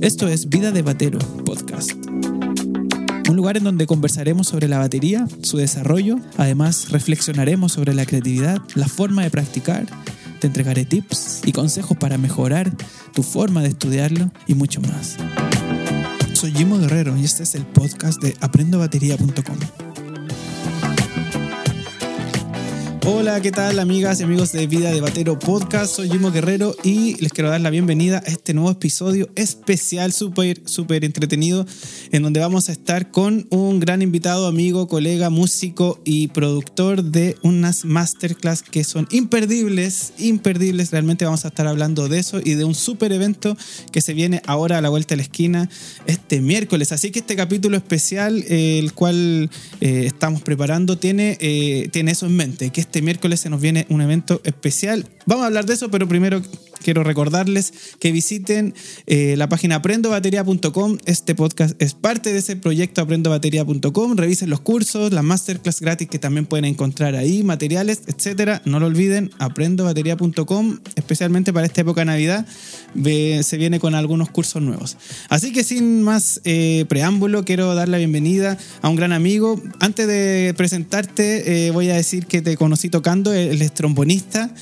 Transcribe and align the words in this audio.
Esto 0.00 0.28
es 0.28 0.48
Vida 0.48 0.72
de 0.72 0.82
Batero 0.82 1.18
Podcast. 1.44 1.92
Un 3.28 3.36
lugar 3.36 3.56
en 3.56 3.64
donde 3.64 3.86
conversaremos 3.86 4.48
sobre 4.48 4.68
la 4.68 4.78
batería, 4.78 5.26
su 5.42 5.58
desarrollo, 5.58 6.18
además 6.36 6.90
reflexionaremos 6.90 7.72
sobre 7.72 7.94
la 7.94 8.06
creatividad, 8.06 8.58
la 8.74 8.88
forma 8.88 9.22
de 9.22 9.30
practicar, 9.30 9.86
te 10.40 10.46
entregaré 10.46 10.84
tips 10.84 11.42
y 11.44 11.52
consejos 11.52 11.96
para 11.98 12.16
mejorar 12.16 12.72
tu 13.12 13.22
forma 13.22 13.62
de 13.62 13.68
estudiarlo 13.68 14.30
y 14.46 14.54
mucho 14.54 14.80
más. 14.80 15.16
Soy 16.32 16.52
Jimo 16.52 16.78
Guerrero 16.78 17.16
y 17.16 17.24
este 17.24 17.42
es 17.42 17.54
el 17.54 17.66
podcast 17.66 18.22
de 18.22 18.36
aprendobatería.com. 18.40 19.87
Hola, 23.10 23.40
¿qué 23.40 23.50
tal 23.50 23.78
amigas 23.78 24.20
y 24.20 24.24
amigos 24.24 24.52
de 24.52 24.66
Vida 24.66 24.92
de 24.92 25.00
Batero 25.00 25.38
Podcast? 25.38 25.96
Soy 25.96 26.10
Jimo 26.10 26.30
Guerrero 26.30 26.76
y 26.84 27.14
les 27.22 27.32
quiero 27.32 27.48
dar 27.48 27.62
la 27.62 27.70
bienvenida 27.70 28.18
a 28.18 28.30
este 28.30 28.52
nuevo 28.52 28.70
episodio 28.70 29.30
especial, 29.34 30.12
súper, 30.12 30.60
súper 30.66 31.06
entretenido, 31.06 31.64
en 32.12 32.22
donde 32.22 32.38
vamos 32.38 32.68
a 32.68 32.72
estar 32.72 33.10
con 33.10 33.46
un 33.48 33.80
gran 33.80 34.02
invitado, 34.02 34.46
amigo, 34.46 34.88
colega, 34.88 35.30
músico 35.30 36.02
y 36.04 36.28
productor 36.28 37.02
de 37.02 37.36
unas 37.42 37.86
masterclass 37.86 38.62
que 38.62 38.84
son 38.84 39.08
imperdibles, 39.10 40.12
imperdibles. 40.18 40.90
Realmente 40.90 41.24
vamos 41.24 41.46
a 41.46 41.48
estar 41.48 41.66
hablando 41.66 42.08
de 42.08 42.18
eso 42.18 42.42
y 42.44 42.56
de 42.56 42.64
un 42.64 42.74
súper 42.74 43.12
evento 43.12 43.56
que 43.90 44.02
se 44.02 44.12
viene 44.12 44.42
ahora 44.44 44.76
a 44.76 44.80
la 44.82 44.90
vuelta 44.90 45.14
de 45.14 45.16
la 45.16 45.22
esquina 45.22 45.70
este 46.04 46.42
miércoles. 46.42 46.92
Así 46.92 47.10
que 47.10 47.20
este 47.20 47.36
capítulo 47.36 47.78
especial, 47.78 48.44
el 48.48 48.92
cual 48.92 49.48
eh, 49.80 50.02
estamos 50.04 50.42
preparando, 50.42 50.98
tiene, 50.98 51.38
eh, 51.40 51.88
tiene 51.90 52.10
eso 52.10 52.26
en 52.26 52.36
mente, 52.36 52.68
que 52.68 52.82
este 52.82 52.97
este 52.98 53.04
miércoles 53.04 53.38
se 53.38 53.48
nos 53.48 53.60
viene 53.60 53.86
un 53.90 54.00
evento 54.00 54.40
especial. 54.42 55.06
Vamos 55.28 55.42
a 55.44 55.48
hablar 55.48 55.66
de 55.66 55.74
eso, 55.74 55.90
pero 55.90 56.08
primero 56.08 56.40
quiero 56.82 57.04
recordarles 57.04 57.74
que 58.00 58.12
visiten 58.12 58.72
eh, 59.06 59.34
la 59.36 59.46
página 59.46 59.74
aprendobatería.com. 59.74 60.96
Este 61.04 61.34
podcast 61.34 61.80
es 61.82 61.92
parte 61.92 62.32
de 62.32 62.38
ese 62.38 62.56
proyecto 62.56 63.02
aprendobatería.com. 63.02 64.16
Revisen 64.16 64.48
los 64.48 64.60
cursos, 64.60 65.12
las 65.12 65.22
masterclass 65.22 65.82
gratis 65.82 66.08
que 66.08 66.18
también 66.18 66.46
pueden 66.46 66.64
encontrar 66.64 67.14
ahí, 67.14 67.42
materiales, 67.42 68.04
etcétera. 68.06 68.62
No 68.64 68.80
lo 68.80 68.86
olviden, 68.86 69.30
aprendobatería.com, 69.38 70.78
especialmente 70.96 71.52
para 71.52 71.66
esta 71.66 71.82
época 71.82 72.00
de 72.00 72.06
Navidad, 72.06 72.46
se 72.94 73.56
viene 73.58 73.80
con 73.80 73.94
algunos 73.94 74.30
cursos 74.30 74.62
nuevos. 74.62 74.96
Así 75.28 75.52
que 75.52 75.62
sin 75.62 76.00
más 76.00 76.40
eh, 76.44 76.86
preámbulo, 76.88 77.44
quiero 77.44 77.74
dar 77.74 77.90
la 77.90 77.98
bienvenida 77.98 78.56
a 78.80 78.88
un 78.88 78.96
gran 78.96 79.12
amigo. 79.12 79.60
Antes 79.78 80.06
de 80.06 80.54
presentarte, 80.56 81.66
eh, 81.66 81.70
voy 81.70 81.90
a 81.90 81.96
decir 81.96 82.24
que 82.24 82.40
te 82.40 82.56
conocí 82.56 82.88
tocando, 82.88 83.34
él 83.34 83.60
es 83.60 83.74
trombonista, 83.74 84.54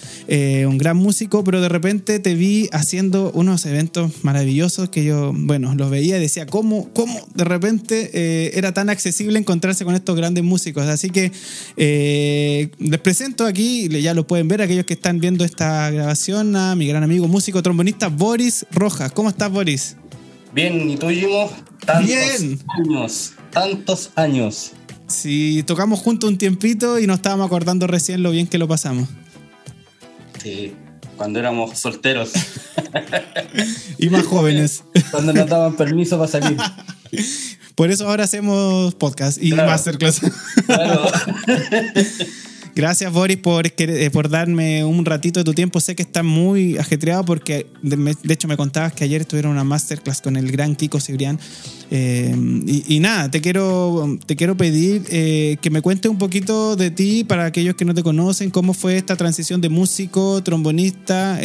un 0.65 0.79
gran 0.79 0.97
músico, 0.97 1.45
pero 1.45 1.61
de 1.61 1.69
repente 1.69 2.19
te 2.21 2.35
vi 2.35 2.69
haciendo 2.73 3.33
unos 3.33 3.67
eventos 3.67 4.25
maravillosos 4.25 4.89
que 4.89 5.05
yo, 5.05 5.33
bueno, 5.35 5.75
los 5.75 5.91
veía 5.91 6.17
y 6.17 6.21
decía, 6.21 6.47
¿cómo, 6.47 6.89
cómo 6.95 7.27
de 7.35 7.45
repente 7.45 8.11
eh, 8.15 8.53
era 8.55 8.73
tan 8.73 8.89
accesible 8.89 9.39
encontrarse 9.39 9.85
con 9.85 9.95
estos 9.95 10.17
grandes 10.17 10.45
músicos? 10.45 10.87
Así 10.87 11.11
que 11.11 11.33
eh, 11.77 12.71
les 12.79 13.01
presento 13.01 13.45
aquí, 13.45 13.89
ya 14.01 14.15
lo 14.15 14.27
pueden 14.27 14.49
ver 14.49 14.63
aquellos 14.63 14.87
que 14.87 14.95
están 14.95 15.19
viendo 15.19 15.45
esta 15.45 15.91
grabación, 15.91 16.55
a 16.57 16.75
mi 16.77 16.87
gran 16.87 17.03
amigo 17.03 17.27
músico 17.29 17.63
trombonista 17.63 18.09
Boris 18.09 18.65
Rojas. 18.71 19.13
¿Cómo 19.13 19.29
estás, 19.29 19.51
Boris? 19.51 19.97
Bien, 20.55 20.89
¿y 20.89 20.97
tú, 20.97 21.09
Jimo? 21.09 21.51
Tantos 21.85 22.07
Bien. 22.07 22.59
años, 22.69 23.33
tantos 23.51 24.11
años. 24.15 24.73
Sí, 25.09 25.63
tocamos 25.67 26.01
juntos 26.01 26.29
un 26.29 26.39
tiempito 26.39 26.99
y 26.99 27.07
nos 27.07 27.17
estábamos 27.17 27.47
acordando 27.47 27.87
recién 27.87 28.23
lo 28.23 28.31
bien 28.31 28.47
que 28.47 28.59
lo 28.59 28.67
pasamos. 28.67 29.09
Sí, 30.47 30.73
cuando 31.17 31.41
éramos 31.41 31.77
solteros. 31.77 32.31
y 33.99 34.09
más 34.11 34.25
jóvenes. 34.27 34.85
cuando 35.11 35.33
nos 35.33 35.49
daban 35.49 35.75
permiso 35.75 36.19
para 36.19 36.31
salir. 36.31 36.57
Por 37.75 37.91
eso 37.91 38.09
ahora 38.09 38.23
hacemos 38.23 38.95
podcast 38.95 39.43
y 39.43 39.55
masterclass. 39.55 40.21
Claro. 40.67 41.11
Gracias, 42.77 43.11
Boris, 43.11 43.39
por, 43.39 43.67
eh, 43.67 44.11
por 44.11 44.29
darme 44.29 44.85
un 44.85 45.07
ratito 45.07 45.41
de 45.41 45.45
tu 45.45 45.55
tiempo. 45.55 45.81
Sé 45.81 45.97
que 45.97 46.03
estás 46.03 46.23
muy 46.23 46.77
ajetreado 46.77 47.25
porque, 47.25 47.67
de, 47.81 48.15
hecho, 48.29 48.49
me 48.49 48.59
contabas 48.59 48.93
que 48.93 49.03
ayer 49.03 49.25
tuvieron 49.25 49.53
una 49.53 49.65
masterclass 49.65 50.21
con 50.21 50.37
el 50.37 50.53
gran 50.53 50.77
Kiko 50.77 51.01
Cibrián. 51.01 51.41
Eh, 51.91 52.37
y, 52.87 53.01
nada, 53.01 53.31
te 53.31 53.41
quiero, 53.41 54.19
te 54.27 54.37
quiero 54.37 54.59
pedir 54.59 55.05
eh, 55.09 55.57
que 55.63 55.71
me 55.71 55.81
cuentes 55.81 56.11
un 56.11 56.19
poquito 56.19 56.77
de 56.77 56.91
ti 56.91 57.25
para 57.25 57.47
aquellos 57.47 57.77
que 57.77 57.87
no 57.87 57.95
te 57.95 58.03
conocen, 58.03 58.51
cómo 58.51 58.75
fue 58.75 58.99
esta 58.99 59.17
transición 59.17 59.63
de 59.63 59.71
músico, 59.71 60.43
trombonista, 60.43 61.41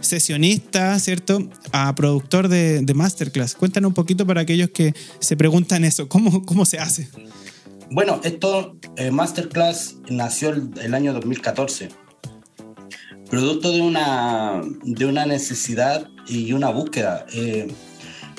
sesionista, 0.00 0.98
¿cierto? 0.98 1.48
A 1.70 1.94
productor 1.94 2.48
de, 2.48 2.92
masterclass. 2.92 3.54
Cuéntanos 3.54 3.90
un 3.90 3.94
poquito 3.94 4.26
para 4.26 4.40
aquellos 4.40 4.70
que 4.70 4.94
se 5.20 5.36
preguntan 5.36 5.84
eso, 5.84 6.08
¿cómo, 6.08 6.44
cómo 6.44 6.66
se 6.66 6.80
hace? 6.80 7.06
Bueno, 7.92 8.20
esto, 8.22 8.76
eh, 8.96 9.10
Masterclass, 9.10 9.96
nació 10.08 10.50
el, 10.50 10.94
año 10.94 11.12
2014, 11.12 11.88
producto 13.28 13.72
de 13.72 13.80
una, 13.80 14.62
de 14.84 15.06
una 15.06 15.26
necesidad 15.26 16.06
y 16.28 16.52
una 16.52 16.70
búsqueda. 16.70 17.26
Eh, 17.34 17.66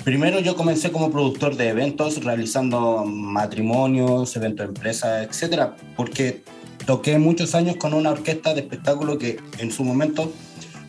primero 0.05 0.39
yo 0.39 0.55
comencé 0.55 0.93
como 0.93 1.11
productor 1.11 1.57
de 1.57 1.67
eventos, 1.67 2.23
realizando 2.23 3.03
matrimonios, 3.03 4.33
eventos 4.37 4.67
de 4.67 4.73
empresa, 4.73 5.21
etcétera, 5.21 5.75
porque 5.97 6.43
toqué 6.85 7.19
muchos 7.19 7.53
años 7.53 7.75
con 7.75 7.93
una 7.93 8.11
orquesta 8.11 8.53
de 8.53 8.61
espectáculo 8.61 9.17
que 9.17 9.37
en 9.57 9.69
su 9.69 9.83
momento 9.83 10.31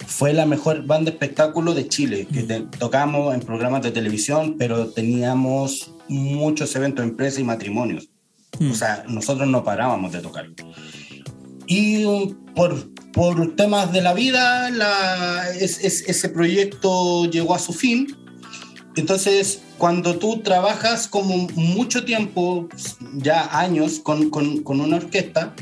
fue 0.06 0.32
la 0.32 0.46
mejor 0.46 0.86
banda 0.86 1.10
de 1.10 1.16
espectáculo 1.16 1.74
de 1.74 1.88
Chile, 1.88 2.28
que 2.32 2.42
tocamos 2.78 3.34
en 3.34 3.40
programas 3.40 3.82
de 3.82 3.90
televisión, 3.90 4.54
pero 4.56 4.86
teníamos 4.90 5.92
muchos 6.06 6.76
eventos 6.76 7.04
de 7.04 7.10
empresa 7.10 7.40
y 7.40 7.44
matrimonios. 7.44 8.11
O 8.60 8.64
hmm. 8.64 8.74
sea, 8.74 9.04
nosotros 9.08 9.48
no 9.48 9.64
parábamos 9.64 10.12
de 10.12 10.20
tocar. 10.20 10.46
Y 11.66 12.04
por, 12.54 12.92
por 13.12 13.56
temas 13.56 13.92
de 13.92 14.02
la 14.02 14.14
vida, 14.14 14.70
la, 14.70 15.48
ese 15.50 16.28
proyecto 16.28 17.26
llegó 17.26 17.54
a 17.54 17.58
su 17.58 17.72
fin. 17.72 18.16
Entonces, 18.96 19.62
cuando 19.78 20.18
tú 20.18 20.40
trabajas 20.42 21.08
como 21.08 21.48
mucho 21.54 22.04
tiempo, 22.04 22.68
ya 23.14 23.58
años, 23.58 24.00
con, 24.00 24.28
con, 24.30 24.62
con 24.62 24.80
una 24.80 24.96
orquesta, 24.96 25.54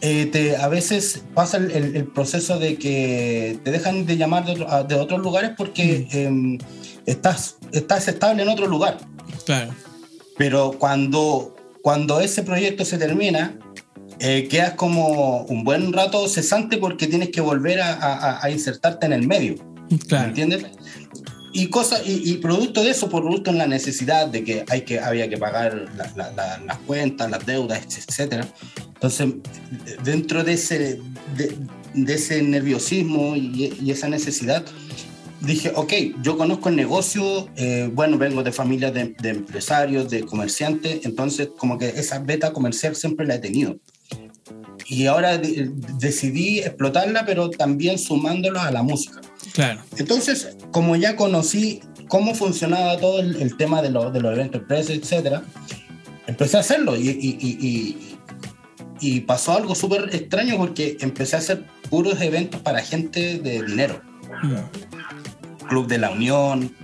eh, 0.00 0.26
te, 0.26 0.56
a 0.56 0.68
veces 0.68 1.24
pasa 1.32 1.56
el, 1.56 1.70
el, 1.70 2.06
proceso 2.06 2.58
de 2.58 2.76
que 2.76 3.58
te 3.64 3.70
dejan 3.70 4.04
de 4.04 4.18
llamar 4.18 4.44
de, 4.44 4.54
de 4.86 5.00
otros 5.00 5.20
lugares 5.20 5.52
porque 5.56 6.06
em, 6.10 6.58
estás, 7.06 7.56
estás 7.72 8.06
estable 8.08 8.42
en 8.42 8.50
otro 8.50 8.66
lugar. 8.66 8.98
Claro. 9.46 9.72
Pero 10.36 10.72
cuando 10.78 11.53
cuando 11.84 12.18
ese 12.18 12.42
proyecto 12.42 12.82
se 12.86 12.96
termina, 12.96 13.58
eh, 14.18 14.48
quedas 14.48 14.72
como 14.72 15.42
un 15.42 15.64
buen 15.64 15.92
rato 15.92 16.26
cesante 16.28 16.78
porque 16.78 17.06
tienes 17.06 17.28
que 17.28 17.42
volver 17.42 17.78
a, 17.82 18.40
insertarte 18.50 19.04
en 19.04 19.12
el 19.12 19.26
medio. 19.26 19.56
Claro. 20.08 20.28
¿Entiendes? 20.28 20.64
Y, 21.52 21.66
cosa, 21.66 21.98
y, 22.02 22.32
producto 22.38 22.82
de 22.82 22.88
eso, 22.88 23.10
por 23.10 23.22
producto 23.22 23.50
en 23.50 23.58
la 23.58 23.66
necesidad 23.66 24.28
de 24.28 24.44
que, 24.44 24.64
hay 24.70 24.80
que 24.80 24.98
había 24.98 25.28
que 25.28 25.36
pagar 25.36 25.84
las 25.94 26.78
cuentas, 26.86 27.30
las 27.30 27.44
deudas, 27.44 27.82
etc. 27.84 28.46
Entonces, 28.94 29.34
dentro 30.02 30.42
de 30.42 30.54
ese, 30.54 31.02
de, 31.36 32.14
ese 32.14 32.42
nerviosismo 32.42 33.36
y, 33.36 33.76
y 33.78 33.90
esa 33.90 34.08
necesidad, 34.08 34.64
dije, 35.46 35.72
ok, 35.74 35.92
yo 36.22 36.36
conozco 36.36 36.68
el 36.68 36.76
negocio, 36.76 37.48
eh, 37.56 37.90
bueno, 37.92 38.18
vengo 38.18 38.42
de 38.42 38.52
familias 38.52 38.92
de, 38.94 39.14
empresarios, 39.24 40.10
de 40.10 40.24
comerciantes, 40.24 41.04
entonces 41.04 41.48
como 41.56 41.78
que 41.78 41.88
esa 41.88 42.18
beta 42.18 42.52
comercial 42.52 42.96
siempre 42.96 43.26
la 43.26 43.36
he 43.36 43.38
tenido. 43.38 43.76
Y 44.86 45.06
ahora 45.06 45.38
decidí 45.38 46.58
explotarla, 46.58 47.24
pero 47.24 47.50
también 47.50 47.98
sumándola 47.98 48.66
a 48.66 48.70
la 48.70 48.82
música. 48.82 49.20
Claro. 49.54 49.80
Entonces, 49.96 50.56
como 50.72 50.96
ya 50.96 51.16
conocí 51.16 51.80
cómo 52.08 52.34
funcionaba 52.34 52.98
todo 52.98 53.20
el, 53.20 53.56
tema 53.56 53.80
de, 53.80 53.88
de, 53.88 54.20
los 54.20 54.32
eventos 54.32 54.60
empresas, 54.60 54.90
etcétera, 54.90 55.42
empecé 56.26 56.58
a 56.58 56.60
hacerlo 56.60 56.96
y, 56.96 57.08
y, 57.08 58.16
y 59.00 59.20
pasó 59.20 59.52
algo 59.52 59.74
súper 59.74 60.14
extraño 60.14 60.56
porque 60.56 60.96
empecé 61.00 61.36
a 61.36 61.38
hacer 61.38 61.64
puros 61.90 62.20
eventos 62.20 62.60
para 62.60 62.80
gente 62.80 63.38
de 63.38 63.62
dinero. 63.62 64.00
Mm. 64.42 64.54
Club 65.64 65.86
de 65.86 65.98
la 65.98 66.10
Unión, 66.10 66.74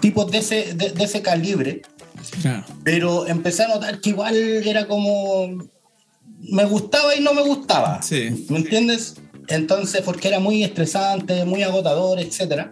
tipos 0.00 0.30
de 0.30 0.38
ese, 0.38 0.74
de, 0.74 0.92
ese 1.02 1.22
calibre. 1.22 1.82
Pero 2.84 3.26
empecé 3.26 3.64
a 3.64 3.68
notar 3.68 4.00
que 4.00 4.10
igual 4.10 4.36
era 4.36 4.86
como. 4.86 5.68
Me 6.40 6.64
gustaba 6.64 7.14
y 7.14 7.20
no 7.20 7.34
me 7.34 7.42
gustaba. 7.42 8.00
¿Me 8.48 8.58
entiendes? 8.58 9.16
Entonces, 9.48 10.02
porque 10.04 10.28
era 10.28 10.40
muy 10.40 10.64
estresante, 10.64 11.44
muy 11.44 11.62
agotador, 11.62 12.18
etc. 12.18 12.68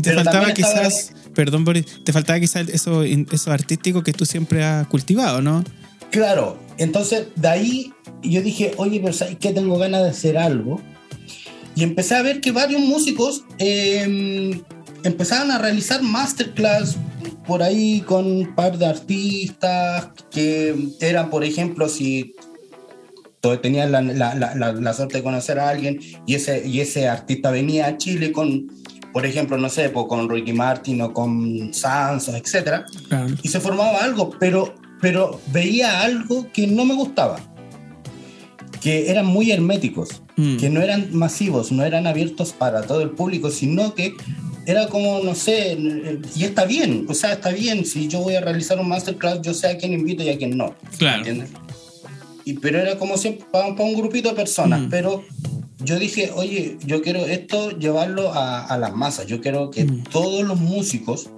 te 0.00 0.14
faltaba 0.14 0.52
quizás, 0.52 1.12
perdón 1.34 1.64
Boris, 1.64 2.02
te 2.04 2.12
faltaba 2.12 2.40
quizás 2.40 2.68
eso, 2.68 3.02
eso 3.02 3.52
artístico 3.52 4.02
que 4.02 4.12
tú 4.12 4.24
siempre 4.24 4.64
has 4.64 4.86
cultivado, 4.86 5.42
¿no? 5.42 5.64
Claro, 6.10 6.58
entonces 6.78 7.26
de 7.36 7.48
ahí 7.48 7.92
yo 8.22 8.40
dije, 8.40 8.72
oye, 8.78 9.00
pero 9.00 9.12
¿sabes 9.12 9.36
qué? 9.38 9.52
Tengo 9.52 9.76
ganas 9.76 10.02
de 10.02 10.08
hacer 10.08 10.38
algo 10.38 10.80
Y 11.78 11.84
empecé 11.84 12.16
a 12.16 12.22
ver 12.22 12.40
que 12.40 12.50
varios 12.50 12.80
músicos 12.80 13.44
eh, 13.60 14.60
empezaban 15.04 15.52
a 15.52 15.58
realizar 15.58 16.02
masterclass 16.02 16.96
por 17.46 17.62
ahí 17.62 18.00
con 18.00 18.26
un 18.26 18.54
par 18.56 18.78
de 18.78 18.86
artistas 18.86 20.08
que 20.28 20.74
eran, 21.00 21.30
por 21.30 21.44
ejemplo, 21.44 21.88
si 21.88 22.34
tenían 23.62 23.92
la, 23.92 24.02
la, 24.02 24.34
la, 24.34 24.72
la, 24.72 24.92
suerte 24.92 25.18
de 25.18 25.22
conocer 25.22 25.60
a 25.60 25.68
alguien 25.68 26.00
y 26.26 26.34
ese, 26.34 26.66
y 26.66 26.80
ese 26.80 27.06
artista 27.06 27.52
venía 27.52 27.86
a 27.86 27.96
Chile 27.96 28.32
con, 28.32 28.66
por 29.12 29.24
ejemplo, 29.24 29.56
no 29.56 29.68
sé, 29.68 29.92
con 29.92 30.28
Ricky 30.28 30.52
Martin 30.52 31.00
o 31.02 31.12
con 31.12 31.72
Sansos, 31.72 32.34
etc. 32.34 32.82
Y 33.44 33.48
se 33.50 33.60
formaba 33.60 34.02
algo, 34.02 34.30
pero, 34.40 34.74
pero 35.00 35.40
veía 35.52 36.00
algo 36.00 36.50
que 36.52 36.66
no 36.66 36.84
me 36.84 36.94
gustaba, 36.94 37.38
que 38.80 39.10
eran 39.10 39.26
muy 39.26 39.50
herméticos, 39.50 40.22
mm. 40.36 40.56
que 40.56 40.70
no 40.70 40.80
eran 40.80 41.08
masivos, 41.12 41.72
no 41.72 41.84
eran 41.84 42.06
abiertos 42.06 42.52
para 42.52 42.82
todo 42.82 43.00
el 43.00 43.10
público, 43.10 43.50
sino 43.50 43.94
que 43.94 44.14
era 44.66 44.88
como, 44.88 45.20
no 45.20 45.34
sé, 45.34 45.78
y 46.36 46.44
está 46.44 46.66
bien, 46.66 47.06
o 47.08 47.14
sea, 47.14 47.32
está 47.32 47.50
bien, 47.50 47.86
si 47.86 48.06
yo 48.06 48.20
voy 48.20 48.34
a 48.34 48.42
realizar 48.42 48.78
un 48.78 48.88
masterclass, 48.88 49.40
yo 49.40 49.54
sé 49.54 49.68
a 49.68 49.78
quién 49.78 49.94
invito 49.94 50.22
y 50.22 50.28
a 50.28 50.36
quién 50.36 50.56
no. 50.56 50.74
Claro. 50.98 51.24
Y, 52.44 52.54
pero 52.54 52.78
era 52.78 52.98
como 52.98 53.16
siempre 53.16 53.46
para, 53.50 53.68
un 53.68 53.94
grupito 53.94 54.28
de 54.28 54.34
personas, 54.34 54.82
mm. 54.82 54.90
pero 54.90 55.24
yo 55.80 55.98
dije, 55.98 56.32
oye, 56.34 56.76
yo 56.84 57.00
quiero 57.02 57.24
esto 57.24 57.70
llevarlo 57.70 58.32
a, 58.34 58.76
las 58.78 58.94
masas, 58.94 59.26
yo 59.26 59.40
quiero 59.40 59.70
que 59.70 59.84
mm. 59.84 60.04
todos 60.04 60.46
los 60.46 60.58
músicos 60.58 61.30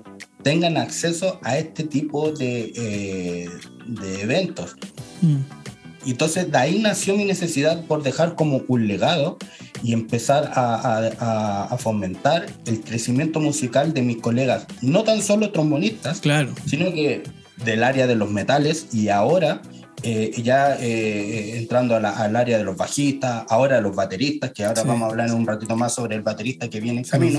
tengan 0.43 0.77
acceso 0.77 1.39
a 1.43 1.59
este 1.59 1.85
tipo 1.85 2.33
de, 2.33 2.73
eh, 2.75 3.49
de 3.87 4.23
eventos. 4.23 4.77
Mm. 5.23 5.60
Y 6.05 6.13
entonces 6.13 6.51
de 6.51 6.59
ahí 6.59 6.79
nació 6.79 7.17
mi 7.17 7.25
necesidad 7.25 7.85
por 7.87 8.03
dejar 8.03 8.35
como 8.35 8.63
un 8.69 8.89
legado 8.89 9.39
y 9.83 9.93
empezar 9.93 10.51
a, 10.55 11.77
fomentar 11.79 12.47
el 12.67 12.81
crecimiento 12.81 13.41
musical 13.41 13.95
de 13.95 14.03
mis 14.03 14.19
colegas, 14.19 14.67
no 14.83 15.05
tan 15.05 15.23
solo 15.23 15.51
trombonistas, 15.51 16.21
claro. 16.21 16.53
sino 16.67 16.93
que 16.93 17.23
del 17.65 17.83
área 17.85 18.07
de 18.07 18.15
los 18.15 18.31
metales 18.31 18.89
y 18.93 19.09
ahora 19.09 19.63
eh, 20.03 20.33
ya 20.43 20.77
eh, 20.81 21.59
entrando 21.59 21.95
al 21.95 22.37
área 22.37 22.57
de 22.57 22.65
los 22.65 22.77
bajistas, 22.77 23.45
ahora 23.49 23.81
los 23.81 23.95
bateristas, 23.95 24.53
que 24.53 24.65
ahora 24.65 24.83
vamos 24.83 25.03
a 25.03 25.11
hablar 25.11 25.33
un 25.33 25.47
ratito 25.47 25.77
más 25.77 25.95
sobre 25.95 26.17
el 26.17 26.23
baterista 26.23 26.71
que 26.71 26.81
viene 26.81 27.01
en 27.01 27.05
camino, 27.05 27.39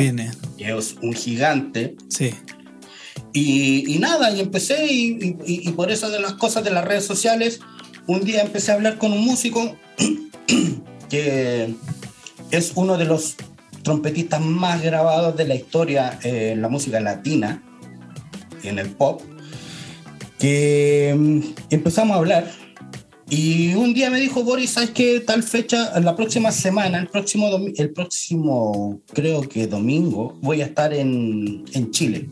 que 0.58 0.78
es 0.78 0.96
un 1.02 1.14
gigante. 1.14 1.96
Sí. 2.08 2.34
Y, 3.34 3.98
nada, 4.00 4.32
y 4.32 4.42
empecé, 4.42 4.86
y, 4.92 5.38
y, 5.46 5.72
por 5.72 5.90
eso 5.90 6.10
de 6.10 6.20
las 6.20 6.34
cosas 6.34 6.64
de 6.64 6.72
las 6.72 6.84
redes 6.84 7.06
sociales, 7.06 7.62
un 8.08 8.24
día 8.24 8.42
empecé 8.42 8.72
a 8.72 8.76
hablar 8.76 8.98
con 8.98 9.14
un 9.14 9.26
músico 9.26 9.76
que 11.10 11.74
es 12.52 12.72
uno 12.76 12.98
de 12.98 13.06
los 13.06 13.36
trompetistas 13.84 14.42
más 14.42 14.82
grabados 14.82 15.36
de 15.36 15.48
la 15.48 15.56
historia 15.56 16.20
en 16.24 16.62
la 16.62 16.70
música 16.70 17.00
latina, 17.00 17.64
en 18.64 18.80
el 18.80 18.90
pop, 18.90 19.22
que 20.38 21.16
mm, 21.18 21.40
empezamos 21.70 22.16
a 22.16 22.20
hablar 22.20 22.62
y 23.34 23.76
un 23.76 23.94
día 23.94 24.10
me 24.10 24.20
dijo, 24.20 24.44
Boris, 24.44 24.72
¿sabes 24.72 24.90
qué? 24.90 25.22
Tal 25.22 25.42
fecha, 25.42 25.98
la 26.02 26.18
próxima 26.18 26.52
semana, 26.52 27.00
el 27.00 27.08
próximo, 27.08 27.48
el 27.78 27.92
próximo 27.92 29.00
creo 29.14 29.48
que 29.48 29.68
domingo, 29.68 30.38
voy 30.42 30.62
a 30.62 30.66
estar 30.66 30.94
en, 30.94 31.64
en 31.72 31.92
Chile. 31.92 32.30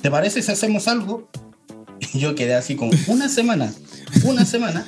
¿Te 0.00 0.08
parece 0.08 0.42
si 0.42 0.52
hacemos 0.52 0.86
algo? 0.86 1.28
Y 2.12 2.20
yo 2.20 2.34
quedé 2.34 2.54
así 2.54 2.76
como 2.76 2.92
una 3.08 3.28
semana, 3.28 3.72
una 4.22 4.44
semana. 4.44 4.86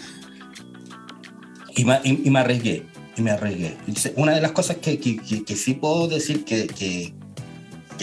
Y 1.78 1.84
me, 1.84 2.00
y 2.04 2.30
me 2.30 2.40
arriesgué 2.40 2.84
y 3.18 3.22
me 3.22 3.30
arriesgué. 3.32 3.76
Una 4.16 4.34
de 4.34 4.40
las 4.40 4.52
cosas 4.52 4.76
que, 4.78 4.98
que, 4.98 5.16
que, 5.44 5.56
sí 5.56 5.74
puedo 5.74 6.08
decir 6.08 6.44
que, 6.44 6.66
que, 6.66 7.12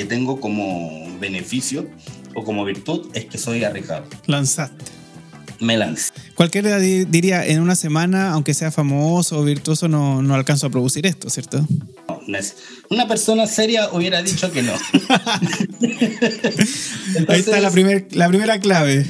tengo 0.05 0.39
como 0.39 1.17
beneficio 1.19 1.89
o 2.35 2.43
como 2.43 2.65
virtud 2.65 3.09
es 3.13 3.25
que 3.25 3.37
soy 3.37 3.63
arriesgado. 3.63 4.05
Lanzaste. 4.27 4.83
Me 5.61 5.77
lancé. 5.77 6.11
Cualquiera 6.35 6.77
diría, 6.79 7.45
en 7.45 7.61
una 7.61 7.75
semana, 7.75 8.33
aunque 8.33 8.53
sea 8.53 8.71
famoso 8.71 9.39
o 9.39 9.43
virtuoso, 9.45 9.87
no, 9.87 10.21
no 10.21 10.35
alcanzo 10.35 10.67
a 10.67 10.69
producir 10.69 11.05
esto, 11.05 11.29
¿cierto? 11.29 11.65
Una 12.89 13.07
persona 13.07 13.47
seria 13.47 13.89
hubiera 13.91 14.21
dicho 14.21 14.51
que 14.51 14.63
no. 14.63 14.73
Ahí 17.29 17.39
está 17.39 17.61
la, 17.61 17.71
primer, 17.71 18.07
la 18.11 18.27
primera 18.27 18.59
clave. 18.59 19.05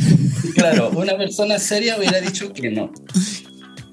Claro, 0.54 0.92
una 0.92 1.18
persona 1.18 1.58
seria 1.58 1.98
hubiera 1.98 2.22
dicho 2.22 2.54
que 2.54 2.70
no. 2.70 2.92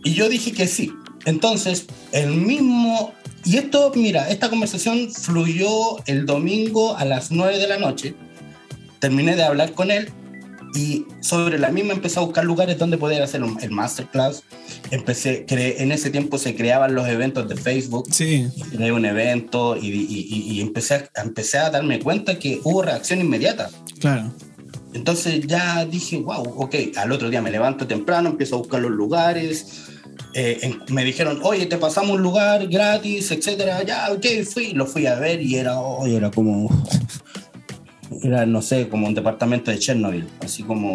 Y 0.04 0.14
yo 0.14 0.28
dije 0.28 0.52
que 0.52 0.66
sí. 0.66 0.92
Entonces, 1.24 1.86
el 2.12 2.30
mismo... 2.32 3.12
Y 3.44 3.56
esto, 3.56 3.92
mira, 3.94 4.28
esta 4.30 4.48
conversación 4.48 5.10
fluyó 5.10 6.04
el 6.06 6.26
domingo 6.26 6.96
a 6.96 7.04
las 7.04 7.30
9 7.30 7.58
de 7.58 7.66
la 7.66 7.78
noche. 7.78 8.14
Terminé 9.00 9.34
de 9.34 9.42
hablar 9.42 9.72
con 9.72 9.90
él 9.90 10.12
y 10.74 11.06
sobre 11.20 11.58
la 11.58 11.70
misma 11.70 11.92
empecé 11.92 12.18
a 12.18 12.22
buscar 12.22 12.44
lugares 12.44 12.78
donde 12.78 12.96
poder 12.96 13.22
hacer 13.22 13.42
el 13.60 13.70
masterclass. 13.70 14.42
Empecé, 14.90 15.44
en 15.48 15.92
ese 15.92 16.10
tiempo 16.10 16.38
se 16.38 16.54
creaban 16.54 16.94
los 16.94 17.08
eventos 17.08 17.48
de 17.48 17.56
Facebook. 17.56 18.08
Sí. 18.10 18.48
Creé 18.70 18.92
un 18.92 19.04
evento 19.04 19.76
y, 19.76 19.88
y, 19.88 20.52
y, 20.52 20.60
empecé, 20.60 20.94
a, 20.94 21.22
empecé 21.22 21.58
a 21.58 21.70
darme 21.70 21.98
cuenta 21.98 22.38
que 22.38 22.60
hubo 22.64 22.82
reacción 22.82 23.20
inmediata. 23.20 23.70
Claro. 24.00 24.32
Entonces 24.94 25.46
ya 25.46 25.84
dije, 25.84 26.18
wow, 26.18 26.54
ok, 26.56 26.74
al 26.96 27.12
otro 27.12 27.28
día 27.28 27.42
me 27.42 27.50
levanto 27.50 27.86
temprano, 27.86 28.30
empiezo 28.30 28.56
a 28.56 28.58
buscar 28.58 28.80
los 28.80 28.90
lugares, 28.90 29.90
eh, 30.34 30.74
me 30.88 31.04
dijeron, 31.04 31.40
oye, 31.42 31.66
te 31.66 31.76
pasamos 31.76 32.16
un 32.16 32.22
lugar 32.22 32.66
gratis, 32.68 33.30
etcétera. 33.30 33.82
Ya, 33.82 34.10
ok, 34.12 34.24
fui, 34.50 34.72
lo 34.72 34.86
fui 34.86 35.06
a 35.06 35.16
ver 35.16 35.42
y 35.42 35.56
era, 35.56 35.76
era 36.06 36.30
como, 36.30 36.70
era, 38.22 38.46
no 38.46 38.62
sé, 38.62 38.88
como 38.88 39.06
un 39.06 39.14
departamento 39.14 39.70
de 39.70 39.78
Chernobyl, 39.78 40.26
así 40.40 40.62
como... 40.62 40.94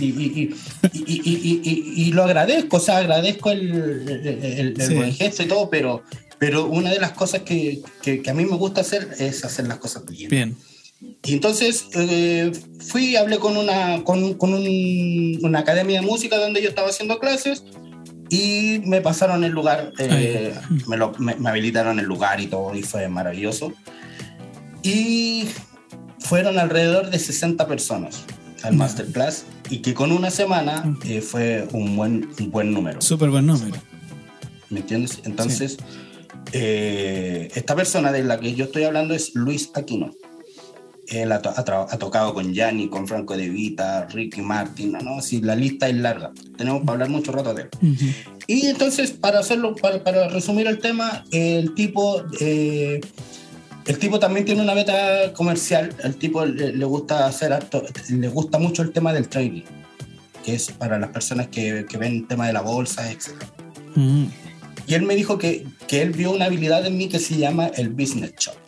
Y, 0.00 0.06
y, 0.06 0.54
y, 0.94 1.92
y, 1.96 2.12
lo 2.12 2.24
agradezco, 2.24 2.78
o 2.78 2.80
sea, 2.80 2.96
agradezco 2.96 3.50
el, 3.50 4.08
el, 4.08 4.80
el, 4.80 4.94
buen 4.96 5.12
gesto 5.12 5.42
y 5.42 5.46
todo, 5.46 5.68
pero, 5.68 6.02
pero 6.38 6.66
una 6.66 6.90
de 6.90 6.98
las 6.98 7.12
cosas 7.12 7.42
que, 7.42 7.82
que, 8.02 8.22
a 8.28 8.32
mí 8.32 8.46
me 8.46 8.56
gusta 8.56 8.80
hacer 8.80 9.10
es 9.18 9.44
hacer 9.44 9.68
las 9.68 9.78
cosas 9.78 10.04
bien. 10.06 10.30
Bien. 10.30 10.56
Y 11.24 11.34
entonces 11.34 11.84
eh, 11.94 12.52
fui, 12.80 13.16
hablé 13.16 13.38
con, 13.38 13.56
una, 13.56 14.02
con, 14.02 14.34
con 14.34 14.54
un, 14.54 15.38
una 15.42 15.58
academia 15.58 16.00
de 16.00 16.06
música 16.06 16.38
donde 16.38 16.62
yo 16.62 16.70
estaba 16.70 16.88
haciendo 16.88 17.18
clases 17.18 17.62
y 18.32 18.80
me 18.86 19.02
pasaron 19.02 19.44
el 19.44 19.52
lugar, 19.52 19.92
eh, 19.98 20.54
me, 20.86 20.96
lo, 20.96 21.12
me, 21.18 21.36
habilitaron 21.50 22.00
el 22.00 22.06
lugar 22.06 22.40
y 22.40 22.46
todo, 22.46 22.74
y 22.74 22.82
fue 22.82 23.06
maravilloso. 23.06 23.74
Y 24.82 25.48
fueron 26.18 26.58
alrededor 26.58 27.10
de 27.10 27.18
60 27.18 27.68
personas 27.68 28.24
al 28.62 28.74
masterclass 28.74 29.44
y 29.68 29.82
que 29.82 29.92
con 29.92 30.12
una 30.12 30.30
semana 30.30 30.96
eh, 31.04 31.20
fue 31.20 31.68
un 31.72 31.94
buen, 31.94 32.30
un 32.40 32.50
buen 32.50 32.72
número. 32.72 33.02
Súper 33.02 33.28
buen 33.28 33.46
número. 33.46 33.76
¿Me 34.70 34.80
entiendes? 34.80 35.20
Entonces, 35.24 35.76
eh, 36.52 37.50
esta 37.54 37.76
persona 37.76 38.12
de 38.12 38.24
la 38.24 38.40
que 38.40 38.54
yo 38.54 38.64
estoy 38.64 38.84
hablando 38.84 39.12
es 39.12 39.34
Luis 39.34 39.68
Aquino. 39.74 40.10
Él 41.08 41.32
ha, 41.32 41.40
tocado 41.40 42.32
con 42.32 42.54
Gianni, 42.54 42.88
con 42.88 43.08
Franco 43.08 43.36
De 43.36 43.48
Vita, 43.48 44.06
Ricky 44.06 44.40
Martin, 44.40 44.92
no, 44.92 45.00
no, 45.00 45.20
si 45.20 45.40
la 45.40 45.56
lista 45.56 45.88
es 45.88 45.96
larga. 45.96 46.32
Tenemos 46.56 46.82
para 46.82 46.92
hablar 46.92 47.08
mucho 47.08 47.32
rato 47.32 47.54
de 47.54 47.62
él. 47.62 47.68
Y 48.46 48.66
entonces, 48.66 49.10
para 49.10 49.40
hacerlo, 49.40 49.74
para, 49.74 50.02
para, 50.02 50.28
resumir 50.28 50.66
el 50.68 50.78
tema, 50.78 51.24
el 51.32 51.74
tipo, 51.74 52.22
eh, 52.40 53.00
el 53.84 53.98
tipo 53.98 54.20
también 54.20 54.46
tiene 54.46 54.62
una 54.62 54.74
beta 54.74 55.32
comercial. 55.32 55.94
El 56.04 56.16
tipo 56.16 56.46
le, 56.46 56.84
gusta 56.84 57.26
hacer 57.26 57.52
le 58.08 58.28
gusta 58.28 58.58
mucho 58.58 58.82
el 58.82 58.92
tema 58.92 59.12
del 59.12 59.28
trading, 59.28 59.64
que 60.44 60.54
es 60.54 60.70
para 60.70 61.00
las 61.00 61.10
personas 61.10 61.48
que, 61.48 61.84
que 61.88 61.98
ven 61.98 62.12
el 62.12 62.26
tema 62.28 62.46
de 62.46 62.52
la 62.52 62.60
bolsa, 62.60 63.10
etc. 63.10 63.32
Y 64.86 64.94
él 64.94 65.02
me 65.02 65.16
dijo 65.16 65.36
que, 65.36 65.66
que 65.88 66.00
él 66.00 66.10
vio 66.10 66.30
una 66.30 66.44
habilidad 66.44 66.86
en 66.86 66.96
mí 66.96 67.08
que 67.08 67.18
se 67.18 67.36
llama 67.36 67.66
el 67.66 67.88
business 67.88 68.34
shop 68.38 68.61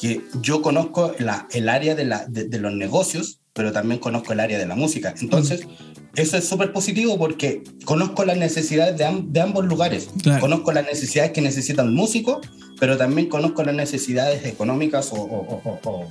que 0.00 0.22
yo 0.40 0.62
conozco 0.62 1.14
la, 1.18 1.46
el 1.50 1.68
área 1.68 1.94
de, 1.94 2.04
la, 2.04 2.26
de, 2.26 2.58
los 2.58 2.72
negocios, 2.72 3.40
pero 3.52 3.72
también 3.72 4.00
conozco 4.00 4.32
el 4.32 4.40
área 4.40 4.58
de 4.58 4.66
la 4.66 4.76
música. 4.76 5.14
Entonces, 5.20 5.66
eso 6.14 6.36
es 6.36 6.48
súper 6.48 6.72
positivo 6.72 7.18
porque 7.18 7.62
conozco 7.84 8.24
las 8.24 8.36
necesidades 8.36 8.96
de, 8.96 9.24
de 9.24 9.40
ambos 9.40 9.64
lugares. 9.64 10.08
Conozco 10.40 10.72
las 10.72 10.84
necesidades 10.84 11.32
que 11.32 11.40
necesita 11.40 11.82
un 11.82 11.94
músico, 11.94 12.40
pero 12.78 12.96
también 12.96 13.28
conozco 13.28 13.62
las 13.64 13.74
necesidades 13.74 14.44
económicas 14.46 15.10
o, 15.12 16.06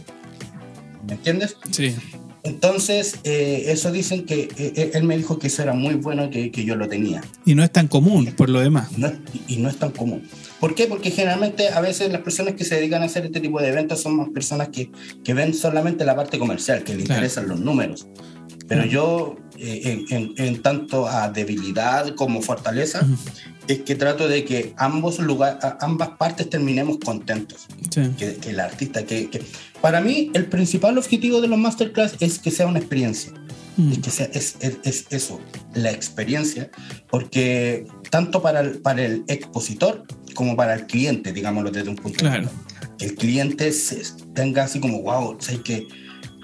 ¿me 1.07 1.13
entiendes? 1.13 1.55
Sí. 1.71 1.95
Entonces, 2.47 3.19
eh, 3.25 3.65
eso 3.67 3.91
dicen 3.91 4.25
que 4.25 4.43
eh, 4.43 4.73
eh, 4.75 4.91
él 4.93 5.03
me 5.03 5.17
dijo 5.17 5.37
que 5.37 5.47
eso 5.47 5.61
era 5.61 5.73
muy 5.73 5.95
bueno 5.95 6.29
que, 6.29 6.49
que, 6.49 6.63
yo 6.63 6.75
lo 6.75 6.87
tenía. 6.87 7.21
Y 7.45 7.55
no 7.55 7.63
es 7.63 7.71
tan 7.71 7.87
común, 7.87 8.33
por 8.37 8.49
lo 8.49 8.61
demás. 8.61 8.89
y 9.47 9.57
no 9.57 9.69
es 9.69 9.77
tan 9.77 9.91
común. 9.91 10.23
¿Por 10.59 10.73
qué? 10.73 10.87
Porque 10.87 11.11
generalmente 11.11 11.69
a 11.69 11.81
veces 11.81 12.11
las 12.11 12.21
personas 12.21 12.53
que 12.53 12.63
se 12.63 12.75
dedican 12.75 13.03
a 13.03 13.05
hacer 13.05 13.25
este 13.25 13.41
tipo 13.41 13.59
de 13.59 13.67
eventos 13.67 14.01
son 14.01 14.15
más 14.15 14.29
personas 14.29 14.69
que, 14.69 14.89
que 15.23 15.33
ven 15.33 15.53
solamente 15.53 16.05
la 16.05 16.15
parte 16.15 16.39
comercial, 16.39 16.83
que 16.83 16.95
le 16.95 17.01
interesan 17.01 17.47
los 17.47 17.59
números. 17.59 18.07
Pero 18.67 18.85
yo, 18.85 19.37
eh, 19.57 20.05
en, 20.09 20.33
en, 20.37 20.61
tanto 20.61 21.07
a 21.07 21.29
debilidad 21.29 22.15
como 22.15 22.41
fortaleza, 22.41 23.05
es 23.67 23.81
que 23.81 23.95
trato 23.95 24.27
de 24.27 24.43
que 24.43 24.73
ambos 24.77 25.19
lugar, 25.19 25.59
ambas 25.79 26.09
partes 26.17 26.49
terminemos 26.49 26.97
contentos. 27.03 27.67
Que, 28.17 28.37
el 28.47 28.59
artista, 28.59 29.05
que, 29.05 29.29
que, 29.29 29.41
para 29.81 30.01
mí 30.01 30.31
el 30.33 30.45
principal 30.45 30.97
objetivo 30.97 31.41
de 31.41 31.47
los 31.47 31.59
masterclass 31.59 32.15
es 32.19 32.39
que 32.39 32.51
sea 32.51 32.67
una 32.67 32.79
experiencia. 32.79 33.31
Es 33.91 33.99
que 33.99 34.09
sea, 34.09 34.25
es, 34.33 34.55
es, 34.59 34.77
es, 34.83 35.05
eso, 35.11 35.39
la 35.75 35.91
experiencia, 35.91 36.71
porque 37.11 37.85
tanto 38.09 38.41
para 38.41 38.61
el, 38.61 38.79
para 38.79 39.05
el 39.05 39.23
expositor 39.27 40.03
como 40.33 40.55
para 40.55 40.73
el 40.73 40.87
cliente, 40.87 41.31
digámoslo 41.31 41.69
desde 41.69 41.89
un 41.89 41.95
punto 41.95 42.17
claro. 42.17 42.35
de 42.35 42.41
vista. 42.41 42.95
El 42.99 43.13
cliente 43.13 43.71
tenga 44.33 44.63
así 44.63 44.79
como, 44.79 45.03
wow, 45.03 45.37
sé 45.39 45.61
que 45.61 45.87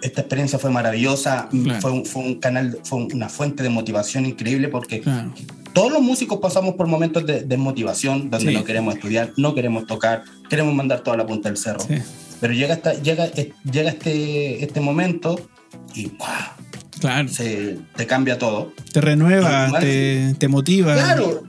esta 0.04 0.22
experiencia 0.22 0.60
fue 0.60 0.70
maravillosa, 0.70 1.50
fue, 1.82 1.92
un, 1.92 2.06
fue, 2.06 2.22
un, 2.22 2.36
canal, 2.36 2.78
fue 2.84 3.06
una 3.06 3.30
fuente 3.30 3.63
de 3.63 3.70
motivación 3.70 4.28
increíble 4.28 4.68
porque 4.68 5.02
claro. 5.02 5.34
todos 5.74 5.92
los 5.92 6.04
músicos 6.04 6.40
pasamos 6.40 6.75
por 6.75 6.86
momentos 6.86 7.25
de, 7.25 7.42
de 7.42 7.58
motivación 7.58 8.30
donde 8.30 8.52
sí. 8.52 8.54
no 8.54 8.63
queremos 8.63 8.94
estudiar, 8.94 9.32
no 9.38 9.56
queremos 9.56 9.88
tocar, 9.88 10.24
queremos 10.50 10.75
mandar 10.75 11.02
toda 11.02 11.18
la 11.18 11.25
punta 11.25 11.50
del 11.50 11.58
cerro. 11.58 11.80
Sí. 11.80 11.96
Pero 12.44 12.56
llega, 12.56 12.74
hasta, 12.74 12.94
llega, 12.96 13.32
llega 13.32 13.90
este, 13.92 14.62
este 14.66 14.82
momento 14.82 15.50
y 15.96 16.08
wow, 16.08 16.28
claro. 17.00 17.30
se, 17.30 17.80
te 17.96 18.06
cambia 18.06 18.38
todo. 18.38 18.74
Te 18.92 19.00
renueva, 19.00 19.70
más, 19.70 19.80
te, 19.80 20.36
te, 20.38 20.50
motiva. 20.50 20.94
Claro, 20.94 21.44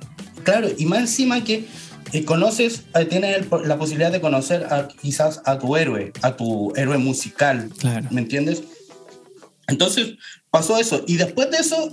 claro, 0.45 0.69
y 0.79 0.87
más 0.87 1.01
encima 1.01 1.43
que 1.43 1.67
eh, 2.13 2.25
conoces, 2.25 2.85
eh, 2.95 3.07
tienes 3.07 3.39
el, 3.39 3.49
la 3.67 3.77
posibilidad 3.77 4.13
de 4.13 4.21
conocer 4.21 4.69
a, 4.71 4.87
quizás 4.87 5.43
a 5.47 5.59
tu 5.59 5.75
héroe, 5.75 6.13
a 6.23 6.37
tu 6.37 6.73
héroe 6.77 6.99
musical, 6.99 7.73
claro. 7.77 8.07
¿me 8.13 8.21
entiendes? 8.21 8.63
Entonces 9.67 10.15
pasó 10.53 10.79
eso, 10.79 11.03
y 11.09 11.17
después 11.17 11.51
de 11.51 11.57
eso 11.57 11.93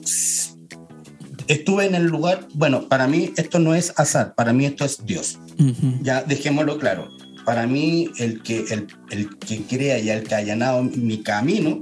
estuve 1.48 1.88
en 1.88 1.96
el 1.96 2.06
lugar, 2.06 2.48
bueno, 2.54 2.88
para 2.88 3.08
mí 3.08 3.34
esto 3.36 3.58
no 3.58 3.74
es 3.74 3.94
azar, 3.98 4.36
para 4.36 4.54
mí 4.54 4.68
esto 4.68 4.86
es 4.86 5.04
Dios, 5.04 5.40
uh 5.58 5.64
-huh. 5.64 6.04
ya 6.04 6.22
dejémoslo 6.22 6.78
claro. 6.78 7.10
Para 7.46 7.68
mí, 7.68 8.10
el 8.18 8.42
que, 8.44 8.60
el, 8.70 8.88
el 9.10 9.38
que 9.38 9.64
crea 9.64 10.00
y 10.00 10.10
el 10.10 10.24
que 10.24 10.36
ha 10.36 10.40
allanado 10.40 10.84
mi 10.84 11.24
camino 11.24 11.80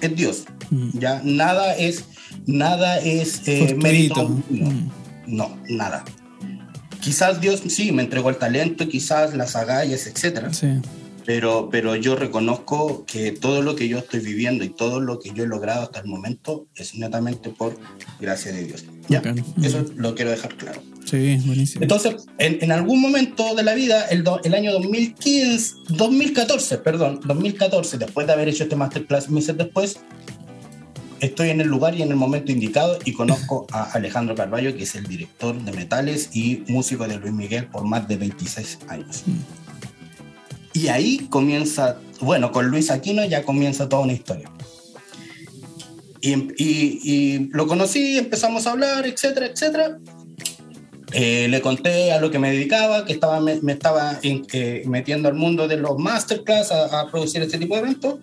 es 0.00 0.16
Dios. 0.16 0.44
Mm. 0.70 0.98
Ya 0.98 1.20
nada 1.24 1.76
es, 1.76 2.04
nada 2.46 2.98
es 2.98 3.42
eh, 3.46 3.76
mérito. 3.80 4.28
No, 4.50 4.70
mm. 4.70 4.90
no, 5.26 5.58
nada. 5.68 6.04
Quizás 7.00 7.40
Dios 7.40 7.62
sí 7.68 7.92
me 7.92 8.02
entregó 8.02 8.30
el 8.30 8.36
talento, 8.36 8.88
quizás 8.88 9.34
las 9.34 9.56
agallas, 9.56 10.06
etcétera. 10.06 10.52
Sí. 10.52 10.68
Pero, 11.26 11.68
pero 11.70 11.96
yo 11.96 12.16
reconozco 12.16 13.04
que 13.06 13.32
todo 13.32 13.62
lo 13.62 13.76
que 13.76 13.88
yo 13.88 13.98
estoy 13.98 14.20
viviendo 14.20 14.62
y 14.64 14.68
todo 14.68 15.00
lo 15.00 15.18
que 15.20 15.30
yo 15.30 15.44
he 15.44 15.46
logrado 15.46 15.82
hasta 15.82 16.00
el 16.00 16.06
momento 16.06 16.66
es 16.74 16.94
netamente 16.94 17.50
por 17.50 17.78
gracia 18.20 18.52
de 18.52 18.64
Dios. 18.64 18.84
Ya, 19.08 19.20
okay. 19.20 19.34
eso 19.62 19.84
lo 19.96 20.14
quiero 20.14 20.30
dejar 20.30 20.54
claro. 20.56 20.82
Sí, 21.04 21.38
buenísimo. 21.44 21.82
Entonces, 21.82 22.26
en, 22.38 22.58
en, 22.62 22.72
algún 22.72 23.00
momento 23.00 23.54
de 23.54 23.62
la 23.62 23.74
vida, 23.74 24.06
el, 24.06 24.24
do, 24.24 24.40
el 24.42 24.54
año 24.54 24.72
2015, 24.72 25.74
2014, 25.90 26.78
perdón, 26.78 27.20
2014, 27.24 27.98
después 27.98 28.26
de 28.26 28.32
haber 28.32 28.48
hecho 28.48 28.64
este 28.64 28.76
masterclass 28.76 29.28
meses 29.28 29.56
después, 29.56 30.00
estoy 31.20 31.50
en 31.50 31.60
el 31.60 31.68
lugar 31.68 31.94
y 31.94 32.02
en 32.02 32.10
el 32.10 32.16
momento 32.16 32.52
indicado 32.52 32.98
y 33.04 33.12
conozco 33.12 33.66
a 33.70 33.84
Alejandro 33.92 34.34
Carballo, 34.34 34.76
que 34.76 34.84
es 34.84 34.94
el 34.94 35.06
director 35.06 35.58
de 35.62 35.72
metales 35.72 36.30
y 36.34 36.62
músico 36.68 37.06
de 37.06 37.18
Luis 37.18 37.32
Miguel 37.32 37.66
por 37.66 37.84
más 37.84 38.08
de 38.08 38.16
26 38.16 38.78
años. 38.88 39.22
Mm. 39.26 39.63
Y 40.74 40.88
ahí 40.88 41.26
comienza, 41.30 41.98
bueno, 42.20 42.52
con 42.52 42.66
Luis 42.66 42.90
Aquino 42.90 43.24
ya 43.24 43.44
comienza 43.44 43.88
toda 43.88 44.02
una 44.02 44.12
historia. 44.12 44.50
Y, 46.20 46.32
y, 46.32 47.00
y 47.02 47.48
lo 47.52 47.66
conocí, 47.66 48.18
empezamos 48.18 48.66
a 48.66 48.72
hablar, 48.72 49.06
etcétera, 49.06 49.46
etcétera. 49.46 49.98
Eh, 51.12 51.46
le 51.48 51.60
conté 51.60 52.12
a 52.12 52.20
lo 52.20 52.30
que 52.32 52.40
me 52.40 52.50
dedicaba, 52.50 53.04
que 53.04 53.12
estaba, 53.12 53.38
me, 53.40 53.60
me 53.62 53.72
estaba 53.72 54.18
eh, 54.22 54.82
metiendo 54.86 55.28
al 55.28 55.34
mundo 55.34 55.68
de 55.68 55.76
los 55.76 55.96
masterclass 55.96 56.72
a, 56.72 57.02
a, 57.02 57.10
producir 57.10 57.40
este 57.40 57.56
tipo 57.56 57.74
de 57.76 57.82
eventos. 57.82 58.16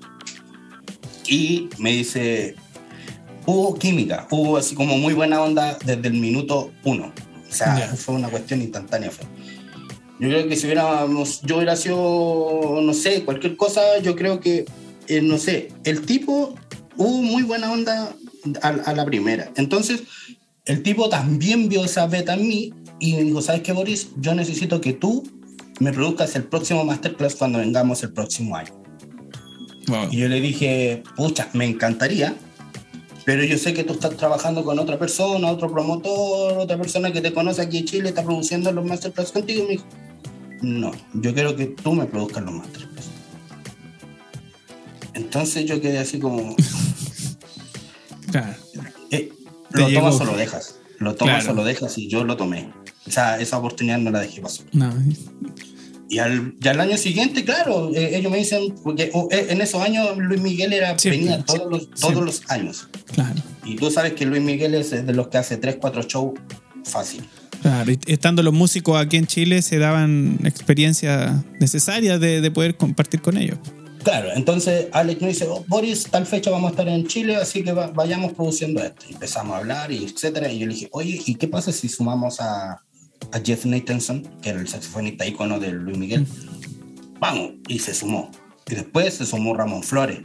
Y 1.25 1.69
me 1.77 1.91
dice, 1.91 2.55
hubo 3.45 3.75
química, 3.75 4.27
hubo 4.29 4.57
así 4.57 4.75
como 4.75 4.97
muy 4.97 5.13
buena 5.13 5.41
onda 5.41 5.77
desde 5.85 6.09
el 6.09 6.15
minuto 6.15 6.73
uno. 6.83 7.13
O 7.49 7.53
sea, 7.53 7.77
yeah. 7.77 7.87
fue 7.95 8.15
una 8.15 8.27
cuestión 8.27 8.61
instantánea. 8.61 9.09
Fue. 9.09 9.25
Yo 10.21 10.29
creo 10.29 10.47
que 10.47 10.55
si 10.55 10.67
hubiéramos, 10.67 11.41
yo 11.41 11.55
hubiera 11.55 11.75
sido, 11.75 12.79
no 12.79 12.93
sé, 12.93 13.23
cualquier 13.23 13.57
cosa, 13.57 13.81
yo 14.03 14.15
creo 14.15 14.39
que, 14.39 14.65
eh, 15.07 15.21
no 15.23 15.39
sé, 15.39 15.69
el 15.83 16.05
tipo 16.05 16.53
hubo 16.95 17.23
muy 17.23 17.41
buena 17.41 17.71
onda 17.71 18.13
a, 18.61 18.67
a, 18.67 18.93
la 18.93 19.03
primera. 19.03 19.51
Entonces, 19.55 20.03
el 20.65 20.83
tipo 20.83 21.09
también 21.09 21.69
vio 21.69 21.83
esa 21.83 22.05
beta 22.05 22.35
en 22.35 22.47
mí 22.47 22.71
y 22.99 23.13
me 23.13 23.23
dijo, 23.23 23.41
¿sabes 23.41 23.63
qué, 23.63 23.71
Boris? 23.71 24.09
Yo 24.17 24.35
necesito 24.35 24.79
que 24.79 24.93
tú 24.93 25.27
me 25.79 25.91
produzcas 25.91 26.35
el 26.35 26.43
próximo 26.43 26.85
masterclass 26.85 27.35
cuando 27.35 27.57
vengamos 27.57 28.03
el 28.03 28.13
próximo 28.13 28.55
año. 28.55 28.79
Wow. 29.87 30.09
Y 30.11 30.17
yo 30.17 30.27
le 30.27 30.39
dije, 30.39 31.01
pucha, 31.17 31.49
me 31.53 31.65
encantaría, 31.65 32.35
pero 33.25 33.43
yo 33.43 33.57
sé 33.57 33.73
que 33.73 33.83
tú 33.83 33.93
estás 33.93 34.15
trabajando 34.17 34.63
con 34.63 34.77
otra 34.77 34.99
persona, 34.99 35.49
otro 35.49 35.71
promotor, 35.71 36.59
otra 36.59 36.77
persona 36.77 37.11
que 37.11 37.21
te 37.21 37.33
conoce 37.33 37.63
aquí 37.63 37.79
en 37.79 37.85
Chile, 37.85 38.09
está 38.09 38.23
produciendo 38.23 38.71
los 38.71 38.85
masterclass 38.85 39.31
contigo. 39.31 39.63
Y 39.63 39.63
me 39.63 39.71
dijo, 39.71 39.85
no, 40.61 40.91
yo 41.13 41.33
quiero 41.33 41.55
que 41.55 41.67
tú 41.67 41.93
me 41.93 42.05
produzcas 42.05 42.43
los 42.43 42.53
masterclass. 42.53 43.09
Entonces 45.13 45.65
yo 45.65 45.81
quedé 45.81 45.99
así 45.99 46.19
como... 46.19 46.55
claro. 48.31 48.55
Eh, 49.11 49.31
lo 49.71 49.89
llegó. 49.89 50.01
tomas 50.01 50.21
o 50.21 50.25
lo 50.25 50.37
dejas. 50.37 50.75
Lo 50.99 51.15
tomas 51.15 51.43
claro. 51.43 51.53
o 51.53 51.55
lo 51.55 51.63
dejas 51.63 51.97
y 51.97 52.07
yo 52.07 52.23
lo 52.23 52.37
tomé. 52.37 52.71
O 53.07 53.11
sea, 53.11 53.39
esa 53.39 53.57
oportunidad 53.57 53.97
no 53.97 54.11
la 54.11 54.19
dejé 54.19 54.41
pasar. 54.41 54.65
No. 54.71 54.93
Y 56.07 56.19
al, 56.19 56.55
ya 56.59 56.71
al 56.71 56.81
año 56.81 56.97
siguiente, 56.97 57.45
claro, 57.45 57.89
eh, 57.95 58.17
ellos 58.17 58.31
me 58.31 58.37
dicen, 58.37 58.75
porque 58.83 59.09
oh, 59.13 59.29
en 59.31 59.61
esos 59.61 59.81
años 59.81 60.17
Luis 60.17 60.41
Miguel 60.41 60.73
era, 60.73 60.95
venía 61.05 61.43
todos, 61.43 61.71
los, 61.71 61.89
todos 61.91 62.23
los 62.23 62.51
años. 62.51 62.89
Claro. 63.13 63.41
Y 63.63 63.77
tú 63.77 63.89
sabes 63.89 64.13
que 64.13 64.25
Luis 64.25 64.41
Miguel 64.41 64.75
es 64.75 64.91
de 64.91 65.13
los 65.13 65.29
que 65.29 65.37
hace 65.37 65.55
3, 65.55 65.77
4 65.79 66.03
shows 66.03 66.39
fácil. 66.83 67.23
Claro, 67.61 67.91
estando 68.07 68.41
los 68.41 68.53
músicos 68.53 68.99
aquí 68.99 69.17
en 69.17 69.27
Chile 69.27 69.61
se 69.61 69.77
daban 69.77 70.39
experiencias 70.45 71.31
necesarias 71.59 72.19
de, 72.19 72.41
de 72.41 72.51
poder 72.51 72.75
compartir 72.75 73.21
con 73.21 73.37
ellos. 73.37 73.59
Claro, 74.03 74.29
entonces 74.33 74.87
Alex 74.93 75.21
me 75.21 75.27
dice, 75.27 75.45
oh, 75.47 75.63
Boris, 75.67 76.05
tal 76.09 76.25
fecha 76.25 76.49
vamos 76.49 76.69
a 76.69 76.71
estar 76.71 76.87
en 76.87 77.05
Chile, 77.05 77.35
así 77.35 77.63
que 77.63 77.71
va, 77.71 77.87
vayamos 77.87 78.33
produciendo 78.33 78.81
esto. 78.81 79.05
Y 79.07 79.13
empezamos 79.13 79.53
a 79.53 79.59
hablar 79.59 79.91
y 79.91 80.03
etcétera. 80.03 80.51
Y 80.51 80.59
yo 80.59 80.65
le 80.65 80.73
dije, 80.73 80.89
oye, 80.91 81.21
¿y 81.23 81.35
qué 81.35 81.47
pasa 81.47 81.71
si 81.71 81.87
sumamos 81.87 82.41
a, 82.41 82.71
a 83.31 83.39
Jeff 83.45 83.65
Nathanson, 83.65 84.23
que 84.41 84.49
era 84.49 84.59
el 84.59 84.67
saxofonista 84.67 85.27
ícono 85.27 85.59
de 85.59 85.71
Luis 85.73 85.97
Miguel? 85.99 86.25
Vamos, 87.19 87.51
y 87.67 87.77
se 87.77 87.93
sumó. 87.93 88.31
Y 88.67 88.73
después 88.73 89.13
se 89.13 89.25
sumó 89.27 89.53
Ramón 89.53 89.83
Flores, 89.83 90.21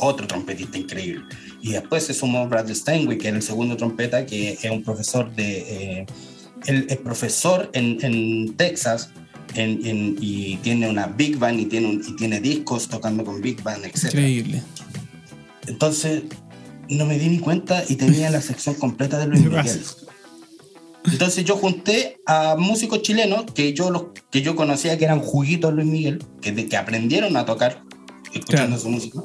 otro 0.00 0.26
trompetista 0.26 0.76
increíble. 0.76 1.24
Y 1.62 1.72
después 1.72 2.04
se 2.04 2.12
sumó 2.12 2.46
Brad 2.46 2.68
Steinway, 2.68 3.16
que 3.16 3.28
era 3.28 3.38
el 3.38 3.42
segundo 3.42 3.78
trompeta, 3.78 4.26
que 4.26 4.52
es 4.52 4.70
un 4.70 4.82
profesor 4.82 5.34
de... 5.34 6.00
Eh, 6.00 6.06
el, 6.66 6.86
el, 6.88 6.98
profesor 6.98 7.70
en, 7.72 7.98
en 8.02 8.54
Texas 8.56 9.10
en, 9.54 9.86
en, 9.86 10.16
y 10.20 10.56
tiene 10.58 10.88
una 10.88 11.06
big 11.06 11.38
band 11.38 11.60
y 11.60 11.66
tiene, 11.66 11.86
un, 11.86 12.02
y 12.06 12.16
tiene 12.16 12.40
discos 12.40 12.88
tocando 12.88 13.24
con 13.24 13.40
big 13.40 13.62
band, 13.62 13.84
etc. 13.84 14.04
Increíble. 14.04 14.62
Entonces, 15.66 16.22
no 16.88 17.06
me 17.06 17.18
di 17.18 17.28
ni 17.28 17.38
cuenta 17.38 17.84
y 17.88 17.96
tenía 17.96 18.30
la 18.30 18.40
sección 18.40 18.74
completa 18.74 19.18
de 19.18 19.26
Luis 19.26 19.42
Miguel. 19.44 19.80
Entonces 21.06 21.44
yo 21.44 21.56
junté 21.56 22.20
a 22.26 22.56
músicos 22.56 23.02
chilenos 23.02 23.44
que 23.52 23.74
yo, 23.74 23.90
los, 23.90 24.06
que 24.30 24.40
yo 24.40 24.56
conocía 24.56 24.96
que 24.96 25.04
eran 25.04 25.20
juguitos 25.20 25.72
Luis 25.72 25.86
Miguel, 25.86 26.24
que, 26.40 26.52
de, 26.52 26.66
que 26.66 26.76
aprendieron 26.76 27.36
a 27.36 27.44
tocar 27.44 27.82
escuchando 28.32 28.76
claro. 28.76 28.80
su 28.80 28.88
música. 28.88 29.20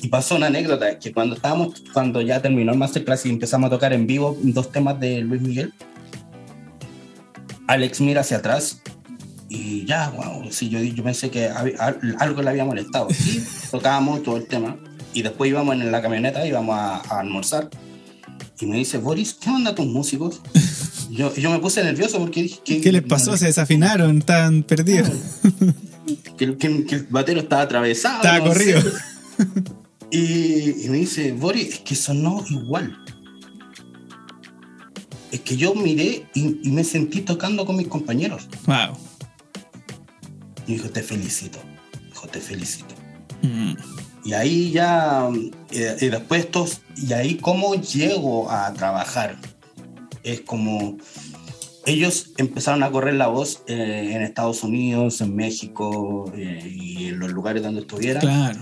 Y 0.00 0.08
pasó 0.08 0.34
una 0.34 0.48
anécdota, 0.48 0.98
que 0.98 1.12
cuando 1.12 1.36
estábamos, 1.36 1.82
cuando 1.92 2.20
ya 2.20 2.42
terminó 2.42 2.72
el 2.72 2.78
masterclass 2.78 3.24
y 3.24 3.30
empezamos 3.30 3.68
a 3.68 3.70
tocar 3.70 3.92
en 3.92 4.06
vivo 4.06 4.36
dos 4.42 4.70
temas 4.70 4.98
de 5.00 5.20
Luis 5.20 5.40
Miguel, 5.40 5.72
Alex 7.66 8.00
mira 8.00 8.20
hacia 8.22 8.38
atrás 8.38 8.80
y 9.48 9.84
ya, 9.84 10.10
wow, 10.10 10.50
sí, 10.50 10.68
yo, 10.68 10.80
yo 10.80 11.04
pensé 11.04 11.30
que 11.30 11.48
algo 12.18 12.42
le 12.42 12.50
había 12.50 12.64
molestado. 12.64 13.08
Y 13.10 13.42
tocábamos 13.70 14.22
todo 14.22 14.36
el 14.36 14.46
tema 14.46 14.76
y 15.12 15.22
después 15.22 15.50
íbamos 15.50 15.74
en 15.74 15.90
la 15.92 16.02
camioneta, 16.02 16.46
íbamos 16.46 16.76
a, 16.76 16.96
a 16.96 17.20
almorzar 17.20 17.70
y 18.60 18.66
me 18.66 18.76
dice, 18.76 18.98
Boris, 18.98 19.34
¿qué 19.34 19.50
onda 19.50 19.74
tus 19.74 19.86
músicos? 19.86 20.40
Yo, 21.10 21.32
yo 21.36 21.50
me 21.50 21.60
puse 21.60 21.84
nervioso 21.84 22.18
porque 22.18 22.42
dije... 22.42 22.60
¿Qué, 22.64 22.80
¿Qué 22.80 22.90
les 22.90 23.02
pasó? 23.02 23.32
No, 23.32 23.36
¿Se 23.36 23.46
desafinaron? 23.46 24.18
¿Estaban 24.18 24.62
perdidos? 24.62 25.10
Que, 26.36 26.58
que, 26.58 26.84
que, 26.84 26.94
el 26.96 27.06
batero 27.08 27.40
estaba 27.40 27.62
atravesado. 27.62 28.16
Estaba 28.16 28.38
no 28.38 28.44
corrido. 28.46 28.80
Sé. 28.82 28.88
Y, 30.10 30.84
y, 30.84 30.88
me 30.90 30.98
dice, 30.98 31.32
Boris, 31.32 31.74
es 31.74 31.78
que 31.78 31.94
sonó 31.94 32.44
igual. 32.50 33.03
Es 35.34 35.40
que 35.40 35.56
yo 35.56 35.74
miré 35.74 36.26
y, 36.32 36.60
y 36.62 36.70
me 36.70 36.84
sentí 36.84 37.20
tocando 37.22 37.66
con 37.66 37.74
mis 37.74 37.88
compañeros. 37.88 38.48
Wow. 38.66 38.96
Y 40.68 40.74
dijo, 40.74 40.88
te 40.90 41.02
felicito. 41.02 41.58
Dijo, 42.08 42.28
te 42.28 42.38
felicito. 42.38 42.94
Mm. 43.42 43.72
Y 44.24 44.32
ahí 44.32 44.70
ya, 44.70 45.28
eh, 45.72 45.96
y 46.00 46.06
después 46.06 46.44
estos, 46.44 46.82
y 46.96 47.12
ahí 47.14 47.34
cómo 47.34 47.74
llego 47.74 48.48
a 48.48 48.72
trabajar. 48.74 49.36
Es 50.22 50.42
como, 50.42 50.98
ellos 51.84 52.30
empezaron 52.36 52.84
a 52.84 52.92
correr 52.92 53.14
la 53.14 53.26
voz 53.26 53.64
eh, 53.66 54.12
en 54.12 54.22
Estados 54.22 54.62
Unidos, 54.62 55.20
en 55.20 55.34
México 55.34 56.32
eh, 56.36 56.76
y 56.80 57.06
en 57.08 57.18
los 57.18 57.32
lugares 57.32 57.64
donde 57.64 57.80
estuvieran. 57.80 58.20
Claro. 58.20 58.60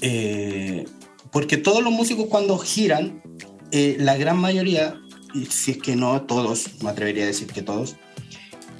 Eh, 0.00 0.86
porque 1.30 1.58
todos 1.58 1.84
los 1.84 1.92
músicos 1.92 2.24
cuando 2.30 2.56
giran, 2.56 3.22
eh, 3.70 3.96
la 4.00 4.16
gran 4.16 4.38
mayoría, 4.38 4.99
si 5.48 5.72
es 5.72 5.78
que 5.78 5.96
no 5.96 6.22
todos, 6.22 6.66
me 6.82 6.90
atrevería 6.90 7.24
a 7.24 7.26
decir 7.26 7.48
que 7.48 7.62
todos, 7.62 7.96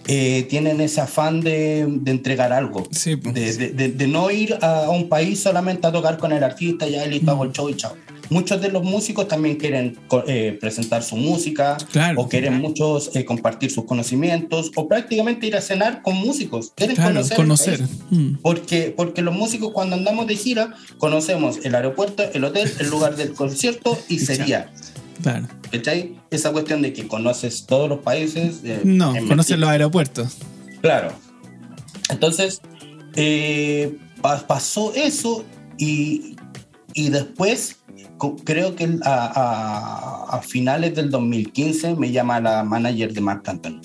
eh, 0.07 0.47
tienen 0.49 0.81
ese 0.81 1.01
afán 1.01 1.41
de, 1.41 1.87
de 1.89 2.11
entregar 2.11 2.53
algo. 2.53 2.89
Sí, 2.91 3.17
pues. 3.17 3.35
De, 3.35 3.53
de- 3.57 3.69
de- 3.71 3.89
de 3.93 4.07
no 4.09 4.31
ir 4.31 4.59
a 4.61 4.91
un 4.91 5.09
país 5.09 5.41
solamente 5.41 5.87
a 5.87 5.93
tocar 5.93 6.19
con 6.19 6.33
el 6.33 6.43
artista, 6.43 6.89
ya 6.89 7.07
listo, 7.07 7.31
hago 7.31 7.45
el 7.45 7.53
show 7.53 7.69
y 7.69 7.77
chao. 7.77 7.95
Muchos 8.29 8.61
de 8.63 8.71
los 8.71 8.85
músicos 8.85 9.27
también 9.27 9.57
quieren 9.57 9.99
eh, 10.29 10.57
presentar 10.61 11.03
su 11.03 11.17
música, 11.17 11.77
Claro. 11.91 12.21
o 12.23 12.29
quieren 12.29 12.61
muchos 12.61 13.11
eh, 13.17 13.25
compartir 13.25 13.73
sus 13.73 13.85
conocimientos, 13.85 14.71
o 14.77 14.87
prácticamente 14.89 15.49
ir 15.49 15.57
a 15.57 15.61
cenar 15.61 16.01
con 16.03 16.17
músicos. 16.17 16.73
Quieren 16.77 16.95
Claro, 16.97 17.15
conocer. 17.15 17.37
conocer. 17.37 17.81
Mm. 18.11 18.35
Porque, 18.41 18.95
porque 18.97 19.23
los 19.23 19.35
músicos 19.35 19.73
cuando 19.73 19.97
andamos 19.97 20.29
de 20.29 20.37
gira 20.37 20.75
conocemos 20.99 21.59
el 21.65 21.75
aeropuerto, 21.75 22.23
el 22.33 22.45
hotel, 22.45 22.71
el 22.79 22.89
lugar 22.89 23.17
del 23.17 23.33
concierto 23.33 23.99
y 24.09 24.21
sería. 24.21 24.71
Claro. 25.23 25.47
¿Cachai? 25.71 26.19
Esa 26.31 26.53
cuestión 26.53 26.83
de 26.83 26.93
que 26.93 27.07
conoces 27.09 27.67
todos 27.67 27.89
los 27.89 28.01
países. 28.01 28.61
eh, 28.65 28.81
No, 28.85 29.15
es 29.15 29.21
conocer 29.25 29.37
mentira. 29.37 29.57
los 29.59 29.69
aeropuertos. 29.71 30.37
Claro. 30.81 31.13
Entonces, 32.09 32.61
eh, 33.15 33.97
pa- 34.23 34.47
pasó 34.47 34.93
eso 34.95 35.45
y, 35.79 36.37
y 36.95 37.09
después, 37.11 37.77
creo 38.45 38.75
que 38.77 38.99
a, 39.05 40.29
a- 40.31 40.37
a 40.39 40.43
finales 40.43 40.95
del 40.95 41.11
2015 41.11 41.95
me 41.97 42.11
llama 42.11 42.41
la 42.41 42.65
manager 42.65 43.13
de 43.13 43.21
Marc 43.21 43.49
Anthony. 43.49 43.81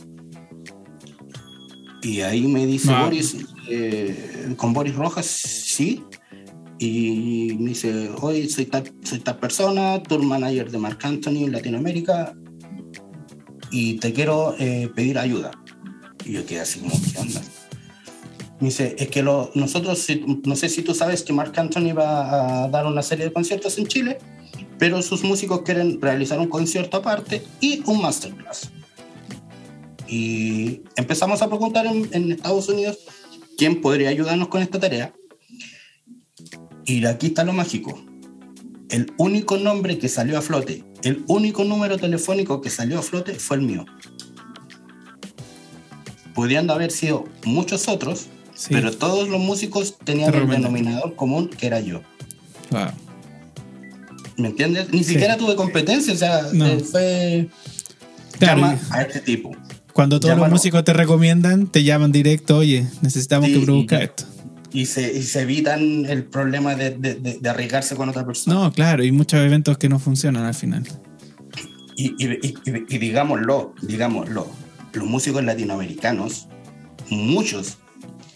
Y 2.02 2.22
ahí 2.22 2.48
me 2.48 2.66
dice 2.68 2.92
Ah. 2.92 3.04
Boris, 3.04 3.36
eh, 3.70 4.54
con 4.58 4.74
Boris 4.74 4.96
Rojas, 4.96 5.26
sí. 5.26 6.04
Y 6.78 7.56
me 7.60 7.70
dice, 7.70 8.10
oye, 8.22 8.50
soy 8.50 8.66
tal, 8.66 8.92
soy 9.04 9.20
persona, 9.20 10.04
tour 10.04 10.22
manager 10.24 10.70
de 10.70 10.78
Marc 10.78 11.06
Anthony 11.06 11.46
en 11.46 11.52
Latinoamérica, 11.54 12.36
y 13.72 13.96
te 14.00 14.14
quiero 14.14 14.56
eh, 14.60 14.90
pedir 14.94 15.18
ayuda. 15.18 15.52
Y 16.26 16.34
yo 16.34 16.46
quedé 16.46 16.62
así 16.62 16.80
como, 16.80 16.94
¿qué 17.14 17.20
onda? 17.20 17.42
Me 18.60 18.68
dice, 18.68 18.96
es 18.98 19.10
que 19.10 19.22
lo- 19.22 19.52
nosotros, 19.54 20.06
no 20.44 20.56
sé 20.56 20.70
si 20.70 20.82
tú 20.82 20.94
sabes 20.94 21.24
que 21.24 21.34
Marc 21.34 21.58
Anthony 21.58 21.94
va 21.94 22.64
a 22.64 22.68
dar 22.70 22.86
una 22.86 23.02
serie 23.02 23.26
de 23.26 23.34
conciertos 23.34 23.78
en 23.78 23.88
Chile, 23.88 24.18
pero 24.78 25.02
sus 25.02 25.24
músicos 25.24 25.62
quieren 25.62 26.02
realizar 26.02 26.40
un 26.40 26.48
concierto 26.48 26.98
aparte 26.98 27.44
y 27.62 27.82
un 27.86 28.02
masterclass. 28.02 28.70
Y 30.08 30.82
empezamos 30.96 31.42
a 31.42 31.48
preguntar 31.48 31.86
en, 31.86 32.08
en 32.12 32.32
Estados 32.34 32.70
Unidos 32.70 33.00
quién 33.58 33.82
podría 33.82 34.10
ayudarnos 34.10 34.50
con 34.50 34.62
esta 34.62 34.80
tarea. 34.80 35.14
Y 36.86 37.06
aquí 37.06 37.28
está 37.28 37.44
lo 37.44 37.54
mágico. 37.54 38.00
El 38.90 39.12
único 39.18 39.58
nombre 39.58 39.98
que 39.98 40.08
salió 40.10 40.38
a 40.38 40.42
flote, 40.42 40.84
el 41.04 41.24
único 41.28 41.64
número 41.64 41.98
telefónico 41.98 42.62
que 42.62 42.70
salió 42.70 43.00
a 43.00 43.02
flote 43.02 43.34
fue 43.36 43.58
el 43.58 43.64
mío. 43.64 43.86
Pudiendo 46.34 46.74
haber 46.74 46.92
sido 46.92 47.26
muchos 47.46 47.88
otros, 47.88 48.28
Sí. 48.54 48.70
pero 48.72 48.92
todos 48.92 49.28
los 49.30 49.40
músicos 49.40 49.98
tenían 50.04 50.32
Te 50.32 50.38
el 50.38 50.48
denominador 50.50 51.16
común 51.16 51.50
que 51.50 51.68
era 51.68 51.80
yo. 51.80 52.02
Wow. 52.72 52.88
¿Me 54.38 54.50
entiendes? 54.50 54.92
Ni 54.92 55.04
siquiera 55.04 55.38
tuve 55.38 55.56
competencia, 55.56 56.14
o 56.14 56.18
sea, 56.18 56.42
No. 56.54 56.66
eh, 56.68 56.80
fue 56.80 57.50
Claro, 58.38 58.62
llama 58.62 58.80
a 58.92 59.02
este 59.02 59.22
tipo. 59.22 59.52
cuando 59.94 60.20
todos 60.20 60.32
llámalo. 60.36 60.48
los 60.54 60.60
músicos 60.60 60.84
te 60.84 60.92
recomiendan, 60.94 61.68
te 61.68 61.84
llaman 61.84 62.12
directo, 62.12 62.58
oye, 62.58 62.86
necesitamos 63.02 63.48
Sí, 63.50 63.54
que 63.60 63.66
produzca 63.66 64.02
esto. 64.04 64.26
Y 64.76 64.86
se, 64.88 65.12
y 65.18 65.24
se 65.24 65.42
evitan 65.42 66.06
el 66.06 66.26
problema 66.26 66.76
de, 66.76 66.92
de- 66.92 67.16
de- 67.16 67.38
de 67.40 67.50
arriesgarse 67.50 67.96
con 67.96 68.10
otra 68.10 68.26
persona. 68.26 68.56
No, 68.56 68.72
claro, 68.74 69.04
y 69.06 69.12
muchos 69.12 69.40
eventos 69.40 69.78
que 69.78 69.88
no 69.88 70.00
funcionan 70.00 70.44
al 70.44 70.54
final. 70.54 70.84
Y, 71.96 72.08
y- 72.24 72.40
y- 72.44 72.56
y- 72.66 72.96
y 72.96 72.98
digámoslo, 72.98 73.74
digámoslo, 73.82 74.48
los 74.94 75.08
músicos 75.08 75.44
latinoamericanos, 75.44 76.48
muchos 77.10 77.78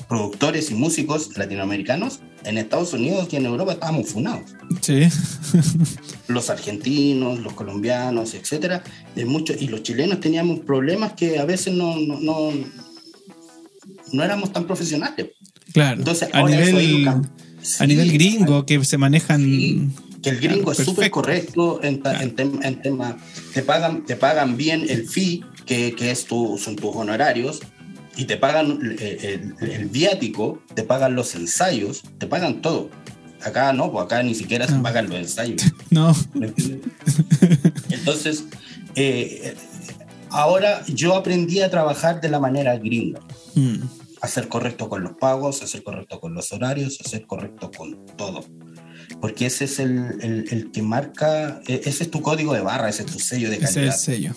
productores 0.08 0.71
y 0.71 0.75
músicos 0.75 1.38
latinoamericanos 1.38 2.21
en 2.45 2.58
Estados 2.58 2.93
Unidos 2.93 3.28
y 3.32 3.36
en 3.36 3.45
Europa 3.45 3.73
estábamos 3.73 4.08
funados. 4.10 4.56
Sí. 4.82 5.08
Los 6.30 6.49
argentinos, 6.49 7.39
los 7.39 7.54
colombianos, 7.54 8.34
etcétera, 8.36 8.84
de 9.15 9.25
muchos, 9.25 9.62
y 9.62 9.67
los 9.67 9.82
chilenos 9.84 10.19
teníamos 10.19 10.60
problemas 10.60 11.13
que 11.13 11.38
a 11.39 11.45
veces 11.45 11.73
no, 11.73 11.97
no, 11.97 12.19
no, 12.19 12.52
no 14.13 14.23
éramos 14.23 14.54
tan 14.54 14.65
profesionales. 14.65 15.28
Claro. 15.73 15.97
Entonces, 15.99 16.29
a 16.34 16.39
ahora 16.39 16.60
eso 16.62 16.77
nivel, 16.77 17.05
cam- 17.05 17.29
a 17.79 17.86
nivel 17.88 18.10
Sí, 18.10 18.17
gringo, 18.17 18.65
que 18.65 18.84
se 18.86 18.97
manejan. 18.97 19.41
Sí, 19.43 19.89
que 20.21 20.29
el 20.32 20.38
gringo 20.39 20.65
Claro, 20.65 20.71
es 20.79 20.86
súper 20.86 21.12
correcto 21.12 21.79
en, 21.84 22.01
ta- 22.01 22.21
en 22.21 22.36
tem- 22.36 22.60
en 22.63 22.82
tema, 22.82 23.17
te 23.53 23.62
pagan, 23.62 24.05
te 24.05 24.15
pagan 24.15 24.58
bien 24.58 24.86
el 24.89 25.08
fee, 25.08 25.41
que, 25.65 25.93
que 25.95 26.12
es 26.12 26.25
tu, 26.25 26.58
son 26.58 26.75
tus 26.75 26.95
honorarios, 26.95 27.60
y 28.17 28.25
te 28.25 28.36
pagan 28.38 28.79
el, 28.82 28.99
el- 29.62 29.69
el 29.71 29.86
viático, 29.88 30.62
te 30.73 30.84
pagan 30.84 31.15
los 31.15 31.36
ensayos, 31.36 32.03
te 32.17 32.27
pagan 32.27 32.62
todo. 32.62 32.89
Acá 33.41 33.71
no, 33.71 33.89
pues 33.91 34.03
acá 34.03 34.21
ni 34.21 34.36
siquiera 34.36 34.67
se 34.67 34.73
No. 34.73 34.84
pagan 34.84 35.08
los 35.10 35.17
ensayos. 35.19 35.62
No. 35.91 36.13
Entonces, 37.89 38.43
eh, 38.95 39.55
ahora 40.29 40.84
yo 40.88 41.15
aprendí 41.15 41.62
a 41.62 41.69
trabajar 41.69 42.21
de 42.21 42.29
la 42.29 42.39
manera 42.39 42.77
gringa 42.77 43.19
Mm. 43.55 43.77
A 44.21 44.27
ser 44.27 44.47
correcto 44.47 44.89
con 44.89 45.03
los 45.03 45.13
pagos, 45.13 45.62
a 45.63 45.67
ser 45.67 45.84
correcto 45.84 46.19
con 46.19 46.34
los 46.34 46.51
horarios, 46.51 46.99
a 47.03 47.08
ser 47.10 47.25
correcto 47.25 47.71
con 47.75 48.05
todo. 48.17 48.45
Porque 49.21 49.45
ese 49.47 49.65
es 49.65 49.79
el, 49.79 49.97
el- 50.21 50.45
el 50.51 50.71
que 50.71 50.82
marca, 50.82 51.62
e- 51.67 51.82
ese 51.86 52.03
es 52.03 52.12
tu 52.12 52.21
código 52.21 52.53
de 52.53 52.62
barra, 52.62 52.89
ese 52.89 53.03
es 53.03 53.12
tu 53.12 53.19
sello 53.19 53.49
de 53.49 53.55
Ese 53.58 53.65
es 53.65 53.73
calidad. 53.73 53.93
el 53.95 53.99
sello. 53.99 54.36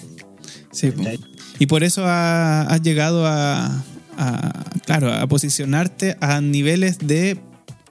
Sí. 0.72 0.90
¿cachai? 0.92 1.18
Y 1.58 1.66
por 1.66 1.84
eso 1.84 2.04
ha- 2.06 2.62
has 2.62 2.80
llegado 2.82 3.26
a, 3.26 3.84
a, 4.16 4.64
claro, 4.86 5.12
a 5.12 5.26
posicionarte 5.26 6.16
a 6.20 6.40
niveles 6.40 6.98
de, 6.98 7.38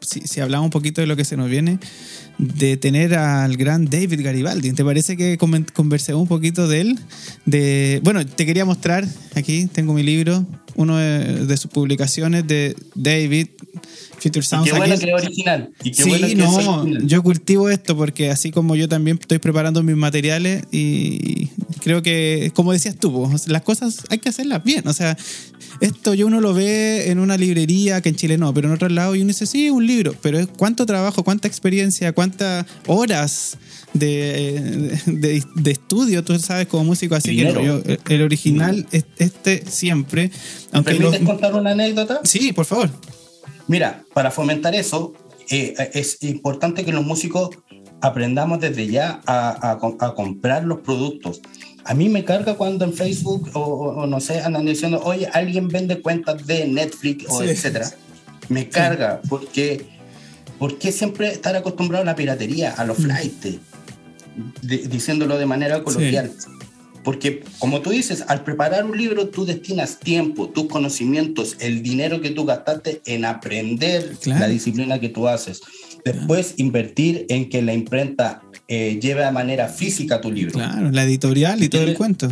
si, 0.02 0.22
si 0.22 0.40
hablamos 0.42 0.66
un 0.66 0.72
poquito 0.72 1.02
de 1.02 1.08
lo 1.08 1.16
que 1.16 1.26
se 1.26 1.38
nos 1.38 1.50
viene, 1.50 1.78
de 2.40 2.76
tener 2.78 3.14
al 3.14 3.56
gran 3.56 3.86
David 3.86 4.22
Garibaldi. 4.24 4.72
¿Te 4.74 4.84
parece 4.84 5.16
que 5.16 5.38
conversemos 5.38 6.24
un 6.24 6.28
poquito 6.28 6.68
de 6.68 6.82
él? 6.82 7.00
De, 7.46 8.00
bueno, 8.04 8.26
te 8.26 8.48
quería 8.48 8.66
mostrar, 8.66 9.06
aquí 9.36 9.68
tengo 9.68 9.94
mi 9.94 10.02
libro, 10.02 10.46
uno 10.76 10.98
de, 10.98 11.46
de 11.46 11.58
sus 11.58 11.72
publicaciones 11.72 12.48
de 12.48 12.76
David, 12.96 13.48
Future 14.22 14.40
Y 14.44 14.48
Sounds. 14.48 14.66
qué 14.70 14.78
bueno 14.78 14.94
Aquí- 14.94 15.04
que 15.06 15.10
es 15.12 15.24
original. 15.24 15.70
Y 15.84 15.92
qué 15.92 16.04
sí, 16.04 16.10
bueno 16.10 16.28
que 16.28 16.34
es 16.34 16.38
no, 16.38 17.00
yo 17.08 17.24
cultivo 17.24 17.70
esto 17.70 17.98
porque 17.98 18.30
así 18.30 18.52
como 18.52 18.76
yo 18.76 18.88
también 18.88 19.18
estoy 19.20 19.40
preparando 19.40 19.82
mis 19.84 19.96
materiales 19.96 20.64
y 20.72 21.48
creo 21.84 22.02
que, 22.04 22.52
como 22.54 22.72
decías 22.72 22.96
tú, 22.98 23.30
las 23.48 23.62
cosas 23.64 24.04
hay 24.10 24.20
que 24.20 24.30
hacerlas 24.30 24.64
bien. 24.64 24.88
O 24.88 24.94
sea, 24.94 25.18
esto 25.80 26.14
yo 26.14 26.28
uno 26.28 26.40
lo 26.42 26.54
ve 26.54 27.10
en 27.10 27.20
una 27.20 27.38
librería, 27.38 28.02
que 28.02 28.10
en 28.10 28.16
Chile 28.16 28.38
no, 28.38 28.54
pero 28.54 28.68
en 28.68 28.74
otro 28.76 28.90
lado 28.90 29.16
y 29.16 29.22
uno 29.22 29.30
dice, 29.30 29.46
sí, 29.48 29.70
un 29.70 29.88
libro, 29.88 30.14
pero 30.22 30.38
es 30.38 30.48
cuánto 30.58 30.86
trabajo, 30.86 31.24
cuánta 31.24 31.48
experiencia, 31.48 32.14
cuántas 32.14 32.66
horas 32.86 33.58
de, 33.94 35.00
de, 35.08 35.44
de 35.56 35.72
estudio, 35.72 36.24
tú 36.24 36.38
sabes, 36.40 36.68
como 36.68 36.84
músico, 36.84 37.16
así 37.16 37.36
que 37.36 37.46
no, 37.52 37.62
yo, 37.64 37.82
el 38.10 38.22
original 38.22 38.86
es 38.92 39.06
este 39.18 39.64
siempre. 39.68 40.30
Aunque 40.72 40.96
¿Permites 40.96 41.22
contar 41.26 41.54
una 41.56 41.72
anécdota? 41.72 42.20
Sí, 42.24 42.54
por 42.54 42.66
favor. 42.66 42.90
Mira, 43.72 44.04
para 44.14 44.32
fomentar 44.32 44.76
eso, 44.76 45.14
eh, 45.50 45.74
es 45.94 46.22
importante 46.24 46.84
que 46.84 46.92
los 46.92 47.06
músicos 47.06 47.52
aprendamos 48.02 48.60
desde 48.60 48.88
ya 48.88 49.22
a, 49.26 49.72
a 49.72 49.78
com- 49.78 49.96
a 50.02 50.14
comprar 50.14 50.66
los 50.66 50.80
productos. 50.80 51.40
A 51.86 51.94
mí 51.94 52.10
me 52.10 52.26
carga 52.26 52.56
cuando 52.56 52.84
en 52.84 52.92
Facebook 52.94 53.50
o, 53.54 54.06
no 54.08 54.20
sé, 54.20 54.42
andan 54.42 54.66
diciendo, 54.66 55.00
oye, 55.06 55.26
alguien 55.32 55.70
vende 55.70 56.02
cuentas 56.02 56.46
de 56.46 56.68
Netflix 56.68 57.26
o 57.30 57.42
Sí. 57.42 57.50
etcétera. 57.50 57.90
Me 58.50 58.68
carga 58.68 59.22
porque, 59.30 59.86
porque 60.60 60.92
siempre 60.92 61.30
estar 61.32 61.56
acostumbrado 61.56 62.02
a 62.04 62.06
la 62.06 62.16
piratería, 62.18 62.72
a 62.74 62.84
los 62.84 63.00
Mm. 63.00 63.04
flights, 63.04 63.58
de- 64.64 64.78
diciéndolo 64.90 65.38
de 65.38 65.46
manera 65.46 65.82
coloquial. 65.82 66.30
Porque, 67.04 67.44
como 67.60 67.82
tú 67.82 67.90
dices, 67.90 68.24
al 68.28 68.44
preparar 68.44 68.86
un 68.86 68.98
libro, 68.98 69.28
tú 69.30 69.46
destinas 69.46 70.00
tiempo, 70.00 70.50
tus 70.50 70.68
conocimientos, 70.68 71.56
el 71.60 71.82
dinero 71.82 72.22
que 72.22 72.30
tú 72.30 72.46
gastaste 72.46 73.02
en 73.06 73.26
aprender 73.26 74.16
Claro. 74.22 74.42
la 74.42 74.48
disciplina 74.48 75.00
que 75.00 75.10
tú 75.10 75.28
haces. 75.28 75.62
Después, 76.06 76.56
invertir 76.58 77.26
en 77.30 77.50
que 77.50 77.62
la 77.62 77.74
imprenta 77.74 78.42
eh, 78.68 79.00
lleve 79.02 79.24
de 79.26 79.32
manera 79.32 79.68
física 79.68 80.22
tu 80.22 80.32
libro. 80.32 80.54
Claro, 80.54 80.92
la 80.92 81.04
editorial 81.04 81.62
y 81.64 81.70
todo 81.70 81.82
el 81.84 81.94
cuento. 81.96 82.30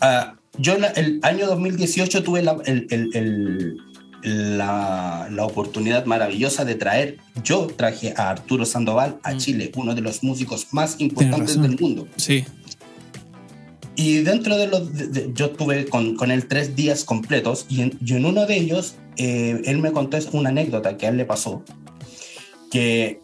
Ah, 0.00 0.34
yo 0.58 0.76
el 0.76 1.18
año 1.22 1.46
2018 1.46 2.22
tuve 2.22 2.42
la- 2.42 2.58
el, 2.66 2.86
el- 2.90 3.10
el- 3.14 3.76
la, 4.22 5.28
la, 5.30 5.44
oportunidad 5.44 6.04
maravillosa 6.04 6.64
de 6.64 6.74
traer, 6.74 7.18
yo 7.44 7.68
traje 7.68 8.14
a 8.16 8.30
Arturo 8.30 8.64
Sandoval 8.66 9.18
a 9.22 9.34
mm. 9.34 9.38
Chile, 9.38 9.72
uno 9.76 9.94
de 9.94 10.00
los 10.00 10.22
músicos 10.24 10.66
más 10.72 10.96
importantes 10.98 11.60
del 11.60 11.78
mundo. 11.78 12.08
Sí. 12.16 12.44
Y 13.98 14.18
dentro 14.18 14.56
de 14.56 14.68
los, 14.68 14.82
yo 15.34 15.46
estuve 15.46 15.86
con, 15.86 16.14
con, 16.14 16.30
él 16.30 16.46
tres 16.46 16.76
días 16.76 17.02
completos 17.02 17.66
y 17.68 17.80
en, 17.82 17.98
en 18.06 18.24
uno 18.24 18.46
de 18.46 18.56
ellos 18.56 18.94
eh, 19.16 19.60
él 19.64 19.78
me 19.78 19.90
contó 19.90 20.16
una 20.34 20.50
anécdota 20.50 20.96
que 20.96 21.06
a 21.06 21.08
él 21.08 21.16
le 21.16 21.24
pasó, 21.24 21.64
que, 22.70 23.20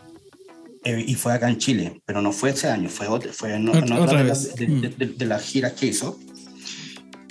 eh, 0.82 1.04
y 1.06 1.14
fue 1.14 1.32
acá 1.32 1.48
en 1.48 1.58
Chile, 1.58 2.02
pero 2.04 2.22
no 2.22 2.32
fue 2.32 2.50
ese 2.50 2.68
año, 2.68 2.88
fue, 2.88 3.06
otro, 3.06 3.32
fue 3.32 3.54
en, 3.54 3.68
otra, 3.68 4.24
mm. 4.24 5.16
de, 5.16 5.26
las 5.26 5.44
giras 5.44 5.74
que 5.74 5.86
hizo. 5.86 6.18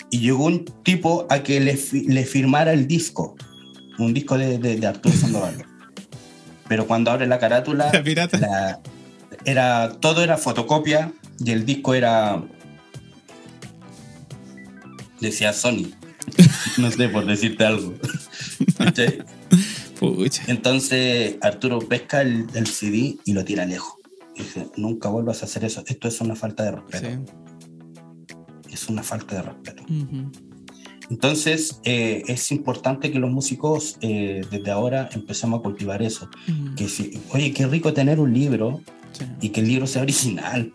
Y 0.09 0.19
llegó 0.19 0.45
un 0.45 0.63
tipo 0.83 1.27
a 1.29 1.43
que 1.43 1.59
le, 1.59 1.77
le 1.91 2.23
firmara 2.23 2.71
el 2.71 2.87
disco, 2.87 3.35
un 3.99 4.13
disco 4.13 4.37
de, 4.37 4.57
de 4.57 4.87
Arturo 4.87 5.15
Sandoval. 5.17 5.65
pero 6.69 6.87
cuando 6.87 7.11
abre 7.11 7.27
la 7.27 7.39
carátula, 7.39 7.91
la, 8.39 8.79
era, 9.43 9.97
todo 9.99 10.23
era 10.23 10.37
fotocopia 10.37 11.11
y 11.43 11.51
el 11.51 11.65
disco 11.65 11.93
era 11.93 12.41
decía 15.23 15.53
Sony. 15.53 15.91
No 16.77 16.89
sé, 16.89 17.09
por 17.09 17.25
decirte 17.25 17.65
algo. 17.65 17.93
Entonces 20.47 21.35
Arturo 21.41 21.79
pesca 21.79 22.21
el, 22.21 22.67
CD 22.67 23.17
y 23.25 23.33
lo 23.33 23.45
tira 23.45 23.65
lejos. 23.65 23.95
dice, 24.35 24.67
nunca 24.75 25.09
vuelvas 25.09 25.43
a 25.43 25.45
hacer 25.45 25.65
eso. 25.65 25.83
Esto 25.85 26.07
es 26.07 26.19
una 26.21 26.35
falta 26.35 26.63
de 26.63 26.71
respeto. 26.71 27.33
Es 28.71 28.89
una 28.89 29.03
falta 29.03 29.35
de 29.35 29.41
respeto. 29.43 29.83
Entonces, 31.09 31.79
eh, 31.83 32.23
es 32.27 32.51
importante 32.51 33.11
que 33.11 33.19
los 33.19 33.29
músicos 33.29 33.97
eh, 34.01 34.41
desde 34.49 34.71
ahora 34.71 35.09
empecemos 35.13 35.59
a 35.59 35.63
cultivar 35.63 36.01
eso. 36.01 36.29
Que 36.75 36.87
si, 36.87 37.21
oye, 37.31 37.53
qué 37.53 37.67
rico 37.67 37.93
tener 37.93 38.19
un 38.19 38.33
libro 38.33 38.81
y 39.41 39.49
que 39.49 39.61
el 39.61 39.67
libro 39.67 39.87
sea 39.87 40.01
original. 40.01 40.73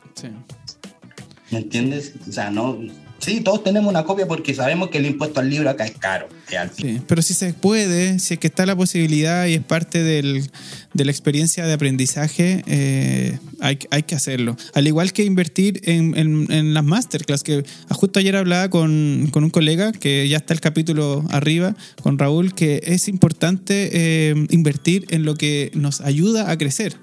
¿Me 1.50 1.58
entiendes? 1.58 2.14
O 2.28 2.32
sea, 2.32 2.50
no, 2.50 2.78
Sí, 3.18 3.40
todos 3.40 3.64
tenemos 3.64 3.90
una 3.90 4.04
copia 4.04 4.26
porque 4.26 4.54
sabemos 4.54 4.90
que 4.90 4.98
el 4.98 5.06
impuesto 5.06 5.40
al 5.40 5.50
libro 5.50 5.68
acá 5.68 5.84
es 5.84 5.96
caro. 5.98 6.28
sí, 6.76 7.00
pero 7.06 7.20
si 7.20 7.34
se 7.34 7.52
puede, 7.52 8.18
si 8.20 8.34
es 8.34 8.40
que 8.40 8.46
está 8.46 8.64
la 8.64 8.76
posibilidad 8.76 9.46
y 9.46 9.54
es 9.54 9.62
parte 9.62 10.02
del, 10.02 10.48
de 10.94 11.04
la 11.04 11.10
experiencia 11.10 11.66
de 11.66 11.72
aprendizaje, 11.72 12.62
eh, 12.66 13.38
hay, 13.60 13.76
que 13.76 14.14
hacerlo. 14.14 14.56
Al 14.74 14.86
igual 14.86 15.12
que 15.12 15.24
invertir 15.24 15.80
en, 15.84 16.74
las 16.74 16.84
masterclass, 16.84 17.42
que 17.42 17.64
justo 17.90 18.20
ayer 18.20 18.36
hablaba 18.36 18.70
con, 18.70 19.28
con, 19.32 19.42
un 19.42 19.50
colega, 19.50 19.90
que 19.92 20.28
ya 20.28 20.36
está 20.36 20.54
el 20.54 20.60
capítulo 20.60 21.24
arriba, 21.30 21.74
con 22.02 22.18
Raúl, 22.18 22.54
que 22.54 22.82
es 22.84 23.08
importante 23.08 23.90
eh, 23.92 24.46
invertir 24.50 25.06
en 25.10 25.24
lo 25.24 25.34
que 25.34 25.72
nos 25.74 26.00
ayuda 26.00 26.50
a 26.50 26.56
crecer. 26.56 26.96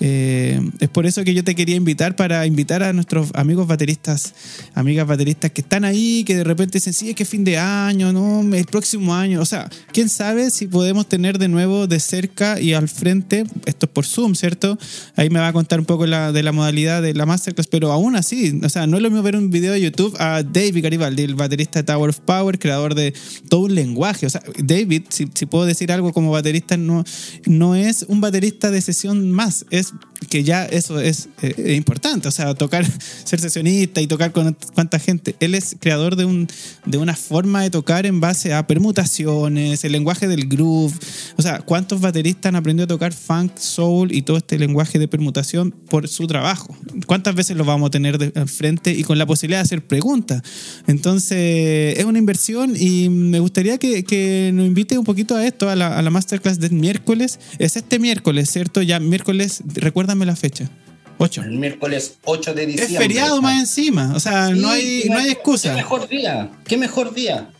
Eh, 0.00 0.60
es 0.80 0.88
por 0.88 1.06
eso 1.06 1.24
que 1.24 1.32
yo 1.32 1.42
te 1.42 1.54
quería 1.54 1.76
invitar 1.76 2.16
para 2.16 2.46
invitar 2.46 2.82
a 2.82 2.92
nuestros 2.92 3.30
amigos 3.34 3.66
bateristas, 3.66 4.34
amigas 4.74 5.06
bateristas 5.06 5.50
que 5.50 5.62
están 5.62 5.84
ahí, 5.84 6.22
que 6.24 6.36
de 6.36 6.44
repente 6.44 6.78
dicen, 6.78 6.92
sí, 6.92 7.10
es 7.10 7.16
que 7.16 7.24
fin 7.24 7.44
de 7.44 7.56
año, 7.58 8.12
no, 8.12 8.42
el 8.54 8.66
próximo 8.66 9.14
año. 9.14 9.40
O 9.40 9.46
sea, 9.46 9.70
quién 9.92 10.08
sabe 10.08 10.50
si 10.50 10.66
podemos 10.66 11.08
tener 11.08 11.38
de 11.38 11.48
nuevo 11.48 11.86
de 11.86 12.00
cerca 12.00 12.60
y 12.60 12.74
al 12.74 12.88
frente, 12.88 13.44
esto 13.64 13.86
es 13.86 13.92
por 13.92 14.04
Zoom, 14.04 14.34
¿cierto? 14.34 14.78
Ahí 15.16 15.30
me 15.30 15.38
va 15.38 15.48
a 15.48 15.52
contar 15.52 15.80
un 15.80 15.86
poco 15.86 16.06
la, 16.06 16.32
de 16.32 16.42
la 16.42 16.52
modalidad 16.52 17.02
de 17.02 17.14
la 17.14 17.26
masterclass, 17.26 17.66
pero 17.66 17.92
aún 17.92 18.16
así, 18.16 18.60
o 18.62 18.68
sea, 18.68 18.86
no 18.86 18.96
es 18.96 19.02
lo 19.02 19.10
mismo 19.10 19.22
ver 19.22 19.36
un 19.36 19.50
video 19.50 19.72
de 19.72 19.80
YouTube 19.80 20.14
a 20.18 20.42
David 20.42 20.82
Garibaldi, 20.82 21.22
el 21.22 21.34
baterista 21.34 21.80
de 21.80 21.84
Tower 21.84 22.10
of 22.10 22.20
Power, 22.20 22.58
creador 22.58 22.94
de 22.94 23.14
todo 23.48 23.62
un 23.62 23.74
lenguaje. 23.74 24.26
O 24.26 24.30
sea, 24.30 24.42
David, 24.58 25.04
si, 25.08 25.26
puedo 25.46 25.64
decir 25.64 25.92
algo 25.92 26.12
como 26.12 26.30
baterista, 26.30 26.76
no, 26.76 27.04
no 27.46 27.74
es 27.74 28.04
un 28.08 28.20
baterista 28.20 28.70
de 28.70 28.80
sesión 28.80 29.30
más, 29.30 29.64
es 29.70 29.85
guys 29.92 30.15
que 30.28 30.44
ya 30.44 30.64
eso 30.64 31.00
es 31.00 31.28
eh, 31.42 31.74
importante, 31.74 32.28
o 32.28 32.30
sea, 32.30 32.54
tocar, 32.54 32.86
ser 33.24 33.40
sesionista 33.40 34.00
y 34.00 34.06
tocar 34.06 34.32
con 34.32 34.56
cuánta 34.74 34.98
gente. 34.98 35.36
Él 35.40 35.54
es 35.54 35.76
creador 35.78 36.16
de, 36.16 36.24
un, 36.24 36.48
de 36.84 36.98
una 36.98 37.14
forma 37.14 37.62
de 37.62 37.70
tocar 37.70 38.06
en 38.06 38.20
base 38.20 38.52
a 38.52 38.66
permutaciones, 38.66 39.84
el 39.84 39.92
lenguaje 39.92 40.28
del 40.28 40.46
groove. 40.48 40.94
O 41.36 41.42
sea, 41.42 41.60
¿cuántos 41.60 42.00
bateristas 42.00 42.50
han 42.50 42.56
aprendido 42.56 42.84
a 42.84 42.88
tocar 42.88 43.12
funk, 43.12 43.56
soul 43.58 44.12
y 44.12 44.22
todo 44.22 44.36
este 44.38 44.58
lenguaje 44.58 44.98
de 44.98 45.08
permutación 45.08 45.70
por 45.70 46.08
su 46.08 46.26
trabajo? 46.26 46.76
¿Cuántas 47.06 47.34
veces 47.34 47.56
lo 47.56 47.64
vamos 47.64 47.88
a 47.88 47.90
tener 47.90 48.18
de 48.18 48.46
frente 48.46 48.92
y 48.92 49.02
con 49.02 49.18
la 49.18 49.26
posibilidad 49.26 49.60
de 49.60 49.64
hacer 49.64 49.86
preguntas? 49.86 50.42
Entonces, 50.86 51.98
es 51.98 52.04
una 52.04 52.18
inversión 52.18 52.74
y 52.76 53.08
me 53.08 53.40
gustaría 53.40 53.78
que, 53.78 54.04
que 54.04 54.50
nos 54.54 54.66
invite 54.66 54.98
un 54.98 55.04
poquito 55.04 55.36
a 55.36 55.46
esto, 55.46 55.68
a 55.68 55.76
la, 55.76 55.98
a 55.98 56.02
la 56.02 56.10
masterclass 56.10 56.58
del 56.58 56.72
miércoles. 56.72 57.38
Es 57.58 57.76
este 57.76 57.98
miércoles, 57.98 58.50
¿cierto? 58.50 58.82
Ya 58.82 59.00
miércoles 59.00 59.62
recuérdame 60.06 60.26
la 60.26 60.36
fecha. 60.36 60.70
8. 61.18 61.42
El 61.42 61.58
miércoles 61.58 62.18
8 62.24 62.54
de 62.54 62.66
diciembre. 62.66 62.94
Es 62.94 63.00
feriado 63.00 63.42
más 63.42 63.58
encima. 63.58 64.14
O 64.14 64.20
sea, 64.20 64.50
no, 64.50 64.68
hay, 64.68 65.06
no 65.08 65.18
hay 65.18 65.30
excusa. 65.30 65.70
Qué 65.70 65.76
mejor 65.76 66.08
día. 66.08 66.50
Qué 66.64 66.76
mejor 66.76 67.12
día. 67.14 67.50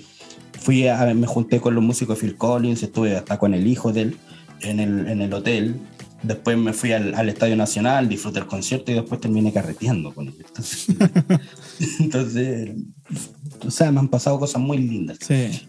fui 0.59 0.87
a, 0.87 1.13
me 1.13 1.27
junté 1.27 1.59
con 1.59 1.75
los 1.75 1.83
músicos 1.83 2.19
Phil 2.19 2.35
Collins, 2.35 2.83
estuve 2.83 3.17
hasta 3.17 3.37
con 3.37 3.53
el 3.53 3.67
hijo 3.67 3.91
de 3.91 4.01
él 4.01 4.17
en 4.61 4.79
el, 4.79 5.07
en 5.07 5.21
el 5.21 5.33
hotel 5.33 5.75
Después 6.23 6.57
me 6.57 6.73
fui 6.73 6.91
al, 6.91 7.29
Estadio 7.29 7.55
Nacional, 7.55 8.07
disfruté 8.07 8.39
el 8.39 8.47
concierto 8.47 8.91
y 8.91 8.95
después 8.95 9.19
terminé 9.19 9.51
carreteando 9.51 10.13
con 10.13 10.27
Entonces, 11.99 12.71
o 13.65 13.71
sea, 13.71 13.91
me 13.91 13.99
han 13.99 14.07
pasado 14.07 14.39
cosas 14.39 14.61
muy 14.61 14.77
lindas. 14.77 15.17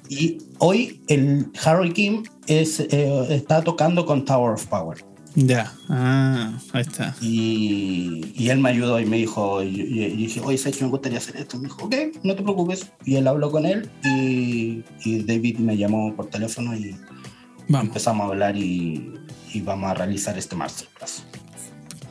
Y 0.09 0.39
hoy 0.59 1.03
el 1.09 1.51
Harry 1.65 1.93
Kim 1.93 2.23
es, 2.47 2.81
eh, 2.81 3.27
está 3.31 3.63
tocando 3.63 4.05
con 4.05 4.25
Tower 4.25 4.55
of 4.55 4.67
Power. 4.67 4.99
Ya, 5.35 5.73
ah, 5.89 6.53
ahí 6.73 6.83
está. 6.83 7.17
Y, 7.23 8.33
y, 8.35 8.51
él 8.51 8.59
me 8.59 8.69
ayudó 8.69 9.01
y 9.01 9.07
me 9.07 9.17
dijo, 9.17 9.63
y, 9.63 9.71
dije, 9.71 10.41
oye, 10.45 10.59
¿sabes 10.59 10.77
que 10.77 10.85
me 10.85 10.91
gustaría 10.91 11.17
hacer 11.17 11.37
esto? 11.37 11.57
Me 11.57 11.65
dijo, 11.65 11.87
ok, 11.87 11.95
no 12.23 12.37
te 12.37 12.43
preocupes. 12.43 12.93
Y 13.07 13.17
él 13.17 13.27
habló 13.27 13.51
con 13.51 13.65
él 13.65 13.89
y, 14.05 14.85
y 15.05 15.23
David 15.25 15.59
me 15.59 15.79
llamó 15.79 16.15
por 16.15 16.27
teléfono 16.27 16.77
y 16.77 16.95
empezamos 17.69 18.27
a 18.27 18.29
hablar 18.29 18.57
y 18.57 19.11
y 19.53 19.61
vamos 19.61 19.91
a 19.91 19.95
realizar 19.95 20.37
este 20.39 20.57
masterclass. 20.57 21.23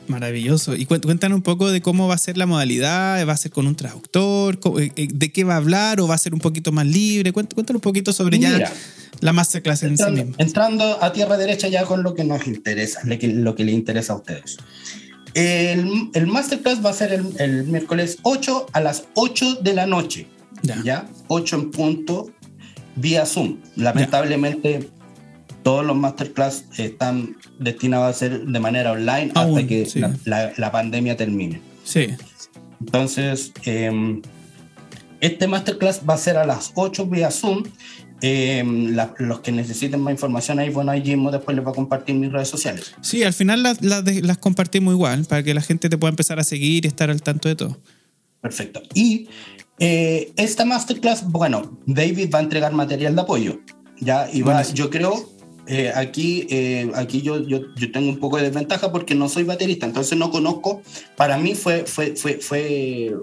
Maravilloso. 0.08 0.74
Y 0.74 0.84
cuéntanos 0.86 1.36
un 1.36 1.42
poco 1.42 1.70
de 1.70 1.80
cómo 1.80 2.08
va 2.08 2.14
a 2.14 2.18
ser 2.18 2.36
la 2.36 2.46
modalidad, 2.46 3.26
¿va 3.26 3.32
a 3.32 3.36
ser 3.36 3.50
con 3.50 3.66
un 3.66 3.76
traductor? 3.76 4.58
Eh, 4.78 4.90
eh, 4.96 5.08
¿De 5.12 5.32
qué 5.32 5.44
va 5.44 5.54
a 5.54 5.56
hablar 5.58 6.00
o 6.00 6.08
va 6.08 6.14
a 6.14 6.18
ser 6.18 6.34
un 6.34 6.40
poquito 6.40 6.72
más 6.72 6.86
libre? 6.86 7.32
Cuéntanos 7.32 7.76
un 7.76 7.80
poquito 7.80 8.12
sobre 8.12 8.38
ya 8.38 8.72
la 9.20 9.32
masterclass 9.32 9.84
en 9.84 9.96
sí 9.96 10.04
misma. 10.10 10.34
Entrando 10.38 11.02
a 11.02 11.12
tierra 11.12 11.36
derecha 11.36 11.68
ya 11.68 11.84
con 11.84 12.02
lo 12.02 12.14
que 12.14 12.24
nos 12.24 12.46
interesa, 12.46 13.00
lo 13.04 13.54
que 13.54 13.64
le 13.64 13.72
interesa 13.72 14.14
a 14.14 14.16
ustedes. 14.16 14.58
El, 15.34 16.10
el 16.12 16.26
masterclass 16.26 16.84
va 16.84 16.90
a 16.90 16.94
ser 16.94 17.12
el, 17.38 17.64
miércoles 17.64 18.18
8 18.22 18.66
a 18.72 18.80
las 18.80 19.04
8 19.14 19.56
de 19.62 19.74
la 19.74 19.86
noche. 19.86 20.26
Ya. 20.84 21.08
8 21.28 21.56
en 21.56 21.70
punto 21.70 22.30
vía 22.96 23.24
Zoom. 23.24 23.58
Lamentablemente 23.76 24.90
todos 25.62 25.84
los 25.84 25.96
masterclass 25.96 26.64
están 26.76 27.36
destinados 27.58 28.08
a 28.14 28.18
ser 28.18 28.44
de 28.44 28.60
manera 28.60 28.92
online 28.92 29.30
hasta 29.34 29.66
que 29.66 30.14
la, 30.24 30.72
pandemia 30.72 31.16
termine. 31.16 31.60
Sí. 31.84 32.08
Entonces, 32.80 33.52
em, 33.64 34.22
este 35.20 35.46
masterclass 35.46 36.00
va 36.08 36.14
a 36.14 36.18
ser 36.18 36.36
a 36.36 36.44
las 36.44 36.72
8 36.74 37.06
vía 37.06 37.30
Zoom. 37.30 37.64
Em, 38.24 38.94
los 39.18 39.40
que 39.40 39.50
necesiten 39.50 40.00
más 40.00 40.12
información 40.12 40.60
ahí, 40.60 40.70
bueno, 40.70 40.92
ahí 40.92 41.02
mismo 41.02 41.32
después 41.32 41.56
les 41.56 41.66
va 41.66 41.70
a 41.70 41.74
compartir 41.74 42.14
mis 42.14 42.30
redes 42.30 42.46
sociales. 42.46 42.94
Sí, 43.00 43.24
al 43.24 43.32
final 43.32 43.64
las, 43.64 43.82
las, 43.82 44.38
compartimos 44.38 44.94
igual, 44.94 45.24
para 45.24 45.42
que 45.42 45.52
la 45.54 45.60
gente 45.60 45.88
te 45.88 45.98
pueda 45.98 46.10
empezar 46.10 46.38
a 46.38 46.44
seguir 46.44 46.84
y 46.84 46.88
estar 46.88 47.10
al 47.10 47.20
tanto 47.20 47.48
de 47.48 47.56
todo. 47.56 47.80
Perfecto. 48.40 48.80
Y 48.94 49.28
eh, 49.80 50.32
esta 50.36 50.64
masterclass, 50.64 51.28
bueno, 51.28 51.76
David 51.84 52.30
va 52.32 52.38
a 52.38 52.42
entregar 52.42 52.72
material 52.72 53.16
de 53.16 53.22
apoyo. 53.22 53.60
Ya, 53.98 54.28
y 54.32 54.42
va, 54.42 54.62
yo 54.62 54.88
creo 54.88 55.31
eh, 55.66 55.92
aquí, 55.94 56.46
eh, 56.50 56.90
aquí 56.94 57.22
yo, 57.22 57.46
yo, 57.46 57.60
yo, 57.76 57.92
tengo 57.92 58.08
un 58.08 58.18
poco 58.18 58.36
de 58.36 58.44
desventaja 58.44 58.90
porque 58.90 59.14
no 59.14 59.28
soy 59.28 59.44
baterista, 59.44 59.86
entonces 59.86 60.18
no 60.18 60.30
conozco. 60.30 60.82
Para 61.16 61.38
mí 61.38 61.54
fue, 61.54 61.84
fue, 61.86 62.16
fue, 62.16 62.34
fue, 62.38 63.14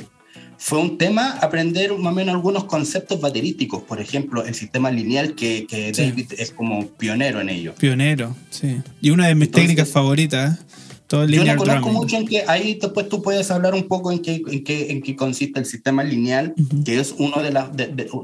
fue 0.58 0.80
un 0.80 0.98
tema 0.98 1.32
aprender 1.42 1.92
más 1.98 2.14
o 2.14 2.16
menos 2.16 2.36
algunos 2.36 2.64
conceptos 2.64 3.20
baterísticos, 3.20 3.84
por 3.84 4.00
ejemplo, 4.00 4.46
el 4.46 4.56
sistema 4.56 4.90
lineal, 4.90 5.36
que, 5.36 5.68
que 5.68 5.92
David 5.92 6.34
es 6.38 6.52
como 6.52 6.88
pionero 6.88 7.42
en 7.42 7.50
ello. 7.50 7.76
Pionero, 7.78 8.36
sí. 8.50 8.78
Y 9.02 9.10
una 9.10 9.28
de 9.28 9.36
mis 9.36 9.52
técnicas 9.52 9.90
favoritas. 9.90 10.60
Todo 11.08 11.24
el 11.24 11.32
yo 11.32 11.44
no 11.44 11.56
conozco 11.56 11.90
mucho 11.90 12.18
en 12.18 12.28
que 12.28 12.44
ahí 12.48 12.78
después 12.80 13.10
tú 13.10 13.24
puedes 13.24 13.50
hablar 13.50 13.74
un 13.74 13.88
poco 13.88 14.12
en 14.12 14.20
qué, 14.20 14.44
en 14.48 14.64
qué, 14.64 14.92
en 14.92 15.02
qué 15.02 15.16
consiste 15.16 15.60
el 15.60 15.66
sistema 15.66 16.04
lineal, 16.04 16.54
que 16.86 17.00
es 17.00 17.16
uno 17.18 17.42
de 17.42 17.52
las, 17.52 17.72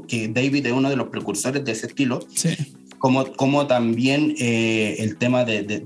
que 0.06 0.28
David 0.28 0.66
es 0.66 0.72
uno 0.72 0.88
de 0.88 0.94
los 0.94 1.08
precursores 1.08 1.64
de 1.64 1.72
ese 1.72 1.88
estilo. 1.88 2.20
Sí 2.32 2.56
como, 2.98 3.32
como 3.32 3.66
también 3.66 4.34
eh, 4.38 4.96
el 5.00 5.16
tema 5.16 5.44
de, 5.44 5.84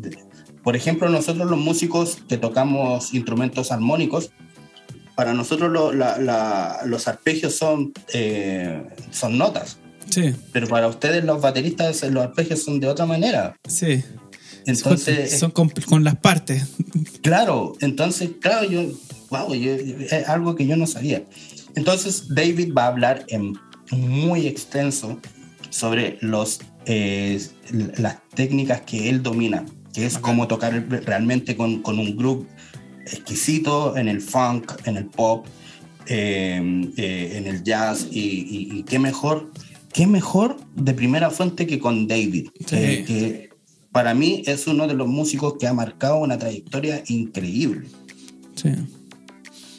por 0.63 0.77
ejemplo, 0.77 1.09
nosotros 1.09 1.49
los 1.51 1.59
músicos 1.59 2.19
que 2.29 2.37
tocamos 2.37 3.15
instrumentos 3.15 3.73
armónicos, 3.73 4.31
para 5.15 5.35
nosotros 5.35 5.71
los 5.71 7.09
arpegios 7.09 7.55
son, 7.55 7.93
eh, 8.15 8.83
son 9.11 9.37
notas. 9.37 9.79
Sí. 10.09 10.35
Pero 10.53 10.67
para 10.67 10.89
ustedes 10.89 11.25
los 11.25 11.41
bateristas 11.41 12.03
los 12.05 12.25
arpegios 12.25 12.63
son 12.63 12.81
de 12.81 12.89
otra 12.89 13.07
manera. 13.07 13.57
Sí. 13.69 14.03
Entonces... 14.67 15.39
Son, 15.39 15.51
con, 15.51 15.69
con, 15.69 16.05
las 16.05 16.17
partes. 16.17 16.65
Claro, 17.23 17.75
entonces, 17.81 18.31
claro, 18.41 18.67
yo, 18.67 18.83
wow, 19.29 19.53
es 19.53 20.13
algo 20.27 20.55
que 20.55 20.67
yo 20.67 20.75
no 20.77 20.87
sabía. 20.87 21.23
Entonces 21.77 22.35
David 22.35 22.73
va 22.77 22.85
a 22.85 22.89
hablar 22.89 23.25
en 23.29 23.53
muy 23.91 24.47
extenso 24.47 25.21
sobre 25.69 26.17
los 26.21 26.61
las 27.99 28.19
técnicas 28.35 28.83
que 28.83 29.09
él 29.09 29.23
domina, 29.23 29.65
que 29.93 30.07
es 30.07 30.19
cómo 30.19 30.49
tocar 30.49 30.87
realmente 31.05 31.57
con, 31.57 31.83
con, 31.83 31.99
un 31.99 32.17
grupo 32.17 32.47
exquisito 33.07 33.97
en 33.97 34.09
el 34.09 34.21
funk, 34.21 34.73
en 34.85 34.97
el 34.97 35.07
pop, 35.07 35.47
em, 36.07 36.93
eh, 36.97 37.33
en 37.37 37.47
el 37.47 37.63
jazz, 37.63 38.09
y, 38.11 38.83
qué 38.85 38.99
mejor, 38.99 39.53
qué 39.93 40.07
mejor 40.07 40.57
de 40.75 40.95
primera 40.95 41.31
fuente 41.31 41.67
que 41.67 41.79
con 41.79 42.07
David, 42.07 42.49
que 42.69 43.51
para 43.93 44.15
mí 44.15 44.43
es 44.47 44.67
uno 44.67 44.87
de 44.87 44.95
los 44.95 45.09
músicos 45.09 45.55
que 45.59 45.67
ha 45.67 45.73
marcado 45.73 46.19
una 46.19 46.39
trayectoria 46.39 47.03
increíble. 47.09 47.89
Sí. 48.55 48.71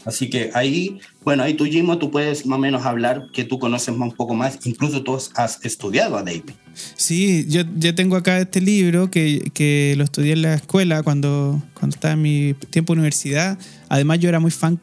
Así 0.05 0.29
que 0.29 0.51
ahí, 0.53 0.99
bueno, 1.23 1.43
ahí 1.43 1.53
tú, 1.53 1.65
Jimo, 1.65 1.97
tú 1.97 2.09
puedes 2.11 2.45
más 2.45 2.57
o 2.57 2.61
menos 2.61 2.85
hablar 2.85 3.27
que 3.33 3.43
tú 3.43 3.59
conoces 3.59 3.89
un 3.89 4.11
poco 4.11 4.33
más, 4.33 4.59
incluso 4.65 5.03
tú 5.03 5.17
has 5.35 5.63
estudiado 5.63 6.17
a 6.17 6.23
David. 6.23 6.51
Sí, 6.95 7.45
yo, 7.49 7.63
yo 7.77 7.93
tengo 7.93 8.15
acá 8.15 8.39
este 8.39 8.61
libro 8.61 9.11
que, 9.11 9.51
que, 9.53 9.93
lo 9.97 10.03
estudié 10.03 10.33
en 10.33 10.41
la 10.43 10.55
escuela 10.55 11.03
cuando, 11.03 11.61
cuando 11.73 11.95
estaba 11.95 12.13
en 12.13 12.21
mi 12.21 12.55
tiempo 12.69 12.93
de 12.93 12.99
universidad. 12.99 13.57
Además, 13.89 14.19
yo 14.19 14.29
era 14.29 14.39
muy 14.39 14.51
fan, 14.51 14.79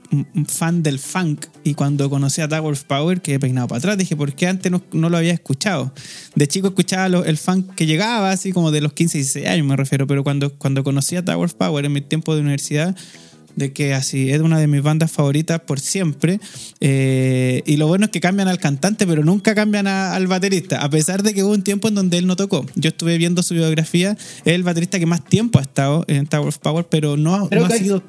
fan 0.46 0.82
del 0.82 0.98
funk 0.98 1.46
y 1.64 1.74
cuando 1.74 2.10
conocí 2.10 2.42
a 2.42 2.48
Tower 2.48 2.72
of 2.72 2.84
Power, 2.84 3.20
que 3.22 3.34
he 3.34 3.38
peinado 3.40 3.68
para 3.68 3.78
atrás, 3.78 3.98
dije, 3.98 4.16
¿por 4.16 4.34
qué 4.34 4.46
antes 4.46 4.70
no, 4.70 4.82
no 4.92 5.08
lo 5.08 5.16
había 5.16 5.32
escuchado? 5.32 5.92
De 6.34 6.46
chico 6.46 6.68
escuchaba 6.68 7.06
el 7.24 7.38
funk 7.38 7.74
que 7.74 7.86
llegaba, 7.86 8.30
así 8.30 8.52
como 8.52 8.70
de 8.70 8.82
los 8.82 8.92
15, 8.92 9.18
16 9.18 9.46
años 9.46 9.66
me 9.66 9.76
refiero, 9.76 10.06
pero 10.06 10.22
cuando, 10.22 10.54
cuando 10.54 10.84
conocí 10.84 11.16
a 11.16 11.24
Tower 11.24 11.46
of 11.46 11.54
Power 11.54 11.84
en 11.84 11.92
mi 11.92 12.02
tiempo 12.02 12.34
de 12.34 12.42
universidad, 12.42 12.94
de 13.58 13.72
que 13.72 13.94
así 13.94 14.30
es 14.30 14.40
una 14.40 14.58
de 14.58 14.66
mis 14.66 14.82
bandas 14.82 15.10
favoritas 15.10 15.60
por 15.60 15.80
siempre. 15.80 16.40
Eh, 16.80 17.62
y 17.66 17.76
lo 17.76 17.86
bueno 17.86 18.06
es 18.06 18.10
que 18.10 18.20
cambian 18.20 18.48
al 18.48 18.58
cantante, 18.58 19.06
pero 19.06 19.24
nunca 19.24 19.54
cambian 19.54 19.86
al 19.86 20.26
baterista, 20.26 20.82
a 20.82 20.88
pesar 20.88 21.22
de 21.22 21.34
que 21.34 21.42
hubo 21.42 21.52
un 21.52 21.62
tiempo 21.62 21.88
en 21.88 21.94
donde 21.94 22.18
él 22.18 22.26
no 22.26 22.36
tocó. 22.36 22.64
Yo 22.76 22.88
estuve 22.88 23.18
viendo 23.18 23.42
su 23.42 23.54
biografía, 23.54 24.12
es 24.44 24.54
el 24.54 24.62
baterista 24.62 24.98
que 24.98 25.06
más 25.06 25.24
tiempo 25.24 25.58
ha 25.58 25.62
estado 25.62 26.04
en 26.08 26.26
Tower 26.26 26.48
of 26.48 26.58
Power, 26.58 26.86
pero 26.88 27.16
no, 27.16 27.48
no 27.50 27.64
ha 27.64 27.70
sido 27.70 28.02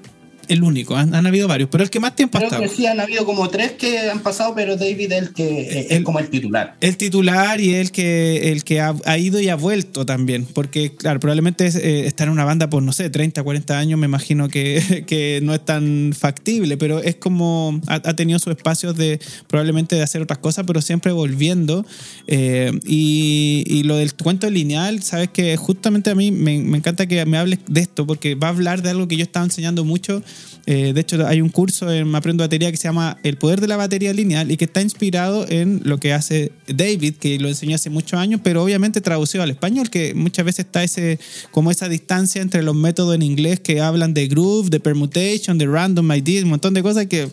el 0.50 0.64
único, 0.64 0.96
han, 0.96 1.14
habido 1.14 1.48
varios, 1.48 1.70
pero 1.70 1.84
el 1.84 1.92
que 1.92 2.00
más 2.00 2.16
tiempo 2.16 2.40
ha 2.40 2.42
estado. 2.42 2.64
que 2.64 2.70
sí, 2.70 2.88
han 2.88 3.00
habido 3.00 3.24
como 3.24 3.48
tres 3.50 3.74
que 3.74 4.00
han 4.00 4.20
pasado, 4.22 4.54
pero 4.56 4.76
David 4.76 5.12
es 5.12 5.22
el 5.22 5.34
que 5.34 5.88
es 5.90 6.02
como 6.02 6.18
el 6.18 6.30
titular. 6.30 6.76
El 6.82 6.98
titular 6.98 7.62
y 7.62 7.76
el 7.76 7.92
que, 7.92 8.52
el 8.52 8.64
que 8.64 8.82
ha, 8.82 9.18
ido 9.18 9.40
y 9.40 9.50
ha 9.50 9.56
vuelto 9.56 10.08
también, 10.08 10.46
porque 10.46 10.96
claro, 10.96 11.20
probablemente 11.20 11.68
eh, 11.68 12.08
estar 12.08 12.28
en 12.28 12.34
una 12.34 12.46
banda 12.46 12.68
por, 12.68 12.82
no 12.82 12.92
sé, 12.94 13.12
30, 13.12 13.44
40 13.44 13.78
años, 13.78 14.00
me 14.00 14.08
imagino 14.08 14.50
que, 14.50 15.04
que 15.08 15.40
no 15.44 15.54
es 15.54 15.64
tan 15.64 16.14
factible, 16.18 16.78
pero 16.78 17.00
es 17.00 17.16
como, 17.16 17.80
ha, 17.88 18.00
tenido 18.16 18.40
sus 18.40 18.56
espacios 18.56 18.96
de 18.96 19.20
probablemente 19.48 19.96
de 19.96 20.02
hacer 20.02 20.24
otras 20.24 20.40
cosas, 20.40 20.66
pero 20.66 20.82
siempre 20.82 21.12
volviendo. 21.12 21.86
Eh, 22.26 22.72
y, 22.86 23.64
y, 23.68 23.84
lo 23.84 23.98
del 23.98 24.16
cuento 24.16 24.50
lineal, 24.50 25.04
sabes 25.04 25.30
que 25.30 25.56
justamente 25.58 26.10
a 26.10 26.16
mí 26.16 26.32
me, 26.32 26.58
me 26.58 26.78
encanta 26.78 27.06
que 27.06 27.24
me 27.28 27.38
hables 27.38 27.60
de 27.68 27.82
esto, 27.82 28.08
porque 28.08 28.34
va 28.34 28.48
a 28.48 28.52
hablar 28.52 28.82
de 28.82 28.90
algo 28.90 29.08
que 29.08 29.16
yo 29.16 29.24
estaba 29.24 29.46
enseñando 29.46 29.86
mucho 29.86 30.24
eh, 30.71 30.93
de 30.93 31.02
hecho, 31.02 31.25
hay 31.25 31.41
un 31.41 31.49
curso 31.49 31.91
en 31.91 32.13
Aprendo 32.13 32.43
Batería 32.43 32.69
que 32.69 32.78
se 32.78 32.84
llama 32.84 33.17
El 33.23 33.38
poder 33.38 33.60
de 33.60 33.67
la 33.67 33.75
batería 33.75 34.13
lineal 34.13 34.52
y 34.52 34.58
que 34.58 34.65
está 34.65 34.84
inspirado 34.84 35.47
en 35.49 35.82
lo 35.84 35.99
que 35.99 36.13
hace 36.13 36.52
David, 36.67 37.15
que 37.15 37.39
lo 37.39 37.47
enseñó 37.47 37.75
hace 37.75 37.89
muchos 37.89 38.19
años, 38.19 38.41
pero 38.43 38.63
obviamente 38.63 39.02
traducido 39.02 39.43
al 39.43 39.49
español, 39.49 39.89
que 39.89 40.13
muchas 40.13 40.45
veces 40.45 40.65
está 40.65 40.84
ese, 40.84 41.19
como 41.49 41.71
esa 41.71 41.89
distancia 41.89 42.41
entre 42.41 42.62
los 42.62 42.75
métodos 42.75 43.15
en 43.15 43.23
inglés 43.23 43.60
que 43.60 43.82
hablan 43.82 44.13
de 44.13 44.28
groove, 44.28 44.69
de 44.69 44.80
permutation, 44.80 45.58
de 45.58 45.65
random 45.65 46.12
ID, 46.12 46.43
un 46.43 46.49
montón 46.52 46.75
de 46.75 46.84
cosas 46.84 47.08
que 47.08 47.30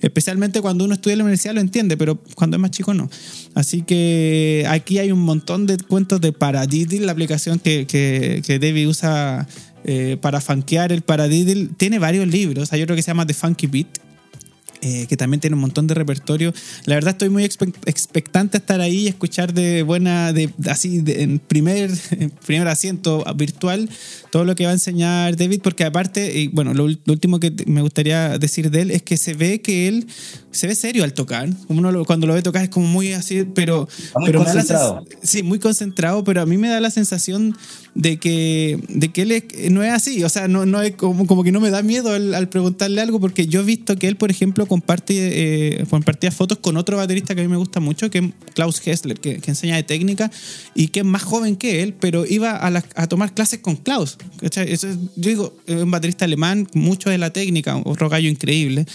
especialmente 0.00 0.60
cuando 0.60 0.84
uno 0.84 0.94
estudia 0.94 1.14
en 1.14 1.18
la 1.18 1.24
universidad 1.24 1.54
lo 1.54 1.60
entiende, 1.60 1.96
pero 1.96 2.22
cuando 2.36 2.56
es 2.56 2.60
más 2.60 2.70
chico 2.70 2.94
no. 2.94 3.10
Así 3.54 3.82
que 3.82 4.64
aquí 4.68 4.98
hay 4.98 5.10
un 5.10 5.22
montón 5.22 5.66
de 5.66 5.76
cuentos 5.78 6.20
de 6.20 6.32
Paradiddle, 6.32 7.06
la 7.06 7.12
aplicación 7.12 7.58
que, 7.58 7.86
que, 7.86 8.42
que 8.46 8.58
David 8.60 8.88
usa 8.88 9.48
eh, 9.88 10.16
para 10.20 10.40
funkear 10.40 10.90
el 10.90 11.02
paradiddle. 11.02 11.68
Tiene 11.76 12.00
varios 12.00 12.26
libros. 12.26 12.72
Hay 12.72 12.82
otro 12.82 12.96
que 12.96 13.02
se 13.02 13.06
llama 13.06 13.24
The 13.24 13.34
Funky 13.34 13.68
Beat, 13.68 13.86
eh, 14.82 15.06
que 15.08 15.16
también 15.16 15.40
tiene 15.40 15.54
un 15.54 15.60
montón 15.60 15.86
de 15.86 15.94
repertorio. 15.94 16.52
La 16.84 16.94
verdad 16.94 17.12
estoy 17.12 17.28
muy 17.28 17.44
expectante 17.44 18.56
a 18.56 18.60
estar 18.60 18.80
ahí 18.80 19.00
y 19.00 19.08
escuchar 19.08 19.52
de 19.52 19.82
buena, 19.82 20.32
de, 20.32 20.50
así 20.68 21.02
en 21.06 21.38
primer, 21.38 21.90
primer 22.46 22.68
asiento 22.68 23.24
virtual 23.36 23.88
todo 24.30 24.44
lo 24.44 24.54
que 24.54 24.64
va 24.64 24.70
a 24.70 24.74
enseñar 24.74 25.36
David, 25.36 25.60
porque 25.62 25.84
aparte, 25.84 26.38
y 26.38 26.48
bueno, 26.48 26.74
lo, 26.74 26.84
último 26.84 27.40
que 27.40 27.52
me 27.66 27.80
gustaría 27.80 28.38
decir 28.38 28.70
de 28.70 28.82
él 28.82 28.90
es 28.90 29.02
que 29.02 29.16
se 29.16 29.32
ve 29.32 29.62
que 29.62 29.88
él 29.88 30.06
se 30.50 30.66
ve 30.66 30.74
serio 30.74 31.04
al 31.04 31.14
tocar. 31.14 31.48
Uno 31.68 32.04
cuando 32.04 32.26
lo 32.26 32.34
ve 32.34 32.42
tocar 32.42 32.62
es 32.62 32.68
como 32.68 32.86
muy 32.86 33.12
así, 33.12 33.44
pero... 33.44 33.88
Muy 34.14 34.32
concentrado. 34.32 35.04
sí, 35.22 35.42
muy 35.42 35.58
concentrado, 35.58 36.24
pero 36.24 36.42
a 36.42 36.46
mí 36.46 36.58
me 36.58 36.68
da 36.68 36.80
la 36.80 36.90
sensación 36.90 37.56
de 37.94 38.18
que, 38.18 38.78
de 38.88 39.08
que 39.08 39.22
él 39.22 39.72
no 39.72 39.82
es 39.82 39.92
así, 39.92 40.22
o 40.22 40.28
sea, 40.28 40.48
no, 40.48 40.66
no 40.66 40.82
es 40.82 40.94
como, 40.96 41.26
como 41.26 41.42
que 41.42 41.50
no 41.50 41.60
me 41.60 41.70
da 41.70 41.82
miedo 41.82 42.12
al, 42.12 42.48
preguntarle 42.48 43.00
algo, 43.00 43.20
porque 43.20 43.46
yo 43.46 43.60
he 43.60 43.64
visto 43.64 43.96
que 43.96 44.06
él, 44.06 44.16
por 44.16 44.30
ejemplo, 44.30 44.65
comparte, 44.66 45.80
eh, 45.80 45.86
compartía 45.88 46.30
fotos 46.30 46.58
con 46.58 46.76
otro 46.76 46.96
baterista 46.96 47.34
que 47.34 47.40
a 47.40 47.44
mí 47.44 47.50
me 47.50 47.56
gusta 47.56 47.80
mucho, 47.80 48.10
que 48.10 48.18
es 48.18 48.24
Klaus 48.54 48.86
Hessler, 48.86 49.18
que, 49.18 49.40
enseña 49.46 49.76
de 49.76 49.82
técnica 49.82 50.30
y 50.74 50.88
que 50.88 51.00
es 51.00 51.06
más 51.06 51.22
joven 51.22 51.56
que 51.56 51.82
él, 51.82 51.94
pero 51.94 52.26
iba 52.26 52.50
a, 52.50 52.84
a 52.94 53.06
tomar 53.06 53.32
clases 53.32 53.60
con 53.60 53.76
Klaus. 53.76 54.18
Eso, 54.40 54.88
yo 55.16 55.30
digo, 55.30 55.56
es 55.66 55.82
un 55.82 55.90
baterista 55.90 56.24
alemán, 56.24 56.68
mucho 56.74 57.10
de 57.10 57.18
la 57.18 57.30
técnica, 57.30 57.76
otro 57.84 58.08
gallo 58.08 58.28
increíble, 58.28 58.86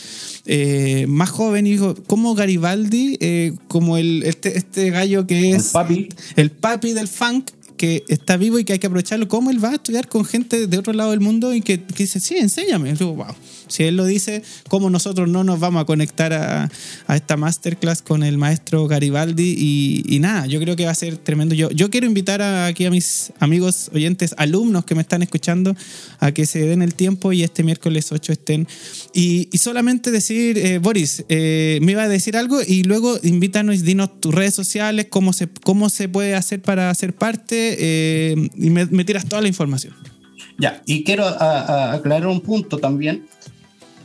eh, 0.46 1.06
más 1.08 1.30
joven, 1.30 1.68
y 1.68 1.72
dijo, 1.72 1.96
como 2.08 2.36
Garibaldi, 2.36 3.18
eh, 3.20 3.54
como 3.68 3.98
el, 3.98 4.24
este, 4.24 4.58
este 4.58 4.90
gallo 4.90 5.28
que 5.28 5.52
es 5.52 5.68
el 5.68 5.72
papi, 5.72 6.10
el 6.36 6.52
papi 6.52 6.94
del 6.94 7.08
funk, 7.08 7.52
que 7.82 8.06
está 8.10 8.38
vivo 8.38 8.60
y 8.60 8.64
que 8.64 8.74
hay 8.74 8.80
que 8.80 8.86
aprovecharlo. 8.86 9.28
¿Cómo 9.28 9.50
él 9.50 9.64
va 9.64 9.70
a 9.70 9.74
estudiar 9.74 10.08
con 10.08 10.24
gente 10.24 10.68
de 10.68 10.78
otro 10.78 10.94
lado 10.94 11.10
del 11.10 11.20
mundo 11.20 11.52
y 11.56 11.62
que, 11.62 11.82
dice, 11.98 12.20
sí, 12.20 12.38
enséñame? 12.38 12.94
wow. 12.94 13.34
Si 13.68 13.84
él 13.84 13.98
lo 13.98 14.06
dice, 14.06 14.44
¿cómo 14.68 14.92
nosotros 14.92 15.28
no 15.28 15.44
nos 15.44 15.60
vamos 15.60 15.82
a 15.82 15.86
conectar 15.86 16.32
a, 16.32 16.70
esta 17.10 17.38
masterclass 17.38 18.04
con 18.04 18.22
el 18.22 18.38
maestro 18.38 18.88
Garibaldi? 18.88 20.04
Y, 20.08 20.20
nada, 20.20 20.46
yo 20.46 20.60
creo 20.60 20.76
que 20.76 20.86
va 20.86 20.92
a 20.92 20.96
ser 20.96 21.18
tremendo. 21.18 21.56
Yo, 21.56 21.72
yo 21.72 21.90
quiero 21.90 22.06
invitar 22.06 22.44
aquí 22.44 22.86
a 22.86 22.92
mis 22.92 23.34
amigos 23.40 23.90
oyentes, 23.96 24.36
alumnos 24.38 24.86
que 24.86 24.94
me 24.94 25.02
están 25.02 25.24
escuchando, 25.24 25.76
a 26.20 26.32
que 26.34 26.46
se 26.46 26.60
den 26.60 26.84
el 26.84 26.94
tiempo 26.94 27.34
y 27.34 27.42
este 27.42 27.64
miércoles 27.64 28.12
8 28.12 28.32
estén. 28.32 28.68
Y, 29.12 29.50
solamente 29.58 30.12
decir, 30.12 30.60
eh, 30.60 30.78
Boris, 30.78 31.26
eh, 31.30 31.80
me 31.82 31.94
iba 31.94 32.04
a 32.04 32.10
decir 32.10 32.38
algo 32.38 32.60
y 32.62 32.84
luego 32.84 33.18
invítanos, 33.24 33.82
dinos 33.82 34.22
tus 34.22 34.36
redes 34.36 34.54
sociales, 34.54 35.08
cómo 35.10 35.34
se, 35.34 35.48
cómo 35.64 35.90
se 35.90 36.10
puede 36.10 36.36
hacer 36.36 36.62
para 36.62 36.94
ser 36.94 37.16
parte 37.16 37.71
eh, 37.80 38.36
y 38.56 38.70
me, 38.70 38.86
tiras 39.06 39.26
toda 39.26 39.42
la 39.42 39.48
información. 39.48 39.94
Ya, 40.58 40.82
y 40.86 41.04
quiero 41.04 41.26
aclarar 41.26 42.28
un 42.28 42.42
punto 42.42 42.78
también. 42.78 43.26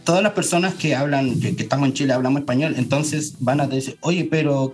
Todas 0.04 0.22
las 0.22 0.32
personas 0.32 0.74
que 0.74 0.94
hablan, 0.94 1.40
que, 1.40 1.54
estamos 1.58 1.88
en 1.88 1.94
Chile, 1.94 2.12
hablamos 2.12 2.40
español, 2.40 2.74
entonces 2.78 3.34
van 3.40 3.60
a 3.60 3.66
decir, 3.66 3.98
oye, 4.00 4.26
pero 4.30 4.72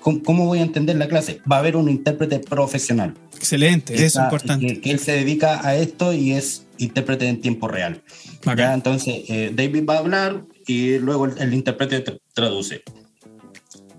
cómo, 0.00 0.44
voy 0.44 0.58
a 0.58 0.62
entender 0.62 0.96
la 0.96 1.08
clase? 1.08 1.40
Va 1.50 1.56
a 1.56 1.58
haber 1.60 1.76
un 1.76 1.88
intérprete 1.88 2.40
profesional. 2.40 3.14
Excelente, 3.34 3.94
eso 3.94 4.04
es 4.04 4.16
importante. 4.16 4.80
Que, 4.80 4.90
él 4.90 4.98
se 4.98 5.12
dedica 5.12 5.66
a 5.66 5.76
esto 5.76 6.12
y 6.12 6.32
es 6.32 6.66
intérprete 6.76 7.26
en 7.26 7.40
tiempo 7.40 7.68
real. 7.68 8.02
Entonces, 8.44 9.24
eh, 9.28 9.50
David 9.54 9.84
va 9.88 9.94
a 9.94 9.98
hablar 9.98 10.44
y 10.66 10.98
luego 10.98 11.24
el, 11.24 11.38
el 11.38 11.54
intérprete 11.54 12.04
traduce. 12.34 12.82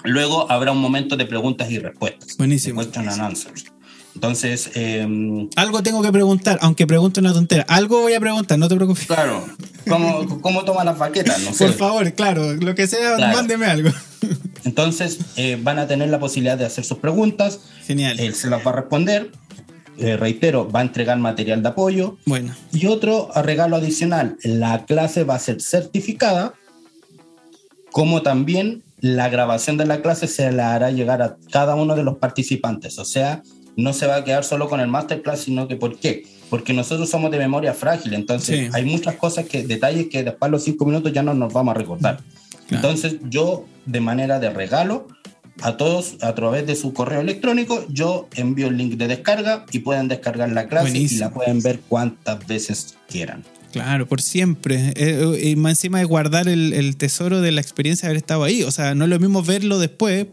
Luego 0.04 0.50
habrá 0.50 0.71
un 0.71 0.80
momento 0.80 1.17
de 1.17 1.26
preguntas 1.26 1.69
y 1.69 1.80
respuestas. 1.80 2.38
Buenísimo. 2.38 2.82
Question 2.82 3.10
and 3.10 3.21
answers. 3.21 3.65
Entonces. 4.17 4.71
Em, 4.73 5.47
Algo 5.56 5.84
tengo 5.84 6.01
que 6.01 6.12
preguntar, 6.12 6.58
aunque 6.62 6.88
pregunte 6.88 7.19
una 7.19 7.34
tontera. 7.34 7.63
Algo 7.67 8.01
voy 8.01 8.15
a 8.15 8.19
preguntar, 8.19 8.58
no 8.58 8.67
te 8.67 8.75
preocupes. 8.75 9.06
Claro. 9.06 9.45
¿Cómo, 9.88 10.41
cómo 10.41 10.65
toma 10.65 10.84
las 10.84 10.97
baquetas? 10.97 11.39
No 11.41 11.53
sé. 11.53 11.65
Por 11.65 11.75
favor, 11.75 12.13
claro, 12.13 12.56
lo 12.56 12.73
que 12.73 12.88
sea, 12.88 13.15
mándeme 13.32 13.67
algo. 13.67 13.91
Entonces, 14.63 15.19
eh, 15.36 15.60
van 15.62 15.77
a 15.77 15.88
tener 15.88 16.10
la 16.10 16.19
posibilidad 16.19 16.58
de 16.58 16.65
hacer 16.65 16.84
sus 16.84 16.97
preguntas. 16.97 17.60
Genial. 17.86 18.19
Él 18.19 18.34
se 18.34 18.49
las 18.49 18.65
va 18.65 18.71
a 18.71 18.75
responder. 18.77 19.32
Eh, 19.99 20.17
reitero, 20.17 20.67
va 20.67 20.80
a 20.80 20.84
entregar 20.84 21.19
material 21.19 21.62
de 21.62 21.69
apoyo. 21.69 22.17
Bueno. 22.25 22.56
Y 22.71 22.88
otro 22.88 23.30
regalo 23.36 23.75
adicional: 23.75 24.38
la 24.41 24.86
clase 24.86 25.25
va 25.25 25.36
a 25.36 25.39
ser 25.39 25.62
certificada, 25.62 26.56
como 27.91 28.23
también 28.23 28.82
la 28.99 29.30
grabación 29.30 29.77
de 29.77 29.86
la 29.86 30.01
clase 30.01 30.27
se 30.27 30.51
la 30.51 30.73
hará 30.73 30.89
llegar 30.89 31.21
a 31.21 31.38
cada 31.51 31.75
uno 31.75 31.95
de 31.95 32.03
los 32.03 32.17
participantes. 32.17 32.97
O 32.97 33.06
sea, 33.06 33.43
no 33.77 33.93
se 33.93 34.07
va 34.07 34.17
a 34.17 34.23
quedar 34.23 34.43
solo 34.43 34.67
con 34.67 34.81
el 34.81 34.87
masterclass, 34.87 35.41
sino 35.41 35.67
que 35.67 35.77
¿por 35.77 35.97
qué? 35.97 36.25
Porque 36.49 36.73
nosotros 36.73 37.09
somos 37.09 37.31
de 37.31 37.37
memoria 37.37 37.73
frágil, 37.73 38.13
entonces 38.13 38.73
hay 38.73 38.83
muchas 38.83 39.15
cosas 39.15 39.45
que, 39.45 39.65
detalles 39.65 40.07
que 40.07 40.23
después 40.23 40.49
de 40.49 40.51
los 40.51 40.63
cinco 40.63 40.85
minutos 40.85 41.13
ya 41.13 41.23
no 41.23 41.33
nos 41.33 41.53
vamos 41.53 41.75
a 41.75 41.77
recordar. 41.77 42.19
Entonces 42.69 43.17
yo, 43.29 43.65
de 43.85 44.01
manera 44.01 44.39
de 44.39 44.49
regalo, 44.49 45.07
a 45.61 45.77
todos 45.77 46.17
a 46.21 46.35
través 46.35 46.65
de 46.67 46.75
su 46.75 46.93
correo 46.93 47.21
electrónico, 47.21 47.85
yo 47.89 48.27
envío 48.35 48.67
el 48.67 48.77
link 48.77 48.93
de 48.95 49.07
descarga 49.07 49.65
y 49.71 49.79
pueden 49.79 50.07
descargar 50.07 50.51
la 50.51 50.67
clase 50.67 50.97
y 50.97 51.09
la 51.17 51.31
pueden 51.31 51.61
ver 51.61 51.79
cuantas 51.87 52.45
veces 52.47 52.97
quieran. 53.07 53.43
Claro, 53.71 54.07
por 54.07 54.21
siempre. 54.21 54.93
Eh, 54.95 55.49
y 55.51 55.55
más 55.55 55.73
encima 55.73 55.99
de 55.99 56.05
guardar 56.05 56.47
el, 56.47 56.97
tesoro 56.97 57.41
de 57.41 57.51
la 57.51 57.61
experiencia 57.61 58.07
de 58.07 58.11
haber 58.11 58.17
estado 58.17 58.43
ahí. 58.43 58.63
O 58.63 58.71
sea, 58.71 58.95
no 58.95 59.03
es 59.03 59.09
lo 59.09 59.19
mismo 59.19 59.43
verlo 59.43 59.77
después 59.77 60.27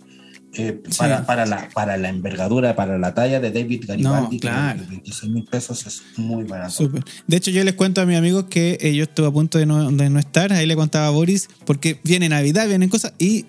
Eh, 0.53 0.81
para, 0.97 1.25
para, 1.25 1.45
la, 1.45 1.69
para 1.73 1.95
la 1.95 2.09
envergadura, 2.09 2.75
para 2.75 2.97
la 2.97 3.13
talla 3.13 3.39
de 3.39 3.51
David 3.51 3.85
Garibaldi, 3.87 4.35
no, 4.35 4.41
claro. 4.41 4.83
26 4.89 5.31
mil 5.31 5.45
pesos 5.45 5.85
es 5.87 6.03
muy 6.17 6.43
barato. 6.43 6.71
Súper. 6.71 7.05
De 7.25 7.37
hecho, 7.37 7.51
yo 7.51 7.63
les 7.63 7.73
cuento 7.75 8.01
a 8.01 8.05
mis 8.05 8.17
amigos 8.17 8.45
que 8.49 8.77
eh, 8.81 8.93
yo 8.93 9.03
estuve 9.03 9.27
a 9.27 9.31
punto 9.31 9.57
de 9.57 9.65
no, 9.65 9.91
de 9.91 10.09
no 10.09 10.19
estar, 10.19 10.51
ahí 10.51 10.65
le 10.65 10.75
contaba 10.75 11.07
a 11.07 11.11
Boris, 11.11 11.47
porque 11.65 11.99
viene 12.03 12.27
Navidad, 12.27 12.67
vienen 12.67 12.89
cosas, 12.89 13.13
y 13.17 13.45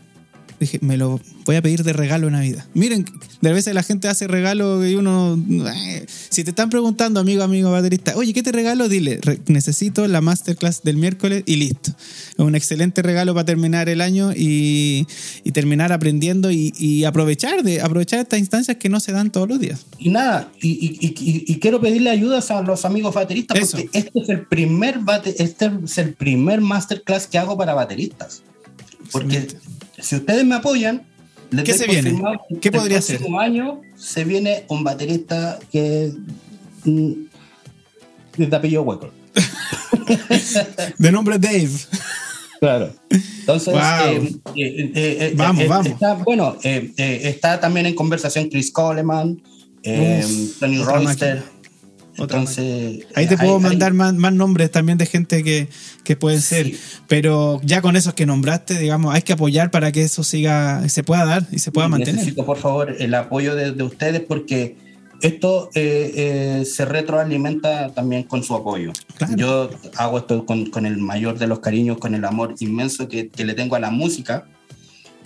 dije, 0.65 0.79
me 0.81 0.97
lo 0.97 1.21
voy 1.45 1.57
a 1.57 1.63
pedir 1.63 1.83
de 1.85 1.93
regalo 1.93 2.29
en 2.29 2.35
Navidad. 2.35 2.65
Miren, 2.75 3.05
de 3.41 3.53
veces 3.53 3.75
la 3.75 3.83
gente 3.83 4.09
hace 4.09 4.27
regalo 4.27 4.87
y 4.87 4.95
uno. 4.95 5.39
Eh, 5.75 6.07
si 6.07 6.45
te 6.45 6.51
están 6.51 6.71
preguntando, 6.71 7.21
amigo, 7.21 7.43
amigo 7.43 7.71
baterista, 7.71 8.15
oye, 8.17 8.33
¿qué 8.33 8.43
te 8.43 8.53
regalo? 8.53 8.89
Dile, 8.89 9.21
necesito 9.47 10.07
la 10.09 10.21
masterclass 10.21 10.83
del 10.83 10.97
miércoles 10.97 11.43
y 11.47 11.57
listo. 11.57 11.91
Es 11.91 12.39
un 12.39 12.55
excelente 12.55 13.03
regalo 13.03 13.35
para 13.35 13.45
terminar 13.45 13.89
el 13.89 14.01
año 14.01 14.33
y, 14.35 15.07
terminar 15.53 15.93
aprendiendo 15.93 16.51
y, 16.51 17.05
aprovechar 17.05 17.63
de 17.63 17.81
aprovechar 17.81 18.21
estas 18.21 18.39
instancias 18.39 18.77
que 18.77 18.89
no 18.89 19.01
se 19.01 19.13
dan 19.13 19.31
todos 19.31 19.49
los 19.49 19.61
días. 19.61 19.85
Y 19.99 20.11
nada, 20.11 20.51
y, 20.61 21.59
quiero 21.61 21.81
pedirle 21.81 22.11
ayudas 22.11 22.51
a 22.51 22.63
los 22.63 22.85
amigos 22.85 23.15
bateristas 23.15 23.59
porque 23.59 23.89
este 23.93 24.21
es 24.21 24.29
el 24.29 24.47
primer 24.47 25.01
este 25.37 25.71
es 25.85 25.99
el 25.99 26.15
primer 26.15 26.61
masterclass 26.61 27.27
que 27.27 27.39
hago 27.39 27.57
para 27.57 27.75
bateristas. 27.75 28.43
Porque 29.13 29.47
si 29.99 30.17
ustedes 30.17 30.45
me 30.45 30.57
apoyan, 30.57 31.03
¿qué 31.65 31.75
se 31.75 31.87
viene? 31.87 32.21
¿Qué 32.61 32.73
podría 32.73 33.01
ser? 33.01 33.23
El 33.23 33.35
año 33.35 33.81
se 33.97 34.25
viene 34.25 34.65
un 34.69 34.83
baterista 34.83 35.59
que 35.71 36.13
mm, 36.85 37.13
de 38.37 38.57
apellido 38.57 38.83
hueco. 38.83 39.11
de 40.99 41.13
nombre 41.13 41.39
Dave. 41.39 41.71
Claro. 42.61 42.93
Entonces, 43.41 43.75
eh, 43.75 44.41
eh, 44.55 44.93
eh, 44.95 45.33
vamos, 45.35 45.67
vamos. 45.67 45.87
Está, 45.89 46.15
bueno, 46.15 46.57
está 46.63 47.59
también 47.59 47.87
en 47.87 47.95
conversación 47.95 48.49
Chris 48.49 48.71
Coleman, 48.71 49.43
Tony 50.61 50.79
Royster. 50.79 51.43
Entonces, 52.19 53.07
ahí 53.15 53.27
te 53.27 53.39
puedo 53.39 53.59
mandar 53.59 53.95
más, 53.95 54.15
nombres 54.15 54.71
también 54.71 54.99
de 54.99 55.07
gente 55.07 55.43
que, 55.43 55.69
que 56.05 56.17
pueden 56.17 56.41
ser, 56.41 56.73
pero 57.09 57.61
ya 57.65 57.81
con 57.81 57.97
esos 57.97 58.15
que 58.15 58.27
nombraste, 58.27 58.79
digamos, 58.79 59.15
hay 59.15 59.23
que 59.23 59.33
apoyar 59.33 59.71
para 59.71 59.93
que 59.93 60.03
eso 60.03 60.23
siga, 60.23 60.89
se 60.89 61.03
pueda 61.03 61.25
dar 61.25 61.47
y 61.51 61.59
se 61.59 61.73
pueda 61.73 61.89
mantener. 61.89 62.17
Necesito, 62.17 62.45
por 62.45 62.59
favor, 62.59 62.95
el 62.99 63.15
apoyo 63.15 63.55
de, 63.55 63.83
ustedes 63.83 64.21
porque 64.21 64.77
esto 65.23 65.71
eh, 65.75 66.13
eh, 66.15 66.65
se 66.67 66.85
retroalimenta 66.85 67.93
también 67.95 68.25
con 68.25 68.43
su 68.43 68.55
apoyo. 68.55 68.93
Yo 69.37 69.71
hago 69.97 70.19
esto 70.19 70.45
con, 70.45 70.67
con, 70.67 70.85
el 70.85 70.99
mayor 70.99 71.39
de 71.39 71.47
los 71.47 71.61
cariños, 71.61 71.99
con 71.99 72.15
el 72.15 72.25
amor 72.25 72.55
inmenso 72.61 73.09
que, 73.09 73.29
que 73.29 73.45
le 73.45 73.55
tengo 73.55 73.77
a 73.77 73.81
la 73.81 73.91
música 73.91 74.47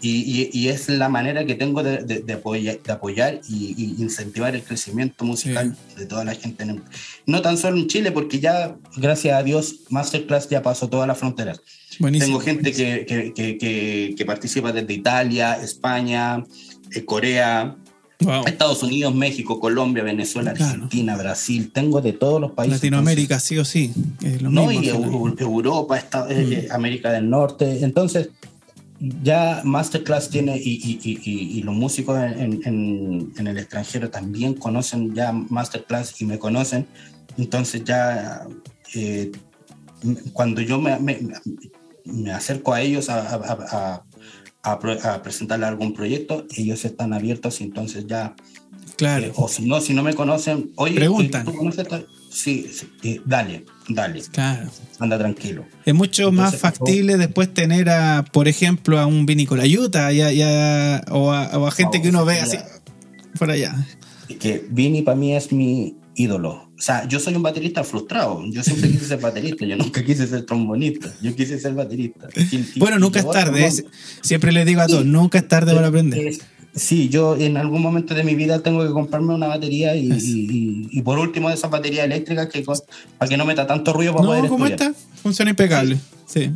Y, 0.01 0.69
es 0.69 0.89
la 0.89 1.09
manera 1.09 1.45
que 1.47 1.55
tengo 1.55 1.83
de, 1.83 2.33
apoyar, 2.33 2.79
de 2.83 2.93
apoyar 2.93 3.41
y, 3.49 3.97
incentivar 3.99 4.55
el 4.55 4.63
crecimiento 4.63 5.25
musical 5.25 5.77
de 5.97 6.07
toda 6.07 6.25
la 6.25 6.35
gente. 6.35 6.65
no 7.27 7.43
tan 7.43 7.57
solo 7.57 7.79
en 7.79 7.87
Chile, 7.87 8.13
porque 8.13 8.41
ya, 8.41 8.77
gracias 8.97 9.39
a 9.39 9.43
Dios, 9.43 9.81
Masterclass 9.91 10.49
ya 10.49 10.63
pasó 10.63 10.89
todas 10.89 11.09
las 11.09 11.19
fronteras. 11.19 11.61
Tengo 11.99 12.41
gente 12.41 12.73
que, 12.73 13.33
que, 13.35 14.15
que, 14.17 14.25
participa 14.27 14.73
desde 14.73 14.93
Italia, 14.93 15.55
España, 15.63 16.45
eh, 16.93 17.05
Corea, 17.05 17.77
Estados 18.47 18.83
Unidos, 18.83 19.15
México, 19.15 19.61
Colombia, 19.61 20.03
Venezuela, 20.03 20.53
Argentina, 20.53 21.17
Brasil, 21.17 21.71
tengo 21.73 22.01
de 22.01 22.13
todos 22.13 22.41
los 22.41 22.53
países. 22.53 22.79
Latinoamérica, 22.79 23.39
sí 23.41 23.59
o 23.59 23.65
sí. 23.65 23.93
no, 24.41 24.73
y 24.73 24.89
Europa, 24.89 25.97
mm. 25.97 26.31
eh, 26.31 26.69
América 26.71 27.13
del 27.13 27.29
Norte. 27.29 27.85
Entonces, 27.85 28.31
ya 28.99 29.61
Masterclass 29.65 30.31
tiene, 30.31 30.57
y, 30.57 31.63
los 31.63 31.75
músicos 31.75 32.19
en, 32.19 33.33
el 33.37 33.59
extranjero 33.59 34.11
también 34.11 34.55
conocen 34.55 35.15
ya 35.15 35.33
Masterclass 35.33 36.21
y 36.21 36.27
me 36.27 36.39
conocen. 36.39 36.87
Entonces, 37.37 37.85
ya 37.85 38.47
eh, 38.95 39.33
cuando 40.33 40.61
yo 40.61 40.81
me, 40.81 40.99
me, 40.99 42.33
acerco 42.33 42.73
a 42.73 42.81
ellos 42.81 43.09
a 43.11 44.05
a, 44.67 45.23
presentarle 45.23 45.67
algún 45.67 45.95
proyecto, 45.95 46.45
ellos 46.57 46.85
están 46.85 47.13
abiertos 47.13 47.61
y 47.61 47.65
entonces 47.65 48.07
ya... 48.07 48.35
Claro. 48.97 49.27
Eh, 49.27 49.33
o 49.37 49.49
si 49.49 49.67
no, 49.67 49.81
si 49.81 49.95
no 49.95 50.03
me 50.03 50.15
conocen, 50.15 50.73
oye, 50.77 50.95
preguntan. 50.95 51.45
¿tú 51.45 51.55
conoces 51.55 51.87
sí, 52.31 52.71
sí 52.73 52.89
eh, 53.03 53.21
dale, 53.25 53.65
dale. 53.89 54.23
Claro. 54.33 54.71
Anda 54.99 55.19
tranquilo. 55.19 55.65
Es 55.85 55.95
mucho 55.95 56.33
más 56.33 56.57
factible 56.57 57.17
después 57.17 57.53
tener 57.53 57.91
a, 57.91 58.25
por 58.33 58.49
ejemplo, 58.49 58.99
a 58.99 59.07
un 59.07 59.27
vinicolayuta 59.27 60.13
ya, 60.13 60.33
ya, 60.33 61.05
o, 61.11 61.33
a, 61.33 61.59
o 61.59 61.67
a 61.67 61.71
gente 61.71 62.01
que 62.01 62.09
uno 62.09 62.25
ve 62.25 62.41
así 62.41 62.57
por 63.39 63.51
allá. 63.51 63.75
Que 64.41 64.67
Vini 64.71 65.03
para 65.03 65.17
mí 65.17 65.35
es 65.35 65.53
mi 65.53 65.97
ídolo. 66.15 66.67
O 66.79 66.83
sea, 66.83 67.07
yo 67.09 67.21
soy 67.21 67.35
un 67.35 67.43
baterista 67.43 67.85
frustrado. 67.85 68.43
Yo 68.51 68.63
siempre 68.63 68.91
quise 68.91 69.07
ser 69.07 69.21
baterista. 69.21 69.65
Yo 69.65 69.77
nunca 69.77 70.05
quise 70.05 70.27
ser 70.27 70.45
trombonista. 70.45 71.13
Yo 71.23 71.35
quise 71.35 71.59
ser 71.59 71.75
baterista. 71.75 72.29
bueno, 72.77 72.99
nunca 72.99 73.21
es 73.21 73.31
tarde. 73.31 73.71
siempre 74.21 74.53
le 74.53 74.65
digo 74.65 74.81
a 74.81 74.87
todos, 74.87 75.07
nunca 75.07 75.39
es 75.39 75.49
tarde 75.49 75.75
para 75.75 75.87
aprender. 75.89 76.35
Sí, 76.77 77.09
yo 77.09 77.37
en 77.37 77.57
algún 77.57 77.83
momento 77.83 78.15
de 78.15 78.23
mi 78.23 78.35
vida 78.35 78.61
tengo 78.61 78.87
que 78.87 78.93
comprarme 78.93 79.35
una 79.35 79.49
batería 79.49 79.97
y, 79.97 80.09
y, 80.91 81.03
por 81.03 81.19
último 81.19 81.49
de 81.49 81.55
esas 81.55 81.71
baterías 81.71 82.05
eléctricas 82.05 82.47
que 82.49 82.63
para 82.63 83.29
que 83.29 83.37
no 83.37 83.45
meta 83.45 83.67
tanto 83.67 83.93
ruido 83.93 84.13
para 84.13 84.25
no, 84.25 84.29
poder 84.29 84.49
¿cómo 84.49 84.67
está? 84.67 84.95
Funciona 85.23 85.51
impecable. 85.51 85.99
sí. 86.27 86.51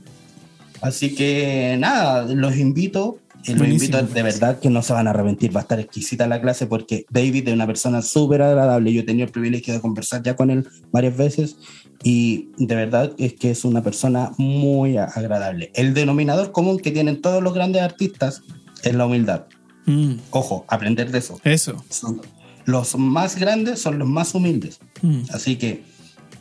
Así 0.83 1.15
que 1.15 1.77
nada, 1.79 2.23
los 2.23 2.57
invito 2.57 3.19
y 3.45 3.55
los 3.55 3.69
invito 3.69 4.03
de 4.03 4.23
verdad 4.23 4.59
que 4.61 4.71
no 4.71 4.83
se 4.83 4.93
van 4.93 5.07
a 5.07 5.11
arrepentir, 5.11 5.55
va 5.55 5.61
a 5.61 5.63
estar 5.63 5.81
exquisita 5.81 6.27
la 6.27 6.41
clase 6.41 6.67
porque 6.67 7.07
David 7.11 7.49
es 7.49 7.55
una 7.55 7.67
persona 7.67 8.03
súper 8.03 8.43
agradable. 8.43 8.93
Yo 8.93 9.01
he 9.01 9.05
tenido 9.05 9.27
el 9.27 9.33
privilegio 9.33 9.75
de 9.75 9.81
conversar 9.81 10.23
ya 10.23 10.37
con 10.37 10.51
él 10.51 10.67
varias 10.91 11.17
veces 11.17 11.57
y 12.03 12.49
de 12.57 12.75
verdad 12.75 13.13
es 13.19 13.35
que 13.35 13.51
es 13.51 13.65
una 13.65 13.83
persona 13.83 14.33
muy 14.39 14.97
agradable. 14.97 15.71
El 15.75 15.95
denominador 15.95 16.53
común 16.53 16.79
que 16.79 16.91
tienen 16.91 17.21
todos 17.21 17.43
los 17.43 17.55
grandes 17.55 17.83
artistas 17.83 18.43
es 18.83 18.95
la 18.95 19.07
humildad. 19.07 19.45
Mm. 19.91 20.21
Ojo, 20.31 20.65
aprender 20.69 21.11
de 21.11 21.19
eso. 21.19 21.41
Eso. 21.45 21.85
los 22.65 22.97
más 22.97 23.37
grandes 23.37 23.81
son 23.81 23.99
los 23.99 24.09
más 24.09 24.35
humildes. 24.35 24.79
Mm. 25.03 25.23
Así 25.33 25.57
que 25.57 25.83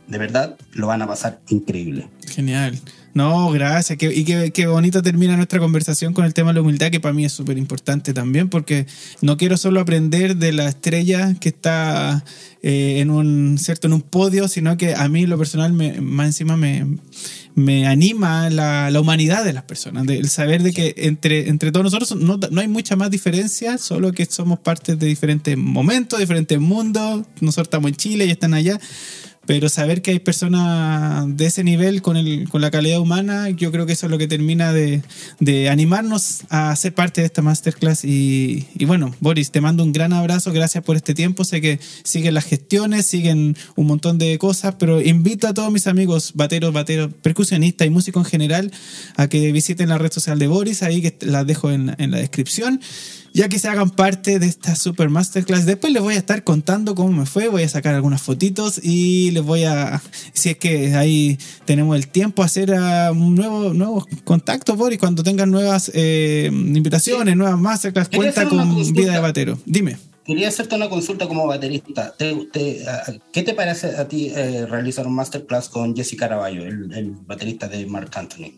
de 0.09 0.17
verdad 0.17 0.57
lo 0.73 0.87
van 0.87 1.01
a 1.01 1.07
pasar 1.07 1.39
increíble. 1.49 2.09
Genial. 2.27 2.79
No, 3.13 3.51
gracias. 3.51 3.97
y 4.01 4.23
qué, 4.51 4.67
bonito 4.67 5.01
termina 5.01 5.35
nuestra 5.35 5.59
conversación 5.59 6.13
con 6.13 6.25
el 6.25 6.33
tema 6.33 6.51
de 6.51 6.55
la 6.55 6.61
humildad, 6.61 6.91
que 6.91 6.99
para 6.99 7.13
mí 7.13 7.25
es 7.25 7.33
súper 7.33 7.57
importante 7.57 8.13
también, 8.13 8.49
porque 8.49 8.85
no 9.21 9.35
quiero 9.35 9.57
solo 9.57 9.79
aprender 9.79 10.37
de 10.37 10.51
la 10.51 10.69
estrella 10.69 11.35
que 11.39 11.49
está 11.49 12.23
eh, 12.61 12.99
en 12.99 13.09
un 13.09 13.57
cierto 13.57 13.87
en 13.87 13.93
un 13.93 14.01
podio, 14.01 14.47
sino 14.47 14.77
que 14.77 14.93
a 14.93 15.09
mí 15.09 15.25
lo 15.25 15.37
personal 15.37 15.73
me, 15.73 15.99
más 16.01 16.27
encima 16.27 16.55
me, 16.55 16.85
me 17.55 17.87
anima 17.87 18.49
la, 18.49 18.91
la, 18.91 19.01
humanidad 19.01 19.43
de 19.43 19.53
las 19.53 19.63
personas, 19.63 20.07
el 20.07 20.29
saber 20.29 20.61
de 20.61 20.71
que 20.71 20.93
entre, 20.97 21.49
entre 21.49 21.71
todos 21.71 21.83
nosotros 21.83 22.15
no, 22.15 22.39
no, 22.51 22.61
hay 22.61 22.67
mucha 22.67 22.95
más 22.95 23.09
diferencia, 23.09 23.77
solo 23.79 24.11
que 24.11 24.25
somos 24.25 24.59
partes 24.59 24.99
de 24.99 25.07
diferentes 25.07 25.57
momentos, 25.57 26.19
diferentes 26.19 26.59
mundos. 26.59 27.25
Nosotros 27.41 27.67
estamos 27.67 27.89
en 27.89 27.95
Chile 27.95 28.25
y 28.25 28.31
están 28.31 28.53
allá 28.53 28.79
pero 29.49 29.67
saber 29.67 30.03
que 30.03 30.11
hay 30.11 30.19
personas 30.19 31.25
de 31.35 31.47
ese 31.47 31.63
nivel 31.63 32.03
con, 32.03 32.17
el, 32.17 32.47
con 32.49 32.61
la 32.61 32.69
calidad 32.69 32.99
humana, 32.99 33.49
yo 33.49 33.71
creo 33.71 33.87
que 33.87 33.93
eso 33.93 34.05
es 34.05 34.11
lo 34.11 34.19
que 34.19 34.27
termina 34.27 34.73
de, 34.73 35.01
de 35.39 35.69
animarnos 35.69 36.41
a 36.49 36.75
ser 36.75 36.93
parte 36.93 37.21
de 37.21 37.25
esta 37.25 37.41
masterclass. 37.41 38.05
Y, 38.05 38.67
y, 38.77 38.85
bueno, 38.85 39.15
Boris, 39.19 39.49
te 39.49 39.59
mando 39.59 39.83
un 39.83 39.91
gran 39.91 40.13
abrazo, 40.13 40.53
gracias 40.53 40.83
por 40.83 40.97
este 40.97 41.15
tiempo. 41.15 41.45
Sé 41.45 41.61
que 41.61 41.79
siguen 42.03 42.35
las 42.35 42.45
gestiones, 42.45 43.07
siguen 43.07 43.57
un 43.75 43.87
montón 43.87 44.19
de 44.19 44.37
cosas, 44.37 44.75
pero 44.77 45.01
invito 45.01 45.47
a 45.47 45.53
todos 45.55 45.71
mis 45.71 45.87
amigos, 45.87 46.33
bateros, 46.35 46.71
bateros, 46.71 47.11
percusionistas 47.19 47.87
y 47.87 47.89
músicos 47.89 48.27
en 48.27 48.29
general, 48.29 48.71
a 49.15 49.29
que 49.29 49.51
visiten 49.51 49.89
la 49.89 49.97
red 49.97 50.11
social 50.11 50.37
de 50.37 50.45
Boris, 50.45 50.83
ahí 50.83 51.01
que 51.01 51.17
las 51.21 51.47
dejo 51.47 51.71
en, 51.71 51.95
en 51.97 52.11
la 52.11 52.19
descripción 52.19 52.81
ya 53.33 53.49
que 53.49 53.59
se 53.59 53.67
hagan 53.67 53.89
parte 53.89 54.39
de 54.39 54.47
esta 54.47 54.75
super 54.75 55.09
masterclass. 55.09 55.65
Después 55.65 55.93
les 55.93 56.01
voy 56.01 56.15
a 56.15 56.17
estar 56.17 56.43
contando 56.43 56.95
cómo 56.95 57.11
me 57.11 57.25
fue, 57.25 57.47
voy 57.47 57.63
a 57.63 57.69
sacar 57.69 57.95
algunas 57.95 58.21
fotitos 58.21 58.79
y 58.83 59.31
les 59.31 59.43
voy 59.43 59.63
a, 59.63 60.01
si 60.33 60.49
es 60.49 60.57
que 60.57 60.95
ahí 60.95 61.37
tenemos 61.65 61.95
el 61.95 62.07
tiempo, 62.07 62.43
hacer 62.43 62.71
uh, 62.71 63.13
nuevos 63.13 63.75
nuevos 63.75 64.05
contactos, 64.23 64.77
Boris, 64.77 64.99
cuando 64.99 65.23
tengan 65.23 65.51
nuevas 65.51 65.91
eh, 65.93 66.49
invitaciones, 66.51 67.35
nuevas 67.35 67.59
masterclass, 67.59 68.09
cuenta 68.09 68.47
con 68.47 68.93
Vida 68.93 69.13
de 69.13 69.19
Batero. 69.19 69.59
Dime. 69.65 69.97
Quería 70.29 70.49
hacerte 70.49 70.75
una 70.75 70.89
consulta 70.89 71.27
como 71.27 71.47
baterista. 71.47 72.13
qué 72.19 73.43
te 73.43 73.53
parece 73.55 73.87
a 73.97 74.07
ti 74.07 74.31
eh, 74.35 74.67
realizar 74.67 75.07
un 75.07 75.15
masterclass 75.15 75.69
con 75.69 75.95
Jesse 75.95 76.15
Caraballo, 76.15 76.65
el, 76.65 76.93
el, 76.93 77.11
baterista 77.25 77.67
de 77.67 77.87
Mark 77.87 78.11
Anthony? 78.13 78.53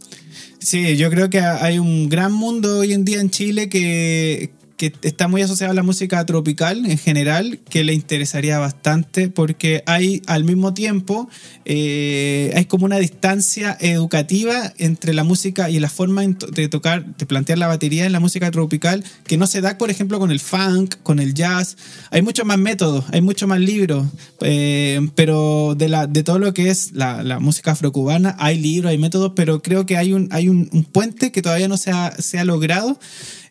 Sí, 0.59 0.97
yo 0.97 1.09
creo 1.09 1.29
que 1.29 1.39
hay 1.39 1.79
un 1.79 2.09
gran 2.09 2.33
mundo 2.33 2.79
hoy 2.79 2.91
en 2.91 3.05
día 3.05 3.21
en 3.21 3.29
Chile 3.29 3.69
que, 3.69 4.51
que 4.81 4.91
está 5.03 5.27
muy 5.27 5.43
asociado 5.43 5.69
a 5.69 5.75
la 5.75 5.83
música 5.83 6.25
tropical 6.25 6.87
en 6.87 6.97
general, 6.97 7.59
que 7.69 7.83
le 7.83 7.93
interesaría 7.93 8.57
bastante 8.57 9.29
porque 9.29 9.83
hay 9.85 10.23
al 10.25 10.43
mismo 10.43 10.73
tiempo, 10.73 11.29
eh, 11.65 12.51
hay 12.55 12.65
como 12.65 12.85
una 12.85 12.97
distancia 12.97 13.77
educativa 13.79 14.73
entre 14.79 15.13
la 15.13 15.23
música 15.23 15.69
y 15.69 15.79
la 15.79 15.87
forma 15.87 16.23
de 16.23 16.67
tocar, 16.67 17.15
de 17.15 17.27
plantear 17.27 17.59
la 17.59 17.67
batería 17.67 18.07
en 18.07 18.11
la 18.11 18.19
música 18.19 18.49
tropical, 18.49 19.03
que 19.27 19.37
no 19.37 19.45
se 19.45 19.61
da, 19.61 19.77
por 19.77 19.91
ejemplo, 19.91 20.17
con 20.17 20.31
el 20.31 20.39
funk, 20.39 20.95
con 21.03 21.19
el 21.19 21.35
jazz. 21.35 21.77
Hay 22.09 22.23
muchos 22.23 22.47
más 22.47 22.57
métodos, 22.57 23.05
hay 23.11 23.21
muchos 23.21 23.47
más 23.47 23.59
libros, 23.59 24.07
eh, 24.39 24.99
pero 25.13 25.75
de, 25.77 25.89
la, 25.89 26.07
de 26.07 26.23
todo 26.23 26.39
lo 26.39 26.55
que 26.55 26.71
es 26.71 26.93
la, 26.93 27.21
la, 27.21 27.37
música 27.37 27.73
afrocubana, 27.73 28.35
hay 28.39 28.57
libros, 28.57 28.89
hay 28.89 28.97
métodos, 28.97 29.33
pero 29.35 29.61
creo 29.61 29.85
que 29.85 29.97
hay 29.97 30.13
un, 30.13 30.27
hay 30.31 30.49
un, 30.49 30.69
un 30.73 30.85
puente 30.85 31.31
que 31.31 31.43
todavía 31.43 31.67
no 31.67 31.77
se 31.77 31.91
ha, 31.91 32.15
se 32.19 32.39
ha 32.39 32.45
logrado 32.45 32.97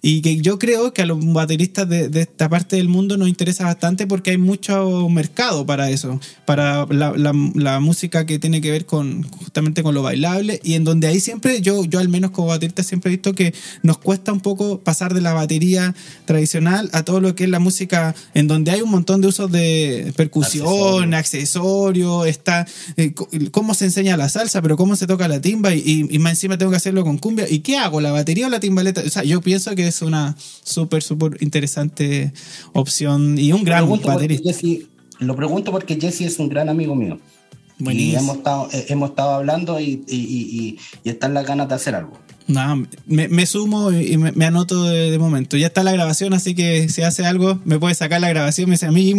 y 0.03 0.23
que 0.23 0.37
yo 0.39 0.59
creo 0.59 0.93
que 0.93 1.03
a 1.03 1.07
los 1.07 1.19
bateristas 1.33 1.89
de, 1.89 2.09
de, 2.09 2.23
esta 2.23 2.49
parte 2.49 2.77
del 2.77 2.89
mundo 2.89 3.17
nos 3.17 3.29
interesa 3.29 3.65
bastante 3.65 4.07
porque 4.07 4.31
hay 4.31 4.39
mucho 4.39 5.09
mercado 5.09 5.67
para 5.67 5.91
eso, 5.91 6.21
para 6.47 6.87
la, 6.87 7.13
la, 7.17 7.33
la, 7.55 7.81
música 7.81 8.25
que 8.25 8.39
tiene 8.39 8.61
que 8.61 8.71
ver 8.71 8.87
con 8.87 9.23
justamente 9.23 9.83
con 9.83 9.95
lo 9.95 10.03
bailable 10.03 10.61
y 10.63 10.75
en 10.75 10.85
donde 10.85 11.07
ahí 11.07 11.21
siempre, 11.21 11.61
yo, 11.61 11.85
yo 11.85 11.99
al 11.99 12.09
menos 12.09 12.31
como 12.31 12.49
baterista 12.49 12.83
siempre 12.83 13.11
he 13.11 13.17
visto 13.17 13.35
que 13.35 13.55
nos 13.83 13.99
cuesta 13.99 14.33
un 14.33 14.41
poco 14.41 14.81
pasar 14.81 15.13
de 15.13 15.21
la 15.21 15.35
batería 15.35 15.95
tradicional 16.25 16.89
a 16.93 17.05
todo 17.05 17.21
lo 17.21 17.35
que 17.35 17.45
es 17.45 17.51
la 17.51 17.59
música 17.59 18.15
en 18.35 18.47
donde 18.47 18.71
hay 18.71 18.81
un 18.81 18.91
montón 18.91 19.21
de 19.21 19.29
usos 19.29 19.51
de 19.51 20.13
percusión, 20.17 21.15
accesorios, 21.15 22.27
está 22.27 22.67
eh, 22.97 23.13
cómo 23.51 23.75
se 23.75 23.87
enseña 23.87 24.17
la 24.17 24.29
salsa, 24.29 24.63
pero 24.63 24.77
cómo 24.77 24.97
se 24.97 25.07
toca 25.07 25.29
la 25.29 25.41
timba 25.41 25.75
y, 25.75 26.07
y, 26.11 26.19
más 26.19 26.33
encima 26.33 26.59
tengo 26.59 26.71
que 26.71 26.77
hacerlo 26.77 27.05
con 27.05 27.19
cumbia. 27.19 27.49
¿Y 27.49 27.61
qué 27.61 27.77
hago? 27.77 28.01
¿La 28.01 28.13
batería 28.13 28.47
o 28.47 28.51
la 28.51 28.61
timbaleta? 28.61 29.03
O 29.05 29.11
sea, 29.11 29.25
yo 29.25 29.41
pienso 29.41 29.75
que 29.75 29.90
es 29.91 30.03
una 30.03 30.37
súper, 30.39 31.03
súper 31.03 31.37
interesante 31.41 32.33
opción 32.73 33.39
y 33.39 33.53
un 33.53 33.65
gran 33.65 33.89
baterista. 33.89 34.51
lo 35.19 35.37
pregunto 35.37 35.71
porque 35.71 35.99
Jesse 36.01 36.23
es 36.23 36.39
un 36.39 36.49
gran 36.49 36.69
amigo 36.69 36.95
mío. 36.95 37.19
Y 37.79 38.15
hemos 38.15 38.37
estado, 38.37 38.69
eh, 38.73 38.87
hemos 38.89 39.11
estado 39.11 39.35
hablando 39.35 39.81
y, 39.81 40.05
y, 40.07 40.79
y, 41.05 41.09
están 41.09 41.33
las 41.33 41.47
ganas 41.47 41.69
de 41.69 41.75
hacer 41.75 41.95
algo. 41.95 42.13
No, 42.47 42.85
me, 43.07 43.47
sumo 43.47 43.93
y 43.93 44.19
me, 44.19 44.45
anoto 44.45 44.85
de, 44.85 45.17
momento. 45.19 45.57
Ya 45.57 45.69
está 45.69 45.85
la 45.85 45.93
grabación, 45.93 46.35
así 46.35 46.55
que 46.55 46.89
si 46.89 47.03
hace 47.03 47.25
algo, 47.25 47.61
me 47.65 47.79
puede 47.79 47.95
sacar 47.95 48.21
la 48.21 48.29
grabación. 48.29 48.69
Me 48.69 48.75
dice, 48.75 48.87
a 48.87 48.91
mí 48.91 49.15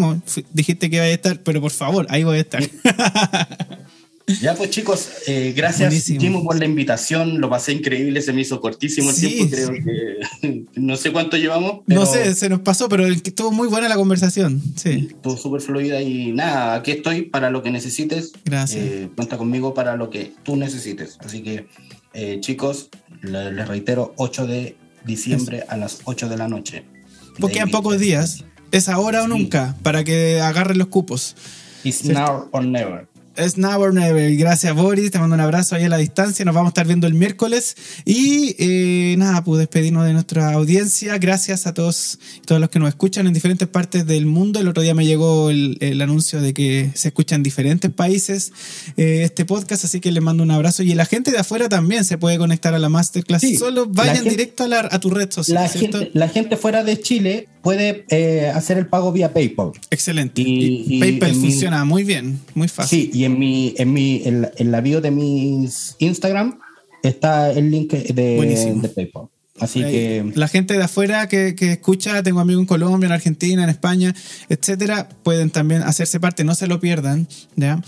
dijiste 0.53 0.89
que 0.89 0.97
iba 0.97 1.05
a 1.05 1.09
estar, 1.09 1.41
pero 1.41 1.61
por 1.61 1.71
favor, 1.71 2.05
ahí 2.09 2.23
voy 2.23 2.37
a 2.37 2.41
estar. 2.41 2.61
Ya 4.39 4.55
pues 4.55 4.69
chicos, 4.69 5.09
eh, 5.27 5.53
gracias 5.55 6.05
Timo 6.05 6.43
por 6.43 6.57
la 6.57 6.65
invitación, 6.65 7.41
lo 7.41 7.49
pasé 7.49 7.73
increíble, 7.73 8.21
se 8.21 8.33
me 8.33 8.41
hizo 8.41 8.61
cortísimo 8.61 9.09
el 9.09 9.15
tiempo, 9.15 9.49
creo 9.49 9.69
que 9.71 10.65
no 10.75 10.95
sé 10.95 11.11
cuánto 11.11 11.37
llevamos. 11.37 11.81
no 11.87 12.05
sé, 12.05 12.33
se 12.35 12.49
nos 12.49 12.61
pasó, 12.61 12.87
pero 12.89 13.05
estuvo 13.07 13.51
muy 13.51 13.67
buena 13.67 13.89
la 13.89 13.95
conversación, 13.95 14.61
sí. 14.75 15.09
Estuvo 15.11 15.37
súper 15.37 15.61
fluida 15.61 16.01
y 16.01 16.31
nada, 16.31 16.75
aquí 16.75 16.91
estoy 16.91 17.23
para 17.23 17.49
lo 17.49 17.63
que 17.63 17.71
necesites. 17.71 18.31
Gracias. 18.45 18.83
Eh, 18.83 19.09
cuenta 19.15 19.37
conmigo 19.37 19.73
para 19.73 19.95
lo 19.95 20.09
que 20.09 20.31
tú 20.43 20.55
necesites. 20.55 21.17
Así 21.19 21.41
que 21.41 21.67
eh, 22.13 22.37
chicos, 22.41 22.89
les 23.21 23.67
reitero, 23.67 24.13
8 24.17 24.47
de 24.47 24.75
diciembre 25.05 25.63
a 25.67 25.77
las 25.77 26.01
8 26.05 26.29
de 26.29 26.37
la 26.37 26.47
noche. 26.47 26.83
Porque 27.39 27.55
quedan 27.55 27.71
pocos 27.71 27.99
días. 27.99 28.43
Es 28.71 28.87
ahora 28.87 29.23
o 29.23 29.27
nunca 29.27 29.75
para 29.83 30.03
que 30.03 30.39
agarren 30.39 30.77
los 30.77 30.87
cupos. 30.87 31.35
It's 31.83 32.05
now 32.05 32.47
or 32.51 32.63
never. 32.63 33.07
Es 33.35 33.57
now 33.57 33.81
or 33.81 33.93
never. 33.93 34.35
Gracias, 34.35 34.75
Boris. 34.75 35.09
Te 35.11 35.17
mando 35.17 35.35
un 35.35 35.41
abrazo 35.41 35.75
ahí 35.75 35.85
a 35.85 35.89
la 35.89 35.97
distancia. 35.97 36.43
Nos 36.43 36.53
vamos 36.53 36.69
a 36.69 36.71
estar 36.71 36.85
viendo 36.85 37.07
el 37.07 37.13
miércoles. 37.13 37.77
Y 38.03 38.55
eh, 38.59 39.15
nada, 39.17 39.43
pues 39.43 39.59
despedirnos 39.59 40.05
de 40.05 40.13
nuestra 40.13 40.51
audiencia. 40.51 41.17
Gracias 41.17 41.65
a 41.65 41.73
todos 41.73 42.19
todos 42.45 42.59
los 42.59 42.69
que 42.69 42.79
nos 42.79 42.89
escuchan 42.89 43.27
en 43.27 43.33
diferentes 43.33 43.67
partes 43.67 44.05
del 44.05 44.25
mundo. 44.25 44.59
El 44.59 44.67
otro 44.67 44.83
día 44.83 44.93
me 44.93 45.05
llegó 45.05 45.49
el, 45.49 46.01
anuncio 46.01 46.41
de 46.41 46.53
que 46.53 46.91
se 46.93 47.09
escucha 47.09 47.35
en 47.35 47.43
diferentes 47.43 47.89
países 47.91 48.51
eh, 48.97 49.21
este 49.23 49.45
podcast. 49.45 49.85
Así 49.85 50.01
que 50.01 50.11
les 50.11 50.21
mando 50.21 50.43
un 50.43 50.51
abrazo. 50.51 50.83
Y 50.83 50.93
la 50.93 51.05
gente 51.05 51.31
de 51.31 51.37
afuera 51.37 51.69
también 51.69 52.03
se 52.03 52.17
puede 52.17 52.37
conectar 52.37 52.73
a 52.73 52.79
la 52.79 52.89
masterclass. 52.89 53.43
Solo 53.57 53.85
vayan 53.87 54.25
directo 54.25 54.65
a, 54.65 54.93
a 54.93 54.99
tu 54.99 55.09
red 55.09 55.31
social. 55.31 55.63
La 55.63 55.69
gente, 55.69 56.11
la 56.13 56.27
gente, 56.27 56.57
fuera 56.57 56.83
de 56.83 56.99
Chile 56.99 57.47
puede 57.61 58.05
eh, 58.09 58.51
hacer 58.53 58.77
el 58.77 58.87
pago 58.87 59.11
vía 59.11 59.33
PayPal. 59.33 59.71
Excelente. 59.89 60.41
Y, 60.43 60.99
PayPal 60.99 61.33
funciona 61.35 61.85
muy 61.85 62.03
bien, 62.03 62.39
muy 62.53 62.67
fácil. 62.67 63.11
Sí, 63.11 63.11
y 63.13 63.25
en 63.25 63.39
mi, 63.39 63.73
en 63.77 63.93
mi, 63.93 64.23
en, 64.25 64.71
la 64.71 64.81
bio 64.81 65.01
de 65.01 65.11
mis 65.11 65.95
Instagram 65.99 66.59
está 67.03 67.51
el 67.51 67.71
link 67.71 67.91
de, 67.91 68.91
PayPal. 68.95 69.27
Así 69.59 69.81
que. 69.81 70.31
La 70.35 70.47
gente 70.47 70.75
de 70.75 70.83
afuera 70.83 71.27
que, 71.27 71.53
que, 71.55 71.73
escucha, 71.73 72.23
tengo 72.23 72.39
amigos 72.39 72.61
en 72.61 72.67
Colombia, 72.67 73.05
en 73.05 73.13
Argentina, 73.13 73.63
en 73.63 73.69
España, 73.69 74.15
etcétera, 74.49 75.07
pueden 75.23 75.51
también 75.51 75.83
hacerse 75.83 76.19
parte, 76.19 76.43
no 76.43 76.55
se 76.55 76.67
lo 76.67 76.79
pierdan, 76.79 77.27
¿ya? 77.55 77.81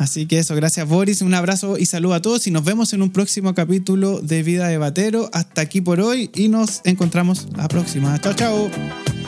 Así 0.00 0.24
que 0.24 0.38
eso, 0.38 0.54
gracias 0.54 0.88
Boris, 0.88 1.20
un 1.20 1.34
abrazo 1.34 1.76
y 1.76 1.84
saludo 1.84 2.14
a 2.14 2.22
todos 2.22 2.46
y 2.46 2.50
nos 2.50 2.64
vemos 2.64 2.94
en 2.94 3.02
un 3.02 3.10
próximo 3.10 3.54
capítulo 3.54 4.20
de 4.20 4.42
Vida 4.42 4.66
de 4.68 4.78
Batero. 4.78 5.28
Hasta 5.34 5.60
aquí 5.60 5.82
por 5.82 6.00
hoy 6.00 6.30
y 6.34 6.48
nos 6.48 6.80
encontramos 6.84 7.48
la 7.54 7.68
próxima. 7.68 8.18
Chao, 8.18 8.32
chao. 8.32 9.19